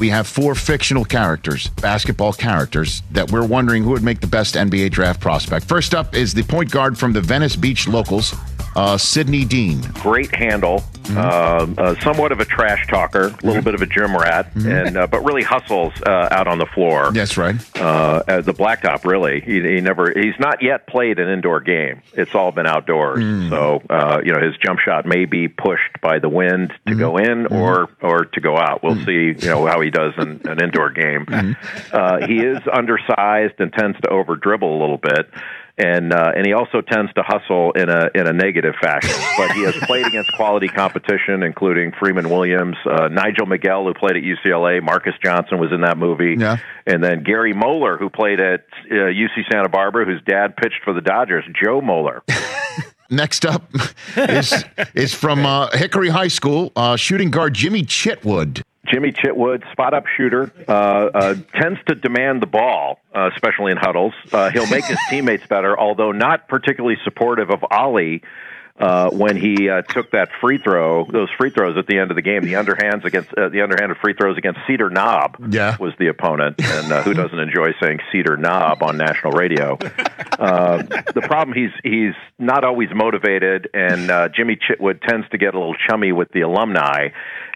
We 0.00 0.08
have 0.08 0.26
four 0.26 0.54
fictional 0.54 1.04
characters, 1.04 1.68
basketball 1.68 2.32
characters, 2.32 3.02
that 3.10 3.30
we're 3.30 3.44
wondering 3.44 3.84
who 3.84 3.90
would 3.90 4.02
make 4.02 4.20
the 4.20 4.26
best 4.26 4.54
NBA 4.54 4.92
draft 4.92 5.20
prospect. 5.20 5.66
First 5.66 5.94
up 5.94 6.16
is 6.16 6.32
the 6.32 6.42
point 6.42 6.70
guard 6.70 6.96
from 6.96 7.12
the 7.12 7.20
Venice 7.20 7.54
Beach 7.54 7.86
locals, 7.86 8.34
uh, 8.76 8.96
Sidney 8.96 9.44
Dean. 9.44 9.80
Great 9.94 10.34
handle, 10.34 10.82
uh, 11.10 11.66
uh, 11.76 12.00
somewhat 12.00 12.32
of 12.32 12.40
a 12.40 12.44
trash 12.44 12.86
talker, 12.86 13.26
a 13.26 13.46
little 13.46 13.62
bit 13.62 13.74
of 13.74 13.82
a 13.82 13.86
gym 13.86 14.16
rat, 14.16 14.54
and 14.54 14.96
uh, 14.96 15.06
but 15.06 15.24
really 15.24 15.42
hustles 15.42 15.92
uh, 16.06 16.28
out 16.30 16.46
on 16.46 16.58
the 16.58 16.66
floor. 16.66 17.10
That's 17.12 17.36
right. 17.36 17.56
Uh, 17.76 18.40
the 18.40 18.54
blacktop, 18.54 19.04
really, 19.04 19.40
he, 19.40 19.60
he 19.60 19.80
never. 19.80 20.12
He's 20.14 20.38
not 20.38 20.62
yet 20.62 20.86
played 20.86 21.18
an 21.18 21.28
indoor 21.28 21.60
game. 21.60 22.02
It's 22.12 22.34
all 22.34 22.52
been 22.52 22.66
outdoors. 22.66 23.20
So 23.50 23.82
uh, 23.90 24.20
you 24.24 24.32
know 24.32 24.40
his 24.40 24.56
jump 24.58 24.80
shot 24.80 25.06
may 25.06 25.24
be 25.24 25.48
pushed 25.48 26.00
by 26.00 26.18
the 26.18 26.28
wind 26.28 26.72
to 26.86 26.94
go 26.94 27.16
in 27.16 27.46
or 27.46 27.88
or 28.00 28.24
to 28.26 28.40
go 28.40 28.56
out. 28.56 28.82
We'll 28.82 29.04
see. 29.04 29.34
You 29.38 29.48
know 29.48 29.66
how 29.66 29.80
he 29.80 29.90
does 29.90 30.14
in 30.18 30.40
an 30.44 30.62
indoor 30.62 30.90
game. 30.90 31.26
Uh, 31.92 32.26
he 32.26 32.38
is 32.38 32.58
undersized 32.72 33.54
and 33.58 33.72
tends 33.72 33.98
to 34.00 34.08
over 34.08 34.36
dribble 34.36 34.78
a 34.78 34.80
little 34.80 34.98
bit. 34.98 35.28
And 35.82 36.12
uh, 36.12 36.32
and 36.36 36.46
he 36.46 36.52
also 36.52 36.82
tends 36.82 37.10
to 37.14 37.22
hustle 37.22 37.72
in 37.72 37.88
a 37.88 38.10
in 38.14 38.26
a 38.26 38.32
negative 38.34 38.74
fashion, 38.82 39.14
but 39.38 39.52
he 39.52 39.62
has 39.64 39.74
played 39.86 40.06
against 40.06 40.30
quality 40.34 40.68
competition, 40.68 41.42
including 41.42 41.92
Freeman 41.98 42.28
Williams, 42.28 42.76
uh, 42.84 43.08
Nigel 43.08 43.46
Miguel, 43.46 43.84
who 43.86 43.94
played 43.94 44.16
at 44.16 44.22
UCLA, 44.22 44.82
Marques 44.82 45.14
Johnson 45.24 45.58
was 45.58 45.72
in 45.72 45.80
that 45.80 45.96
movie, 45.96 46.36
Yeah. 46.38 46.58
and 46.86 47.02
then 47.02 47.22
Gary 47.22 47.54
Moeller, 47.54 47.96
who 47.96 48.10
played 48.10 48.40
at 48.40 48.66
uh, 48.90 48.94
UC 48.94 49.50
Santa 49.50 49.70
Barbara, 49.70 50.04
whose 50.04 50.20
dad 50.26 50.54
pitched 50.56 50.80
for 50.84 50.92
the 50.92 51.00
Dodgers, 51.00 51.44
Joe 51.64 51.80
Moeller. 51.80 52.22
Next 53.12 53.44
up 53.46 53.70
is 54.16 54.64
is 54.94 55.14
from 55.14 55.44
uh, 55.46 55.68
Hickory 55.76 56.10
High 56.10 56.28
School, 56.28 56.72
uh, 56.76 56.96
shooting 56.96 57.30
guard 57.30 57.54
Jimmy 57.54 57.82
Chitwood. 57.84 58.62
Jimmy 58.92 59.12
Chitwood, 59.12 59.70
spot 59.72 59.94
up 59.94 60.04
shooter, 60.16 60.52
uh, 60.68 60.72
uh, 60.72 61.34
tends 61.54 61.78
to 61.86 61.94
demand 61.94 62.42
the 62.42 62.46
ball, 62.46 63.00
uh, 63.14 63.30
especially 63.34 63.72
in 63.72 63.78
huddles. 63.78 64.14
Uh, 64.32 64.50
he'll 64.50 64.66
make 64.66 64.84
his 64.84 64.98
teammates 65.08 65.46
better, 65.46 65.78
although 65.78 66.12
not 66.12 66.48
particularly 66.48 66.96
supportive 67.04 67.50
of 67.50 67.64
Ollie. 67.70 68.22
Uh, 68.78 69.10
when 69.10 69.36
he 69.36 69.68
uh, 69.68 69.82
took 69.82 70.10
that 70.12 70.30
free 70.40 70.56
throw, 70.56 71.04
those 71.04 71.28
free 71.38 71.50
throws 71.50 71.76
at 71.76 71.86
the 71.86 71.98
end 71.98 72.10
of 72.10 72.14
the 72.14 72.22
game, 72.22 72.42
the 72.42 72.54
underhands 72.54 73.04
against 73.04 73.28
uh, 73.34 73.50
the 73.50 73.60
underhanded 73.60 73.98
free 74.02 74.14
throws 74.14 74.38
against 74.38 74.58
Cedar 74.66 74.88
Knob 74.88 75.36
Yeah. 75.52 75.76
was 75.78 75.92
the 75.98 76.06
opponent, 76.06 76.54
and 76.62 76.90
uh, 76.90 77.02
who 77.02 77.12
doesn't 77.12 77.38
enjoy 77.38 77.74
saying 77.82 77.98
Cedar 78.10 78.38
Knob 78.38 78.82
on 78.82 78.96
national 78.96 79.32
radio? 79.32 79.74
Uh, 80.38 80.78
the 81.12 81.20
problem 81.26 81.54
he's 81.54 81.72
he's 81.82 82.14
not 82.38 82.64
always 82.64 82.88
motivated, 82.94 83.68
and 83.74 84.10
uh, 84.10 84.28
Jimmy 84.34 84.56
Chitwood 84.56 85.02
tends 85.06 85.28
to 85.28 85.36
get 85.36 85.54
a 85.54 85.58
little 85.58 85.76
chummy 85.86 86.12
with 86.12 86.30
the 86.32 86.40
alumni, 86.40 87.08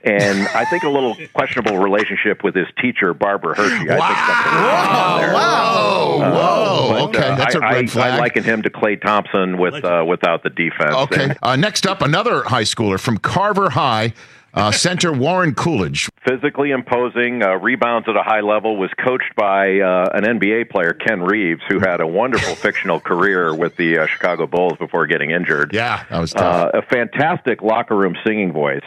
and 0.05 0.47
I 0.49 0.65
think 0.65 0.83
a 0.83 0.89
little 0.89 1.17
questionable 1.35 1.79
relationship 1.79 2.45
with 2.45 2.55
his 2.55 2.67
teacher 2.81 3.15
Barbara 3.15 3.57
Hershey. 3.57 3.91
I 3.91 3.97
think 3.97 4.19
something 4.27 4.53
is 4.53 5.31
going. 5.31 5.33
Whoa, 5.35 6.19
whoa, 6.19 6.89
But, 6.91 7.03
okay, 7.09 7.29
uh, 7.31 7.37
that's 7.37 7.55
a 7.55 7.61
red 7.61 7.85
I, 7.85 7.87
flag. 7.87 8.13
I 8.13 8.19
liken 8.19 8.45
him 8.45 8.63
to 8.63 8.71
Klay 8.71 9.01
Thompson 9.01 9.59
with 9.59 9.85
uh, 9.85 10.05
without 10.07 10.43
the 10.43 10.51
defense. 10.51 10.95
Okay. 10.95 11.35
Uh, 11.43 11.57
next 11.57 11.87
up, 11.87 12.03
another 12.03 12.43
high 12.45 12.63
schooler 12.63 12.99
from 13.01 13.19
Carver 13.19 13.71
High, 13.71 14.13
uh, 14.55 14.71
center 14.71 15.13
Warren 15.13 15.55
Coolidge. 15.55 16.09
physically 16.27 16.71
imposing, 16.71 17.43
uh, 17.43 17.55
rebounds 17.57 18.09
at 18.09 18.17
a 18.17 18.23
high 18.23 18.41
level, 18.41 18.77
was 18.77 18.91
coached 19.05 19.35
by 19.37 19.81
uh, 19.81 20.09
an 20.15 20.25
NBA 20.25 20.71
player, 20.71 20.93
Ken 20.93 21.21
Reeves, 21.23 21.63
who 21.69 21.81
had 21.81 22.01
a 22.01 22.07
wonderful 22.07 22.55
fictional 22.55 23.01
career 23.01 23.55
with 23.55 23.77
the 23.77 23.99
uh, 23.99 24.07
Chicago 24.07 24.47
Bulls 24.47 24.75
before 24.79 25.07
getting 25.07 25.31
injured. 25.31 25.73
Yeah, 25.75 26.05
that 26.11 26.21
was 26.21 26.33
tough. 26.33 26.75
Uh, 26.75 26.79
a 26.79 26.83
fantastic 26.83 27.63
locker 27.63 27.97
room 27.97 28.15
singing 28.27 28.53
voice. 28.53 28.81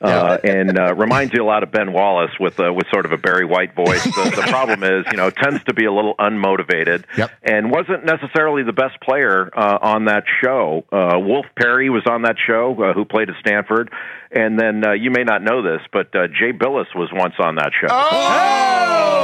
Uh, 0.00 0.38
and 0.44 0.78
uh, 0.78 0.94
reminds 0.94 1.34
you 1.34 1.42
a 1.42 1.44
lot 1.44 1.64
of 1.64 1.72
Ben 1.72 1.92
Wallace 1.92 2.30
with 2.38 2.60
uh, 2.60 2.72
with 2.72 2.84
sort 2.92 3.04
of 3.04 3.10
a 3.10 3.16
Barry 3.16 3.44
White 3.44 3.74
voice. 3.74 4.04
The, 4.04 4.32
the 4.36 4.46
problem 4.48 4.84
is, 4.84 5.04
you 5.10 5.16
know, 5.16 5.28
tends 5.30 5.64
to 5.64 5.74
be 5.74 5.86
a 5.86 5.92
little 5.92 6.14
unmotivated, 6.20 7.02
Yep. 7.16 7.30
and 7.42 7.68
wasn't 7.72 8.04
necessarily 8.04 8.62
the 8.62 8.72
best 8.72 9.00
player 9.00 9.50
uh, 9.52 9.78
on 9.82 10.04
that 10.04 10.22
show. 10.40 10.84
Uh, 10.92 11.18
Wolf 11.18 11.46
Perry 11.58 11.90
was 11.90 12.04
on 12.08 12.22
that 12.22 12.36
show, 12.46 12.80
uh, 12.80 12.92
who 12.92 13.04
played 13.04 13.28
at 13.28 13.34
Stanford, 13.40 13.90
and 14.30 14.56
then 14.56 14.86
uh, 14.86 14.92
you 14.92 15.10
may 15.10 15.24
not 15.24 15.42
know 15.42 15.62
this, 15.62 15.80
but 15.92 16.14
uh, 16.14 16.28
Jay 16.28 16.52
Bilas 16.52 16.94
was 16.94 17.10
once 17.12 17.34
on 17.40 17.56
that 17.56 17.72
show. 17.80 17.88
Oh! 17.90 19.18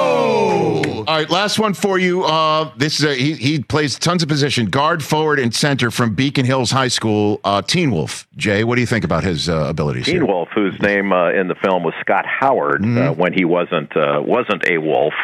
All 1.07 1.16
right, 1.16 1.29
last 1.29 1.59
one 1.59 1.75
for 1.75 1.99
you. 1.99 2.25
Uh, 2.25 2.72
this 2.79 2.99
is 2.99 3.05
a, 3.05 3.14
he, 3.14 3.35
he 3.35 3.62
plays 3.62 3.99
tons 3.99 4.22
of 4.22 4.29
position, 4.29 4.66
guard, 4.66 5.05
forward, 5.05 5.39
and 5.39 5.55
center 5.55 5.91
from 5.91 6.14
Beacon 6.14 6.47
Hills 6.47 6.70
High 6.70 6.89
School. 6.89 7.41
Uh, 7.45 7.61
Teen 7.61 7.91
Wolf. 7.91 8.27
Jay, 8.37 8.64
what 8.64 8.77
do 8.77 8.81
you 8.81 8.87
think 8.87 9.05
about 9.05 9.22
his 9.22 9.49
uh, 9.49 9.66
abilities? 9.68 10.07
Teen 10.07 10.16
here? 10.16 10.27
Wolf, 10.27 10.49
whose 10.65 10.81
name 10.81 11.12
uh, 11.12 11.31
in 11.31 11.49
the 11.49 11.55
film 11.55 11.83
was 11.83 11.95
Scott 12.01 12.25
Howard 12.27 12.85
uh, 12.85 13.12
when 13.12 13.33
he 13.33 13.45
wasn't 13.45 13.95
uh, 13.97 14.23
wasn't 14.25 14.69
a 14.69 14.79
wolf. 14.79 15.15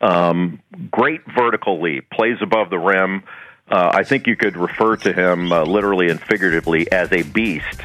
Um, 0.00 0.60
great 0.90 1.20
vertical 1.36 1.82
leap, 1.82 2.08
plays 2.10 2.38
above 2.40 2.70
the 2.70 2.78
rim. 2.78 3.22
Uh, 3.68 3.90
I 3.92 4.02
think 4.04 4.26
you 4.26 4.36
could 4.36 4.56
refer 4.56 4.96
to 4.96 5.12
him 5.12 5.52
uh, 5.52 5.64
literally 5.64 6.08
and 6.08 6.20
figuratively 6.20 6.90
as 6.90 7.12
a 7.12 7.22
beast. 7.22 7.82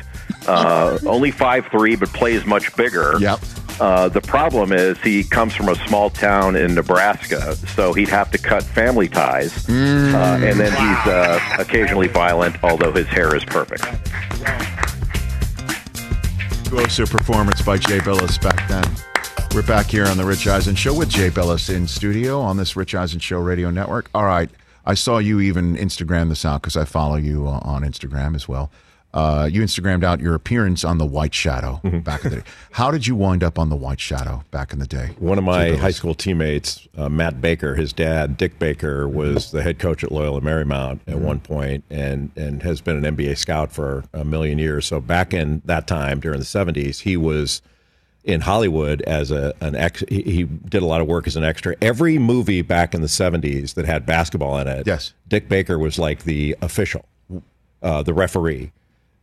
Uh, 0.47 0.97
only 1.05 1.31
five 1.31 1.67
three, 1.67 1.95
but 1.95 2.09
plays 2.09 2.45
much 2.45 2.75
bigger. 2.75 3.15
Yep. 3.19 3.39
Uh, 3.79 4.07
the 4.07 4.21
problem 4.21 4.71
is 4.71 4.97
he 5.01 5.23
comes 5.23 5.53
from 5.53 5.67
a 5.67 5.75
small 5.87 6.09
town 6.09 6.55
in 6.55 6.73
Nebraska, 6.73 7.55
so 7.75 7.91
he'd 7.91 8.07
have 8.07 8.31
to 8.31 8.37
cut 8.37 8.63
family 8.63 9.09
ties, 9.09 9.67
uh, 9.69 10.39
and 10.41 10.57
then 10.57 10.71
he's 10.71 11.13
uh, 11.13 11.39
occasionally 11.59 12.07
violent, 12.07 12.55
although 12.63 12.93
his 12.93 13.07
hair 13.07 13.35
is 13.35 13.43
perfect. 13.43 13.83
Grocer 16.75 17.05
performance 17.05 17.61
by 17.61 17.77
Jay 17.77 17.99
Bilas 17.99 18.37
back 18.41 18.67
then. 18.67 18.83
We're 19.55 19.65
back 19.65 19.85
here 19.85 20.05
on 20.07 20.17
the 20.17 20.25
Rich 20.25 20.45
Eisen 20.45 20.75
Show 20.75 20.93
with 20.93 21.07
Jay 21.07 21.29
Bilas 21.29 21.73
in 21.73 21.87
studio 21.87 22.41
on 22.41 22.57
this 22.57 22.75
Rich 22.75 22.93
Eisen 22.93 23.21
Show 23.21 23.39
radio 23.39 23.69
network. 23.69 24.09
All 24.13 24.25
right. 24.25 24.49
I 24.85 24.93
saw 24.93 25.19
you 25.19 25.39
even 25.39 25.77
Instagram 25.77 26.27
this 26.27 26.43
out 26.43 26.61
because 26.61 26.75
I 26.75 26.83
follow 26.83 27.15
you 27.15 27.47
uh, 27.47 27.59
on 27.63 27.83
Instagram 27.83 28.35
as 28.35 28.49
well. 28.49 28.71
Uh, 29.15 29.47
you 29.49 29.61
Instagrammed 29.61 30.03
out 30.03 30.19
your 30.19 30.35
appearance 30.35 30.83
on 30.83 30.97
the 30.97 31.05
White 31.05 31.33
Shadow 31.33 31.79
back 32.03 32.25
in 32.25 32.31
the 32.31 32.35
day. 32.37 32.43
How 32.71 32.91
did 32.91 33.07
you 33.07 33.15
wind 33.15 33.45
up 33.45 33.57
on 33.57 33.69
the 33.69 33.75
White 33.77 34.01
Shadow 34.01 34.43
back 34.51 34.73
in 34.73 34.79
the 34.79 34.85
day? 34.85 35.15
One 35.19 35.37
of 35.37 35.45
my 35.45 35.77
high 35.77 35.91
school 35.91 36.13
teammates, 36.13 36.85
uh, 36.97 37.07
Matt 37.07 37.39
Baker, 37.39 37.75
his 37.75 37.93
dad, 37.93 38.35
Dick 38.35 38.59
Baker, 38.59 39.07
was 39.07 39.51
the 39.51 39.63
head 39.63 39.79
coach 39.79 40.03
at 40.03 40.11
Loyola 40.11 40.41
Marymount 40.41 40.99
at 41.07 41.17
one 41.19 41.39
point, 41.39 41.85
and 41.89 42.29
and 42.35 42.61
has 42.63 42.81
been 42.81 43.03
an 43.05 43.15
NBA 43.15 43.37
scout 43.37 43.71
for 43.71 44.03
a 44.13 44.25
million 44.25 44.57
years. 44.59 44.85
So 44.85 44.99
back 44.99 45.33
in 45.33 45.61
that 45.63 45.87
time, 45.87 46.19
during 46.19 46.39
the 46.39 46.45
'70s, 46.45 46.99
he 47.03 47.15
was 47.15 47.61
in 48.25 48.41
Hollywood 48.41 49.01
as 49.03 49.31
a 49.31 49.53
an 49.61 49.75
ex. 49.75 50.03
He, 50.09 50.23
he 50.23 50.43
did 50.43 50.83
a 50.83 50.85
lot 50.85 50.99
of 50.99 51.07
work 51.07 51.25
as 51.25 51.37
an 51.37 51.45
extra. 51.45 51.73
Every 51.81 52.17
movie 52.17 52.63
back 52.63 52.93
in 52.93 52.99
the 52.99 53.07
'70s 53.07 53.75
that 53.75 53.85
had 53.85 54.05
basketball 54.05 54.57
in 54.57 54.67
it, 54.67 54.85
Yes. 54.85 55.13
Dick 55.29 55.47
Baker 55.47 55.79
was 55.79 55.97
like 55.97 56.23
the 56.25 56.53
official, 56.61 57.05
uh, 57.81 58.03
the 58.03 58.13
referee, 58.13 58.73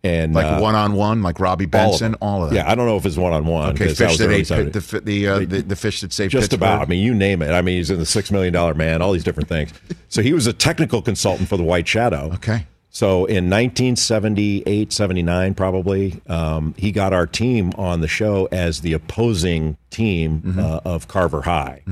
and 0.05 0.35
Like 0.35 0.47
uh, 0.47 0.59
one 0.59 0.75
on 0.75 0.95
one, 0.95 1.23
like 1.23 1.39
Robby 1.39 1.65
all 1.65 1.69
of 1.69 1.71
Benson, 1.71 2.15
all 2.21 2.45
of 2.45 2.51
that. 2.51 2.57
Yeah, 2.57 2.71
I 2.71 2.75
don't 2.75 2.87
know 2.87 2.97
if 2.97 3.07
it's 3.07 3.17
one 3.17 3.33
on 3.33 3.47
one. 3.47 3.71
Okay, 3.75 3.95
fish 3.95 4.19
that 4.19 4.31
ate 4.31 4.49
Pit- 4.49 4.73
the 4.73 5.01
the, 5.01 5.29
uh, 5.29 5.39
the 5.39 5.63
the 5.63 5.77
fish 5.77 6.01
that 6.01 6.13
saved 6.13 6.33
just 6.33 6.51
Pittsburgh. 6.51 6.59
about. 6.69 6.83
I 6.83 6.87
mean, 6.87 7.05
you 7.05 7.15
name 7.15 7.41
it. 7.43 7.51
I 7.53 7.63
mean, 7.63 7.77
he's 7.77 7.91
in 7.91 7.99
the 7.99 8.07
Six 8.07 8.31
Million 8.33 8.53
Dollar 8.53 8.75
Man, 8.75 9.01
all 9.01 9.13
these 9.13 9.25
different 9.25 9.49
things. 9.49 9.73
So 10.09 10.21
he 10.23 10.33
was 10.33 10.47
a 10.47 10.53
technical 10.53 11.03
consultant 11.03 11.49
for 11.49 11.57
the 11.57 11.63
White 11.63 11.87
Shadow. 11.87 12.33
Okay. 12.35 12.67
So 12.95 13.25
in 13.25 13.49
1978, 13.49 14.93
79, 14.93 15.55
probably, 15.55 16.21
um, 16.29 16.75
he 16.77 16.93
got 16.93 17.15
our 17.15 17.27
team 17.27 17.73
on 17.79 18.03
the 18.03 18.09
show 18.09 18.49
as 18.53 18.83
the 18.83 18.93
opposing 18.93 19.79
team 19.89 20.57
uh, 20.59 20.81
of 20.85 21.09
Carver 21.09 21.41
High. 21.43 21.83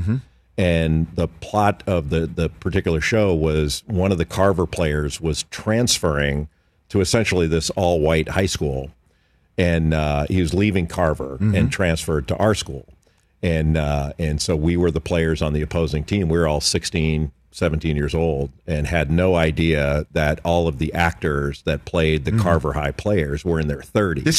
And 0.59 1.07
the 1.15 1.27
plot 1.27 1.83
of 1.87 2.11
the, 2.11 2.27
the 2.27 2.51
particular 2.51 3.01
show 3.01 3.35
was 3.35 3.83
one 3.87 4.13
of 4.13 4.19
the 4.19 4.27
Carver 4.27 4.67
players 4.67 5.23
was 5.23 5.45
transferring 5.45 6.49
to 6.91 7.01
essentially 7.01 7.47
this 7.47 7.71
all 7.71 8.01
white 8.01 8.29
high 8.29 8.47
school. 8.47 8.91
And 9.59 9.93
uh, 9.93 10.27
he 10.29 10.41
was 10.41 10.55
leaving 10.55 10.87
Carver 10.87 11.37
and 11.41 11.71
transferred 11.71 12.29
to 12.29 12.37
our 12.37 12.55
school. 12.55 12.87
And, 13.43 13.77
uh, 13.77 14.13
and 14.19 14.41
so 14.41 14.57
we 14.57 14.77
were 14.77 14.91
the 14.91 15.01
players 15.01 15.43
on 15.43 15.53
the 15.53 15.63
opposing 15.63 16.05
team. 16.05 16.29
We 16.29 16.39
were 16.39 16.47
all 16.47 16.61
16, 16.61 17.33
17 17.53 17.97
years 17.97 18.15
old 18.15 18.51
and 18.67 18.87
had 18.87 19.11
no 19.11 19.35
idea 19.35 20.07
that 20.13 20.41
all 20.45 20.69
of 20.69 20.79
the 20.79 20.93
actors 20.95 21.63
that 21.63 21.85
played 21.85 22.25
the 22.25 22.33
Carver 22.33 22.73
High 22.75 22.93
players 22.93 23.45
were 23.45 23.59
in 23.59 23.69
their 23.69 23.81
30s. 23.81 24.39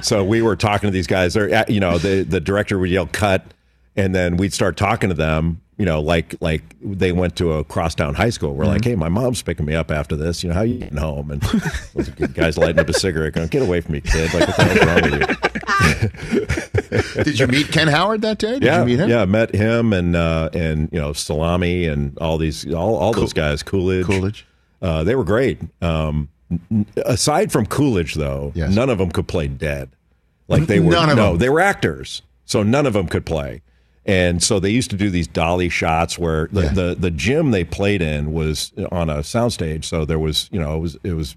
so 0.04 0.22
we 0.22 0.42
were 0.42 0.56
talking 0.56 0.88
to 0.88 0.92
these 0.92 1.06
guys. 1.06 1.36
Uh, 1.36 1.64
you 1.66 1.80
know, 1.80 1.98
the 1.98 2.22
the 2.22 2.40
director 2.40 2.78
would 2.78 2.90
yell 2.90 3.06
"cut," 3.06 3.54
and 3.96 4.14
then 4.14 4.36
we'd 4.36 4.52
start 4.52 4.76
talking 4.76 5.08
to 5.08 5.14
them. 5.14 5.62
You 5.80 5.86
know, 5.86 6.02
like 6.02 6.34
like 6.42 6.62
they 6.82 7.10
went 7.10 7.36
to 7.36 7.52
a 7.54 7.64
crosstown 7.64 8.12
high 8.14 8.28
school. 8.28 8.54
We're 8.54 8.66
like, 8.66 8.84
"Hey, 8.84 8.96
my 8.96 9.08
mom's 9.08 9.40
picking 9.40 9.64
me 9.64 9.74
up 9.74 9.90
after 9.90 10.14
this. 10.14 10.42
You 10.42 10.50
know, 10.50 10.54
how 10.54 10.60
you 10.60 10.76
getting 10.78 10.98
home?" 10.98 11.30
And 11.30 11.40
the 11.40 12.28
guys 12.34 12.58
lighting 12.58 12.80
up 12.80 12.88
a 12.90 12.92
cigarette, 12.92 13.32
going, 13.32 13.48
"Get 13.48 13.62
away 13.62 13.80
from 13.80 13.92
me, 13.92 14.02
kid! 14.02 14.34
Like, 14.34 14.46
what 14.46 14.56
the 14.58 14.64
hell's 14.64 14.86
wrong 14.86 15.10
with 15.10 16.10
you?" 17.16 17.24
Did 17.24 17.38
you 17.38 17.46
meet 17.46 17.68
Ken 17.68 17.88
Howard 17.88 18.20
that 18.20 18.38
day? 18.38 18.54
Did 18.58 18.64
yeah, 18.64 18.80
you 18.80 18.84
meet 18.84 18.98
him? 18.98 19.08
yeah, 19.08 19.24
met 19.24 19.54
him 19.54 19.94
and 19.94 20.14
uh, 20.14 20.50
and 20.52 20.90
you 20.92 21.00
know 21.00 21.14
Salami 21.14 21.86
and 21.86 22.18
all 22.18 22.36
these 22.36 22.70
all, 22.74 22.96
all 22.96 23.12
those 23.14 23.32
guys, 23.32 23.62
Coolidge, 23.62 24.04
Coolidge. 24.04 24.46
Uh, 24.82 25.02
they 25.02 25.14
were 25.14 25.24
great. 25.24 25.60
Um, 25.80 26.28
n- 26.70 26.84
aside 27.06 27.52
from 27.52 27.64
Coolidge, 27.64 28.16
though, 28.16 28.52
none 28.54 28.90
of 28.90 28.98
them 28.98 29.10
could 29.10 29.28
play 29.28 29.48
dead. 29.48 29.90
Like 30.46 30.66
they 30.66 30.80
were 30.80 30.92
None 30.92 31.08
of 31.10 31.16
no, 31.16 31.30
them. 31.30 31.38
they 31.38 31.48
were 31.48 31.60
actors, 31.60 32.20
so 32.44 32.62
none 32.62 32.84
of 32.86 32.92
them 32.92 33.06
could 33.06 33.24
play. 33.24 33.62
And 34.06 34.42
so 34.42 34.58
they 34.58 34.70
used 34.70 34.90
to 34.90 34.96
do 34.96 35.10
these 35.10 35.26
dolly 35.26 35.68
shots 35.68 36.18
where 36.18 36.48
the, 36.52 36.62
the, 36.62 36.96
the 36.98 37.10
gym 37.10 37.50
they 37.50 37.64
played 37.64 38.00
in 38.02 38.32
was 38.32 38.72
on 38.90 39.10
a 39.10 39.16
soundstage. 39.18 39.84
So 39.84 40.04
there 40.04 40.18
was, 40.18 40.48
you 40.50 40.58
know, 40.58 40.76
it 40.76 40.80
was 40.80 40.96
it 41.04 41.12
was 41.12 41.36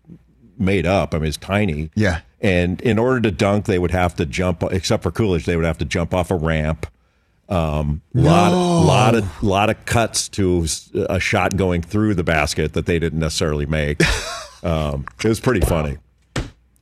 made 0.57 0.86
up. 0.86 1.14
I 1.14 1.18
mean, 1.20 1.28
it's 1.28 1.38
tiny. 1.38 1.91
Yeah. 1.95 2.22
And 2.39 2.80
in 2.82 2.97
order 2.97 3.20
to 3.22 3.32
dunk, 3.32 3.66
they 3.66 3.80
would 3.80 3.91
have 3.91 4.16
to 4.16 4.26
jump. 4.26 4.64
Except 4.72 5.03
for 5.03 5.11
Coolidge, 5.11 5.45
they 5.45 5.55
would 5.55 5.66
have 5.66 5.78
to 5.80 5.86
jump 5.86 6.14
off 6.14 6.32
a 6.32 6.36
ramp. 6.36 6.88
Um, 7.49 8.01
lot, 8.14 8.51
No. 8.51 8.82
lot 8.82 9.16
of 9.16 9.43
lot 9.43 9.70
of 9.70 9.86
cuts 9.86 10.30
to 10.30 10.66
a 11.09 11.20
shot 11.20 11.57
going 11.57 11.82
through 11.82 12.16
the 12.16 12.24
basket 12.24 12.74
that 12.74 12.86
they 12.86 12.97
didn't 12.99 13.20
necessarily 13.20 13.66
make. 13.66 14.01
Um, 14.64 15.03
it 15.22 15.28
was 15.28 15.41
pretty 15.41 15.59
funny. 15.59 15.97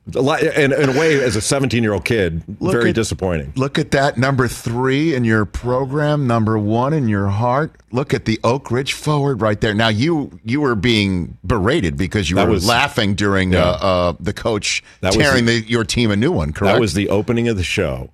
In, 0.04 0.72
in 0.72 0.88
a 0.88 0.98
way, 0.98 1.22
as 1.22 1.36
a 1.36 1.40
17 1.40 1.82
year 1.82 1.92
old 1.92 2.04
kid, 2.04 2.42
Look 2.60 2.72
very 2.72 2.88
at- 2.88 2.94
disappointing. 2.96 3.52
Look 3.54 3.78
at 3.78 3.92
that 3.92 4.18
number 4.18 4.48
three 4.48 5.14
in 5.14 5.22
your 5.24 5.44
program, 5.44 6.26
number 6.26 6.58
one 6.58 6.92
in 6.92 7.06
your 7.08 7.28
heart. 7.28 7.76
Look 7.92 8.12
at 8.12 8.24
the 8.24 8.40
Oak 8.42 8.70
Ridge 8.72 8.94
forward 8.94 9.40
right 9.40 9.60
there. 9.60 9.74
Now 9.74 9.88
you 9.88 10.40
you 10.44 10.60
were 10.60 10.74
being 10.74 11.38
berated 11.44 11.96
because 11.96 12.28
you 12.30 12.36
That 12.36 12.46
were 12.48 12.54
was- 12.54 12.66
laughing 12.66 13.14
during 13.14 13.52
Yeah. 13.52 13.60
uh, 13.64 13.70
uh, 13.70 14.12
the 14.18 14.32
coach 14.32 14.82
That 15.02 15.14
was 15.14 15.24
tearing 15.24 15.44
the- 15.44 15.60
the, 15.60 15.68
your 15.70 15.84
team 15.84 16.10
a 16.10 16.16
new 16.16 16.32
one. 16.32 16.52
Correct. 16.52 16.74
That 16.74 16.80
was 16.80 16.94
the 16.94 17.08
opening 17.08 17.46
of 17.46 17.56
the 17.56 17.62
show. 17.62 18.10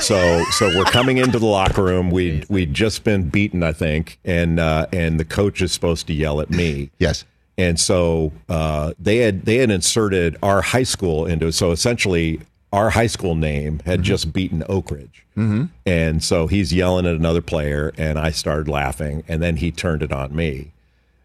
So 0.00 0.42
so 0.52 0.66
we're 0.76 0.84
coming 0.84 1.18
into 1.18 1.38
the 1.38 1.46
locker 1.46 1.82
room. 1.84 2.10
We 2.10 2.44
we'd 2.48 2.72
just 2.74 3.04
been 3.04 3.28
beaten, 3.28 3.62
I 3.62 3.72
think, 3.72 4.18
and 4.24 4.58
uh, 4.58 4.86
and 4.92 5.20
the 5.20 5.24
coach 5.24 5.60
is 5.62 5.70
supposed 5.70 6.06
to 6.08 6.14
yell 6.14 6.40
at 6.40 6.50
me. 6.50 6.90
yes. 6.98 7.24
And 7.58 7.80
so 7.80 8.32
uh, 8.48 8.92
they 8.98 9.18
had 9.18 9.46
they 9.46 9.56
had 9.56 9.70
inserted 9.70 10.36
our 10.42 10.60
high 10.60 10.82
school 10.82 11.26
into 11.26 11.46
it. 11.46 11.52
So 11.52 11.70
essentially, 11.72 12.40
our 12.72 12.90
high 12.90 13.06
school 13.06 13.34
name 13.34 13.80
had 13.86 14.02
just 14.02 14.32
beaten 14.32 14.62
Oak 14.68 14.90
Ridge. 14.90 15.24
Mm-hmm. 15.36 15.64
And 15.86 16.22
so 16.22 16.46
he's 16.46 16.72
yelling 16.72 17.06
at 17.06 17.14
another 17.14 17.40
player, 17.40 17.92
and 17.96 18.18
I 18.18 18.30
started 18.30 18.68
laughing, 18.68 19.22
and 19.28 19.42
then 19.42 19.56
he 19.56 19.70
turned 19.70 20.02
it 20.02 20.12
on 20.12 20.34
me, 20.34 20.72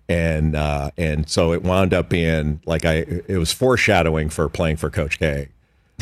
and 0.07 0.55
uh, 0.55 0.91
and 0.97 1.29
so 1.29 1.53
it 1.53 1.63
wound 1.63 1.93
up 1.93 2.09
being 2.09 2.61
like 2.65 2.85
I 2.85 3.05
it 3.27 3.37
was 3.37 3.51
foreshadowing 3.51 4.29
for 4.29 4.47
playing 4.49 4.77
for 4.77 4.89
Coach 4.89 5.19
K. 5.19 5.49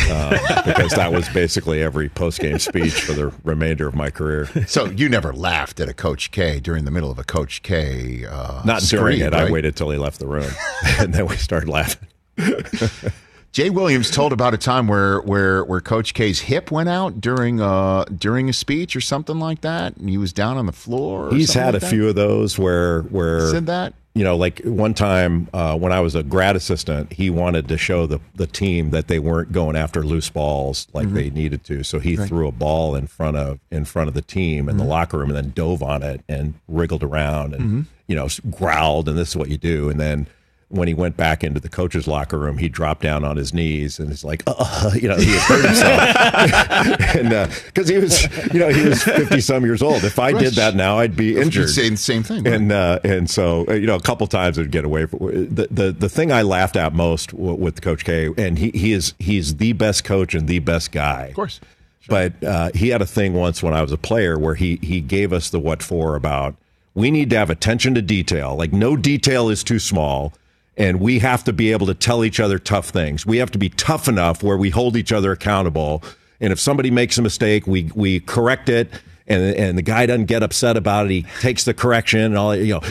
uh, 0.10 0.64
because 0.66 0.92
that 0.92 1.12
was 1.12 1.28
basically 1.30 1.82
every 1.82 2.10
post 2.10 2.40
game 2.40 2.60
speech 2.60 3.02
for 3.02 3.14
the 3.14 3.34
remainder 3.44 3.88
of 3.88 3.96
my 3.96 4.10
career. 4.10 4.48
So 4.68 4.86
you 4.86 5.10
never 5.10 5.34
laughed 5.34 5.80
at 5.80 5.90
a 5.90 5.94
Coach 5.94 6.32
K 6.32 6.60
during 6.60 6.86
the 6.86 6.92
middle 6.92 7.12
of 7.12 7.20
a 7.20 7.24
Coach 7.24 7.62
K. 7.64 8.26
Uh, 8.26 8.62
Not 8.66 8.82
during 8.84 9.20
it. 9.22 9.34
I 9.34 9.50
waited 9.52 9.76
till 9.76 9.90
he 9.92 9.98
left 9.98 10.20
the 10.20 10.28
room, 10.28 10.52
and 11.00 11.14
then 11.14 11.26
we 11.28 11.36
started 11.38 11.70
laughing. 11.70 12.08
Jay 13.52 13.72
Williams 13.72 14.12
told 14.12 14.32
about 14.32 14.54
a 14.54 14.58
time 14.58 14.88
where 14.88 15.22
where 15.22 15.64
where 15.66 15.82
Coach 15.82 16.14
K's 16.14 16.40
hip 16.42 16.70
went 16.70 16.88
out 16.88 17.20
during 17.20 17.60
uh 17.60 18.04
during 18.16 18.48
a 18.48 18.54
speech 18.54 18.96
or 18.96 19.02
something 19.02 19.40
like 19.40 19.62
that, 19.62 19.98
and 19.98 20.08
he 20.08 20.18
was 20.20 20.32
down 20.32 20.58
on 20.58 20.68
the 20.68 20.72
floor. 20.72 21.30
or 21.30 21.36
He's 21.36 21.54
had 21.54 21.74
like 21.74 21.82
a 21.82 21.86
that? 21.86 21.90
few 21.90 22.08
of 22.10 22.16
those 22.16 22.60
where 22.60 23.02
where 23.04 23.50
Said 23.50 23.66
that? 23.66 23.96
You 24.16 24.24
know, 24.24 24.36
like 24.36 24.60
one 24.64 24.94
time 24.94 25.48
uh, 25.54 25.78
when 25.78 25.92
I 25.92 26.00
was 26.00 26.16
a 26.16 26.24
grad 26.24 26.56
assistant, 26.56 27.14
he 27.14 27.30
wanted 27.30 27.68
to 27.68 27.78
show 27.78 28.06
the 28.08 28.20
the 28.36 28.48
team 28.48 28.90
that 28.90 29.08
they 29.08 29.20
weren't 29.20 29.52
going 29.52 29.76
after 29.76 30.04
loose 30.04 30.30
balls 30.30 30.88
like 30.94 31.08
Mhm. 31.08 31.14
they 31.14 31.30
needed 31.30 31.64
to. 31.66 31.84
So 31.84 32.00
he 32.00 32.16
Right. 32.16 32.28
threw 32.28 32.48
a 32.48 32.52
ball 32.52 32.96
in 32.96 33.08
front 33.08 33.38
of 33.38 33.60
in 33.72 33.86
front 33.86 34.08
of 34.08 34.14
the 34.16 34.22
team 34.22 34.68
in 34.68 34.78
the 34.78 34.84
Mhm. 34.84 34.88
locker 34.88 35.18
room 35.20 35.30
and 35.30 35.38
then 35.38 35.52
dove 35.56 35.84
on 35.84 36.02
it 36.04 36.22
and 36.28 36.56
wriggled 36.68 37.04
around 37.04 37.54
and 37.54 37.64
Mhm. 37.64 37.86
you 38.08 38.16
know 38.16 38.28
growled 38.50 39.08
and 39.08 39.18
this 39.18 39.30
is 39.30 39.36
what 39.38 39.50
you 39.50 39.58
do 39.58 39.90
and 39.90 40.00
then. 40.00 40.28
When 40.72 40.88
he 40.88 40.94
went 40.94 41.18
back 41.18 41.44
into 41.44 41.60
the 41.60 41.68
coach's 41.68 42.08
locker 42.08 42.38
room, 42.38 42.60
he 42.60 42.70
dropped 42.70 43.02
down 43.02 43.24
on 43.24 43.38
his 43.38 43.56
knees 43.56 43.98
and 43.98 44.10
he's 44.10 44.24
like, 44.24 44.44
uh, 44.46 44.92
you 44.94 45.08
know, 45.08 45.18
he 45.18 45.32
had 45.32 45.42
hurt 45.42 45.66
himself, 45.66 47.16
and 47.16 47.66
because 47.66 47.88
he 47.90 47.98
was, 47.98 48.24
you 48.54 48.60
know, 48.60 48.70
he 48.70 48.88
was 48.88 49.02
fifty 49.02 49.42
some 49.42 49.66
years 49.66 49.82
old. 49.82 50.04
If 50.04 50.20
I 50.20 50.32
did 50.32 50.54
that 50.54 50.76
now, 50.76 51.00
I'd 51.00 51.16
be 51.16 51.38
injured. 51.38 51.70
Same 51.72 51.96
same 51.96 52.22
thing. 52.22 52.46
And 52.46 52.72
uh, 52.72 53.00
and 53.04 53.28
so 53.28 53.66
uh, 53.68 53.74
you 53.74 53.88
know, 53.88 53.96
a 53.96 54.02
couple 54.02 54.28
times 54.28 54.60
I'd 54.60 54.70
get 54.70 54.86
away 54.86 55.08
from 55.08 55.20
the 55.56 55.68
the 55.72 55.92
the 55.92 56.08
thing 56.10 56.32
I 56.32 56.44
laughed 56.44 56.76
at 56.76 56.94
most 56.94 57.32
w- 57.32 57.56
with 57.56 57.82
Coach 57.82 58.06
K, 58.06 58.30
and 58.38 58.60
he 58.60 58.70
he 58.70 58.94
is 58.94 59.16
he's 59.18 59.56
the 59.56 59.74
best 59.74 60.04
coach 60.04 60.36
and 60.36 60.48
the 60.48 60.60
best 60.60 60.92
guy, 60.92 61.26
of 61.28 61.36
course. 61.36 61.60
But 62.08 62.44
uh, 62.44 62.70
he 62.76 62.90
had 62.90 63.02
a 63.02 63.06
thing 63.08 63.34
once 63.34 63.64
when 63.64 63.74
I 63.74 63.82
was 63.82 63.92
a 63.92 63.98
player 63.98 64.38
where 64.38 64.56
he 64.56 64.78
he 64.84 65.02
gave 65.02 65.34
us 65.34 65.50
the 65.50 65.60
what 65.60 65.82
for 65.82 66.16
about 66.16 66.56
we 66.94 67.10
need 67.12 67.30
to 67.32 67.38
have 67.38 67.50
attention 67.50 67.96
to 67.96 68.02
detail. 68.04 68.56
Like 68.56 68.72
no 68.72 68.96
detail 68.96 69.50
is 69.50 69.64
too 69.64 69.80
small. 69.80 70.34
And 70.80 71.00
we 71.00 71.20
have 71.20 71.44
to 71.44 71.54
be 71.54 71.72
able 71.72 71.86
to 71.88 71.94
tell 71.94 72.24
each 72.24 72.40
other 72.40 72.58
tough 72.58 72.90
things. 72.90 73.26
We 73.26 73.38
have 73.38 73.52
to 73.52 73.60
be 73.60 73.70
tough 73.70 74.08
enough 74.08 74.42
where 74.42 74.58
we 74.58 74.72
hold 74.72 74.96
each 74.96 75.12
other 75.12 75.32
accountable. 75.32 76.02
And 76.40 76.52
if 76.52 76.60
somebody 76.60 76.90
makes 76.90 77.18
a 77.18 77.22
mistake, 77.22 77.68
we 77.68 77.92
we 77.94 78.22
correct 78.22 78.70
it. 78.70 78.90
And 79.28 79.56
and 79.56 79.78
the 79.78 79.84
guy 79.84 80.08
doesn't 80.08 80.26
get 80.26 80.42
upset 80.42 80.78
about 80.78 81.06
it. 81.06 81.12
He 81.12 81.22
takes 81.42 81.66
the 81.66 81.74
correction 81.76 82.22
and 82.22 82.38
all. 82.38 82.56
You 82.56 82.76
know, 82.76 82.82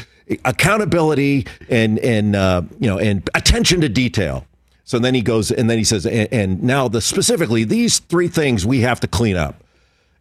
accountability 0.44 1.46
and 1.68 1.98
and 2.00 2.36
uh, 2.36 2.62
you 2.78 2.88
know 2.88 2.98
and 2.98 3.28
attention 3.34 3.80
to 3.80 3.88
detail. 3.88 4.46
So 4.84 4.98
then 4.98 5.14
he 5.14 5.20
goes 5.20 5.50
and 5.50 5.68
then 5.68 5.78
he 5.78 5.84
says, 5.84 6.06
and, 6.06 6.28
and 6.32 6.62
now 6.62 6.88
the 6.88 7.00
specifically 7.00 7.64
these 7.64 7.98
three 7.98 8.28
things 8.28 8.64
we 8.64 8.80
have 8.80 9.00
to 9.00 9.08
clean 9.08 9.36
up. 9.36 9.62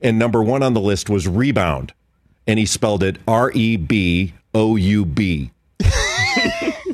And 0.02 0.20
number 0.20 0.44
one 0.44 0.62
on 0.62 0.74
the 0.74 0.82
list 0.82 1.10
was 1.10 1.28
rebound, 1.28 1.92
and 2.46 2.60
he 2.60 2.66
spelled 2.66 3.02
it 3.02 3.18
R 3.28 3.52
E 3.52 3.78
B 3.78 4.34
O 4.54 4.76
U 4.76 5.06
B. 5.06 5.52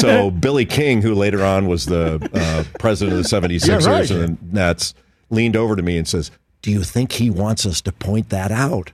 So 0.00 0.30
Billy 0.46 0.64
King, 0.64 1.02
who 1.02 1.14
later 1.14 1.44
on 1.44 1.66
was 1.66 1.84
the 1.86 2.26
uh, 2.32 2.64
president 2.78 3.18
of 3.18 3.22
the 3.22 3.28
76ers 3.28 3.68
Yeah, 3.68 3.90
right. 3.90 4.10
and 4.10 4.38
the 4.38 4.54
Nets, 4.54 4.94
leaned 5.30 5.56
over 5.56 5.76
to 5.76 5.82
me 5.82 5.98
and 5.98 6.08
says, 6.08 6.30
"Do 6.62 6.70
you 6.70 6.82
think 6.82 7.12
he 7.12 7.28
wants 7.30 7.66
us 7.66 7.80
to 7.82 7.92
point 7.92 8.30
that 8.30 8.50
out?" 8.50 8.92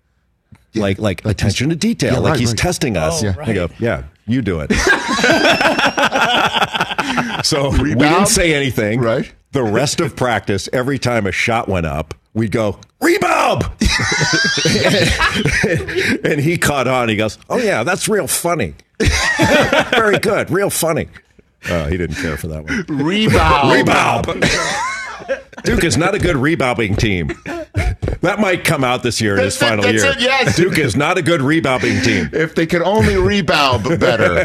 Like, 0.74 0.98
like 0.98 1.24
attention 1.24 1.68
to 1.68 1.76
detail, 1.76 2.14
yeah, 2.14 2.18
like 2.18 2.30
right, 2.32 2.40
he's 2.40 2.50
right. 2.50 2.58
testing 2.58 2.96
us. 2.96 3.22
Oh, 3.22 3.32
I 3.40 3.52
go, 3.52 3.68
yeah, 3.78 4.02
you 4.26 4.42
do 4.42 4.58
it. 4.60 4.72
so 7.44 7.70
we 7.70 7.94
didn't 7.94 8.26
say 8.26 8.54
anything. 8.54 9.00
Right. 9.00 9.32
The 9.52 9.62
rest 9.62 10.00
of 10.00 10.16
practice, 10.16 10.68
every 10.72 10.98
time 10.98 11.28
a 11.28 11.32
shot 11.32 11.68
went 11.68 11.86
up, 11.86 12.12
we'd 12.34 12.50
go 12.50 12.78
rebound, 13.00 13.62
and 16.24 16.40
he 16.40 16.58
caught 16.58 16.88
on. 16.88 17.08
He 17.08 17.16
goes, 17.16 17.38
"Oh 17.48 17.58
yeah, 17.58 17.84
that's 17.84 18.08
real 18.08 18.26
funny. 18.26 18.74
Very 19.90 20.18
good, 20.18 20.50
real 20.50 20.70
funny." 20.70 21.08
Uh, 21.68 21.86
he 21.86 21.96
didn't 21.96 22.16
care 22.16 22.36
for 22.36 22.48
that 22.48 22.64
one. 22.64 22.84
Rebound. 22.88 23.72
Rebound. 23.72 24.26
Duke 25.64 25.84
is 25.84 25.96
not 25.96 26.14
a 26.14 26.18
good 26.18 26.36
rebounding 26.36 26.94
team. 26.94 27.28
That 28.20 28.36
might 28.38 28.64
come 28.64 28.84
out 28.84 29.02
this 29.02 29.18
year 29.20 29.38
in 29.38 29.44
his 29.44 29.56
final 29.56 29.82
that's 29.82 30.02
year. 30.02 30.12
it, 30.12 30.20
yes. 30.20 30.56
Duke 30.56 30.76
is 30.76 30.94
not 30.94 31.16
a 31.16 31.22
good 31.22 31.40
rebounding 31.40 32.02
team. 32.02 32.28
If 32.34 32.54
they 32.54 32.66
could 32.66 32.82
only 32.82 33.16
rebound 33.16 33.84
better. 33.98 34.44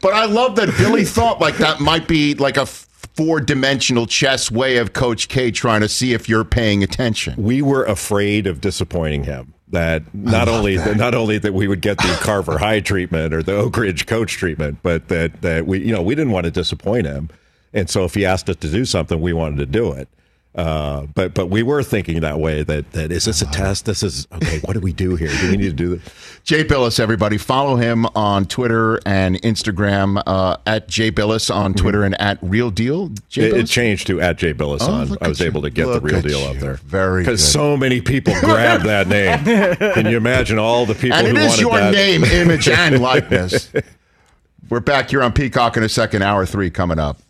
but 0.00 0.14
I 0.14 0.24
love 0.24 0.56
that 0.56 0.74
Billy 0.78 1.04
thought 1.04 1.40
like 1.40 1.58
that 1.58 1.80
might 1.80 2.08
be 2.08 2.34
like 2.34 2.56
a 2.56 2.66
four 3.14 3.40
dimensional 3.40 4.06
chess 4.06 4.50
way 4.50 4.76
of 4.76 4.92
Coach 4.92 5.28
K 5.28 5.50
trying 5.50 5.80
to 5.80 5.88
see 5.88 6.12
if 6.12 6.28
you're 6.28 6.44
paying 6.44 6.82
attention. 6.82 7.34
We 7.36 7.62
were 7.62 7.84
afraid 7.84 8.46
of 8.46 8.60
disappointing 8.60 9.24
him 9.24 9.54
that 9.70 10.02
not 10.14 10.48
only 10.48 10.76
that. 10.76 10.96
not 10.96 11.14
only 11.14 11.38
that 11.38 11.54
we 11.54 11.68
would 11.68 11.80
get 11.80 11.98
the 11.98 12.18
Carver 12.20 12.58
High 12.58 12.80
treatment 12.80 13.32
or 13.32 13.42
the 13.42 13.54
Oak 13.54 13.76
Ridge 13.76 14.06
coach 14.06 14.32
treatment, 14.32 14.78
but 14.82 15.08
that 15.08 15.42
that 15.42 15.66
we 15.66 15.78
you 15.78 15.92
know 15.92 16.02
we 16.02 16.14
didn't 16.14 16.32
want 16.32 16.44
to 16.44 16.50
disappoint 16.50 17.06
him, 17.06 17.30
and 17.72 17.88
so 17.88 18.04
if 18.04 18.14
he 18.14 18.24
asked 18.24 18.48
us 18.48 18.56
to 18.56 18.70
do 18.70 18.84
something, 18.84 19.20
we 19.20 19.32
wanted 19.32 19.58
to 19.58 19.66
do 19.66 19.92
it. 19.92 20.08
Uh, 20.52 21.06
but 21.14 21.32
but 21.32 21.46
we 21.46 21.62
were 21.62 21.80
thinking 21.80 22.20
that 22.20 22.40
way 22.40 22.64
that 22.64 22.90
that 22.90 23.12
is 23.12 23.24
this 23.24 23.40
a 23.40 23.46
test? 23.46 23.86
This 23.86 24.02
is 24.02 24.26
okay. 24.32 24.58
What 24.64 24.72
do 24.72 24.80
we 24.80 24.92
do 24.92 25.14
here? 25.14 25.28
Do 25.28 25.50
we 25.52 25.56
need 25.56 25.68
to 25.68 25.72
do 25.72 25.96
this? 25.96 26.40
Jay 26.44 26.64
Bilas, 26.64 26.98
everybody, 26.98 27.38
follow 27.38 27.76
him 27.76 28.04
on 28.16 28.46
Twitter 28.46 28.98
and 29.06 29.40
Instagram 29.42 30.20
uh, 30.26 30.56
at 30.66 30.88
Jay 30.88 31.12
Bilas 31.12 31.54
on 31.54 31.72
Twitter 31.74 31.98
mm-hmm. 31.98 32.14
and 32.14 32.20
at 32.20 32.38
Real 32.42 32.72
Deal. 32.72 33.12
It, 33.36 33.54
it, 33.54 33.66
changed 33.68 34.08
to 34.08 34.20
at 34.20 34.38
Jay 34.38 34.52
Bilas 34.52 34.78
oh, 34.80 34.92
on. 34.92 35.18
I 35.20 35.28
was 35.28 35.40
able 35.40 35.62
to 35.62 35.70
get 35.70 35.86
the 35.86 36.00
Real 36.00 36.20
Deal 36.20 36.40
up 36.40 36.56
there. 36.56 36.74
Very 36.74 37.22
because 37.22 37.46
so 37.46 37.76
many 37.76 38.00
people 38.00 38.34
grabbed 38.40 38.86
that 38.86 39.06
name. 39.08 39.44
Can 39.94 40.06
you 40.06 40.16
imagine 40.16 40.58
all 40.58 40.84
the 40.84 40.96
people? 40.96 41.16
And 41.16 41.28
it 41.28 41.36
is 41.36 41.60
your 41.60 41.78
that? 41.78 41.92
name, 41.92 42.24
image, 42.24 42.68
and 42.68 42.98
likeness. 43.02 43.70
We're 44.68 44.80
back 44.80 45.10
here 45.10 45.22
on 45.22 45.32
Peacock 45.32 45.76
in 45.76 45.84
a 45.84 45.88
second. 45.88 46.22
Hour 46.22 46.44
three 46.44 46.70
coming 46.70 46.98
up. 46.98 47.20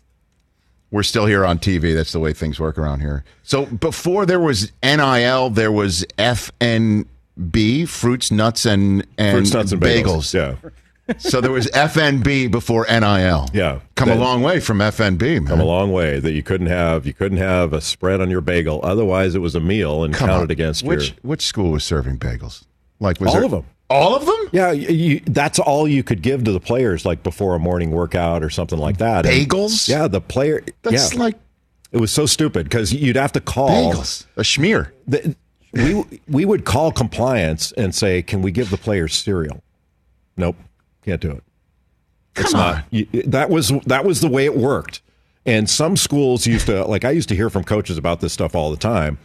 We're 0.91 1.03
still 1.03 1.25
here 1.25 1.45
on 1.45 1.57
TV. 1.57 1.95
That's 1.95 2.11
the 2.11 2.19
way 2.19 2.33
things 2.33 2.59
work 2.59 2.77
around 2.77 2.99
here. 2.99 3.23
So 3.43 3.65
before 3.65 4.25
there 4.25 4.41
was 4.41 4.71
NIL, 4.83 5.49
there 5.49 5.71
was 5.71 6.05
FNB, 6.17 7.87
fruits, 7.87 8.29
nuts, 8.29 8.65
and 8.65 9.07
and, 9.17 9.37
fruits, 9.37 9.53
nuts, 9.53 9.71
and 9.71 9.81
bagels. 9.81 10.03
bagels. 10.05 10.33
Yeah. 10.33 10.69
so 11.17 11.41
there 11.41 11.51
was 11.51 11.67
FNB 11.67 12.51
before 12.51 12.85
NIL. 12.89 13.47
Yeah, 13.53 13.79
come 13.95 14.09
a 14.09 14.15
long 14.15 14.41
way 14.41 14.59
from 14.59 14.79
FNB. 14.79 15.19
Man. 15.21 15.47
Come 15.47 15.61
a 15.61 15.65
long 15.65 15.93
way. 15.93 16.19
That 16.19 16.33
you 16.33 16.43
couldn't 16.43 16.67
have 16.67 17.05
you 17.05 17.13
couldn't 17.13 17.37
have 17.37 17.71
a 17.71 17.79
spread 17.79 18.19
on 18.19 18.29
your 18.29 18.41
bagel. 18.41 18.81
Otherwise, 18.83 19.33
it 19.33 19.39
was 19.39 19.55
a 19.55 19.61
meal 19.61 20.03
and 20.03 20.13
come 20.13 20.27
counted 20.27 20.43
on. 20.43 20.51
against 20.51 20.83
which 20.83 21.09
your... 21.09 21.17
which 21.21 21.41
school 21.43 21.71
was 21.71 21.85
serving 21.85 22.17
bagels? 22.17 22.65
Like 22.99 23.19
was 23.21 23.29
all 23.29 23.35
there... 23.35 23.45
of 23.45 23.51
them. 23.51 23.65
All 23.91 24.15
of 24.15 24.25
them? 24.25 24.49
Yeah, 24.51 24.71
you, 24.71 25.19
that's 25.25 25.59
all 25.59 25.87
you 25.87 26.03
could 26.03 26.21
give 26.21 26.43
to 26.45 26.51
the 26.51 26.59
players, 26.59 27.05
like 27.05 27.23
before 27.23 27.55
a 27.55 27.59
morning 27.59 27.91
workout 27.91 28.43
or 28.43 28.49
something 28.49 28.79
like 28.79 28.97
that. 28.97 29.25
Bagels? 29.25 29.89
And, 29.89 29.99
yeah, 29.99 30.07
the 30.07 30.21
player. 30.21 30.63
That's 30.81 31.13
yeah. 31.13 31.19
like 31.19 31.35
it 31.91 31.97
was 31.97 32.11
so 32.11 32.25
stupid 32.25 32.65
because 32.65 32.93
you'd 32.93 33.15
have 33.15 33.33
to 33.33 33.41
call 33.41 33.93
bagels, 33.93 34.25
a 34.37 34.41
schmear. 34.41 34.91
The, 35.07 35.35
we 35.73 36.21
we 36.27 36.45
would 36.45 36.65
call 36.65 36.91
compliance 36.91 37.71
and 37.73 37.93
say, 37.93 38.21
"Can 38.21 38.41
we 38.41 38.51
give 38.51 38.69
the 38.69 38.77
players 38.77 39.15
cereal?" 39.15 39.63
Nope, 40.37 40.55
can't 41.03 41.21
do 41.21 41.31
it. 41.31 41.43
Come 42.33 42.45
it's 42.45 42.53
on. 42.53 42.59
not. 42.59 42.85
You, 42.91 43.05
that 43.27 43.49
was 43.49 43.69
that 43.85 44.05
was 44.05 44.21
the 44.21 44.29
way 44.29 44.45
it 44.45 44.55
worked. 44.55 45.01
And 45.45 45.69
some 45.69 45.97
schools 45.97 46.45
used 46.45 46.67
to 46.67 46.85
like 46.85 47.03
I 47.03 47.11
used 47.11 47.29
to 47.29 47.35
hear 47.35 47.49
from 47.49 47.63
coaches 47.63 47.97
about 47.97 48.21
this 48.21 48.31
stuff 48.31 48.55
all 48.55 48.71
the 48.71 48.77
time 48.77 49.17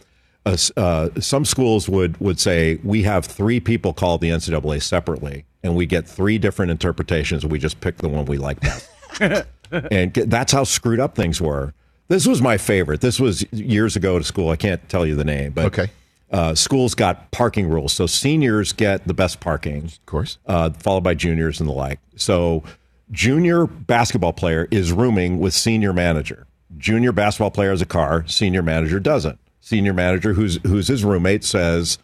uh, 0.47 0.79
uh, 0.79 1.09
some 1.19 1.45
schools 1.45 1.89
would 1.89 2.19
would 2.19 2.39
say 2.39 2.79
we 2.83 3.03
have 3.03 3.25
three 3.25 3.59
people 3.59 3.93
call 3.93 4.17
the 4.17 4.29
NCAA 4.29 4.81
separately, 4.81 5.45
and 5.63 5.75
we 5.75 5.85
get 5.85 6.07
three 6.07 6.37
different 6.37 6.71
interpretations. 6.71 7.43
And 7.43 7.51
we 7.51 7.59
just 7.59 7.81
pick 7.81 7.97
the 7.97 8.09
one 8.09 8.25
we 8.25 8.37
like 8.37 8.59
best, 8.59 8.89
and 9.71 10.13
get, 10.13 10.29
that's 10.29 10.51
how 10.51 10.63
screwed 10.63 10.99
up 10.99 11.15
things 11.15 11.41
were. 11.41 11.73
This 12.07 12.25
was 12.25 12.41
my 12.41 12.57
favorite. 12.57 13.01
This 13.01 13.19
was 13.19 13.45
years 13.51 13.95
ago 13.95 14.17
to 14.17 14.23
school. 14.23 14.49
I 14.49 14.55
can't 14.55 14.87
tell 14.89 15.05
you 15.05 15.15
the 15.15 15.25
name, 15.25 15.51
but 15.51 15.65
okay. 15.65 15.91
Uh, 16.29 16.53
schools 16.53 16.93
got 16.93 17.31
parking 17.31 17.69
rules, 17.69 17.93
so 17.93 18.05
seniors 18.05 18.73
get 18.73 19.07
the 19.07 19.13
best 19.13 19.39
parking, 19.39 19.85
of 19.85 20.05
course, 20.05 20.37
uh, 20.45 20.69
followed 20.71 21.03
by 21.03 21.13
juniors 21.13 21.61
and 21.61 21.69
the 21.69 21.73
like. 21.73 21.99
So, 22.17 22.63
junior 23.11 23.65
basketball 23.65 24.33
player 24.33 24.67
is 24.69 24.91
rooming 24.91 25.39
with 25.39 25.53
senior 25.53 25.93
manager. 25.93 26.45
Junior 26.77 27.13
basketball 27.13 27.51
player 27.51 27.69
has 27.69 27.81
a 27.81 27.85
car. 27.85 28.27
Senior 28.27 28.61
manager 28.61 28.99
doesn't 28.99 29.39
senior 29.67 29.93
manager, 29.93 30.33
who's 30.33 30.59
who's 30.63 30.87
his 30.87 31.03
roommate, 31.03 31.43
says, 31.43 31.97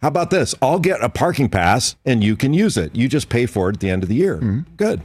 "How 0.00 0.08
about 0.08 0.30
this? 0.30 0.54
I'll 0.62 0.78
get 0.78 1.02
a 1.02 1.10
parking 1.10 1.48
pass 1.48 1.94
and 2.06 2.24
you 2.24 2.36
can 2.36 2.54
use 2.54 2.76
it. 2.76 2.96
You 2.96 3.08
just 3.08 3.28
pay 3.28 3.44
for 3.46 3.68
it 3.68 3.74
at 3.76 3.80
the 3.80 3.90
end 3.90 4.02
of 4.02 4.08
the 4.08 4.14
year." 4.14 4.36
Mm-hmm. 4.36 4.60
Good. 4.76 5.02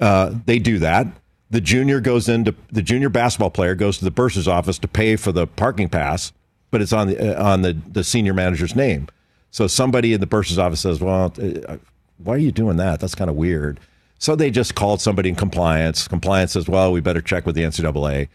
Uh, 0.00 0.34
they 0.46 0.58
do 0.58 0.78
that. 0.80 1.06
The 1.50 1.60
junior 1.60 2.00
goes 2.00 2.28
into 2.28 2.54
the 2.72 2.82
junior 2.82 3.08
basketball 3.08 3.50
player 3.50 3.74
goes 3.74 3.98
to 3.98 4.04
the 4.04 4.10
bursar's 4.10 4.48
office 4.48 4.78
to 4.80 4.88
pay 4.88 5.16
for 5.16 5.32
the 5.32 5.46
parking 5.46 5.88
pass, 5.88 6.32
but 6.70 6.82
it's 6.82 6.92
on 6.92 7.06
the 7.06 7.38
uh, 7.38 7.42
on 7.42 7.62
the 7.62 7.76
the 7.90 8.02
senior 8.02 8.34
manager's 8.34 8.74
name. 8.74 9.08
So 9.50 9.66
somebody 9.66 10.12
in 10.12 10.20
the 10.20 10.26
bursar's 10.26 10.58
office 10.58 10.80
says, 10.80 11.00
"Well, 11.00 11.32
uh, 11.40 11.76
why 12.18 12.34
are 12.34 12.38
you 12.38 12.52
doing 12.52 12.76
that? 12.78 13.00
That's 13.00 13.14
kind 13.14 13.30
of 13.30 13.36
weird." 13.36 13.78
So 14.18 14.34
they 14.34 14.50
just 14.50 14.74
called 14.74 15.00
somebody 15.00 15.28
in 15.28 15.36
compliance. 15.36 16.08
Compliance 16.08 16.52
says, 16.52 16.68
"Well, 16.68 16.90
we 16.92 17.00
better 17.00 17.22
check 17.22 17.46
with 17.46 17.54
the 17.54 17.62
NCAA." 17.62 18.28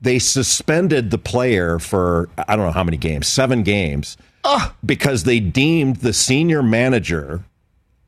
They 0.00 0.18
suspended 0.18 1.10
the 1.10 1.18
player 1.18 1.78
for 1.78 2.28
I 2.36 2.56
don't 2.56 2.66
know 2.66 2.72
how 2.72 2.84
many 2.84 2.96
games, 2.96 3.26
seven 3.26 3.62
games, 3.62 4.16
uh. 4.44 4.70
because 4.84 5.24
they 5.24 5.40
deemed 5.40 5.96
the 5.96 6.12
senior 6.12 6.62
manager 6.62 7.44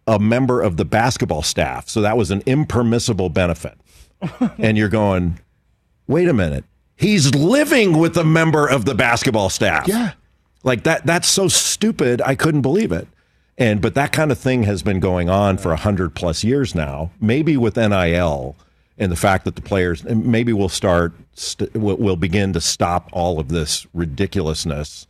a 0.07 0.19
member 0.19 0.61
of 0.61 0.77
the 0.77 0.85
basketball 0.85 1.43
staff. 1.43 1.89
So 1.89 2.01
that 2.01 2.17
was 2.17 2.31
an 2.31 2.43
impermissible 2.45 3.29
benefit. 3.29 3.79
and 4.59 4.77
you're 4.77 4.89
going, 4.89 5.39
wait 6.07 6.29
a 6.29 6.33
minute. 6.33 6.65
He's 6.97 7.35
living 7.35 7.97
with 7.97 8.17
a 8.17 8.25
member 8.25 8.67
of 8.67 8.85
the 8.85 8.95
basketball 8.95 9.51
staff. 9.51 9.87
Yeah. 9.89 10.13
Like 10.63 10.83
that 10.83 11.07
that's 11.07 11.29
so 11.29 11.49
stupid. 11.49 12.21
I 12.21 12.35
couldn't 12.35 12.61
believe 12.63 12.93
it. 12.93 13.09
And 13.57 13.81
but 13.81 13.95
that 13.95 14.13
kind 14.13 14.31
of 14.31 14.39
thing 14.39 14.65
has 14.65 14.83
been 14.83 15.01
going 15.01 15.31
on 15.31 15.57
for 15.57 15.73
a 15.73 15.77
hundred 15.77 16.15
plus 16.15 16.45
years 16.45 16.75
now. 16.75 17.13
Maybe 17.21 17.57
with 17.57 17.77
NIL 17.77 18.57
and 18.99 19.11
the 19.11 19.17
fact 19.17 19.45
that 19.45 19.57
the 19.57 19.63
players 19.63 20.05
maybe 20.05 20.53
we'll 20.53 20.69
start 20.69 21.13
st- 21.35 21.75
we'll 21.75 22.17
begin 22.17 22.53
to 22.53 22.61
stop 22.61 23.09
all 23.13 23.41
of 23.41 23.49
this 23.49 23.87
ridiculousness. 23.95 25.07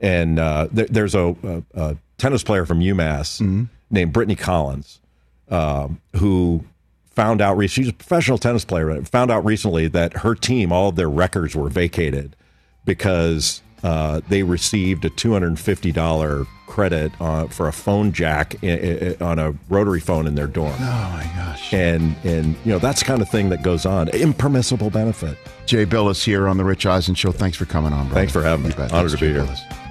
And 0.00 0.38
uh, 0.38 0.68
th- 0.74 0.88
there's 0.88 1.14
a, 1.14 1.36
a, 1.42 1.62
a, 1.74 1.96
tennis 2.18 2.42
player 2.42 2.64
from 2.64 2.80
UMass 2.80 3.40
mm-hmm. 3.40 3.64
named 3.90 4.12
Brittany 4.12 4.36
Collins 4.36 5.00
um, 5.48 6.00
who 6.16 6.64
found 7.06 7.40
out 7.40 7.56
re- 7.56 7.66
she's 7.66 7.88
a 7.88 7.92
professional 7.92 8.38
tennis 8.38 8.64
player. 8.64 9.02
Found 9.04 9.30
out 9.30 9.44
recently 9.44 9.88
that 9.88 10.18
her 10.18 10.34
team, 10.34 10.72
all 10.72 10.88
of 10.88 10.96
their 10.96 11.10
records 11.10 11.54
were 11.54 11.68
vacated 11.68 12.36
because 12.84 13.62
uh, 13.82 14.20
they 14.28 14.42
received 14.42 15.04
a 15.04 15.10
two 15.10 15.32
hundred 15.32 15.48
and 15.48 15.60
fifty 15.60 15.92
dollar 15.92 16.46
credit 16.66 17.12
uh, 17.20 17.46
for 17.48 17.68
a 17.68 17.72
phone 17.72 18.12
jack 18.12 18.54
on 19.20 19.38
a 19.38 19.54
rotary 19.68 20.00
phone 20.00 20.26
in 20.26 20.34
their 20.34 20.46
dorm. 20.46 20.72
Oh 20.78 21.10
my 21.12 21.30
gosh! 21.36 21.72
And 21.74 22.16
and 22.24 22.56
you 22.64 22.72
know 22.72 22.78
that's 22.78 23.00
the 23.00 23.06
kind 23.06 23.20
of 23.20 23.28
thing 23.28 23.50
that 23.50 23.62
goes 23.62 23.84
on. 23.84 24.08
Impermissible 24.08 24.90
benefit. 24.90 25.36
Jay 25.66 25.84
Bilas 25.84 26.24
here 26.24 26.48
on 26.48 26.56
the 26.56 26.64
Rich 26.64 26.86
Eisen 26.86 27.14
Show. 27.14 27.32
Thanks 27.32 27.56
for 27.56 27.64
coming 27.64 27.92
on. 27.92 28.06
Brother. 28.06 28.14
Thanks 28.14 28.32
for 28.32 28.42
having 28.42 28.68
me. 28.68 28.74
Honored 28.90 29.10
to 29.12 29.18
be 29.18 29.32
here. 29.32 29.42
Bilas. 29.42 29.81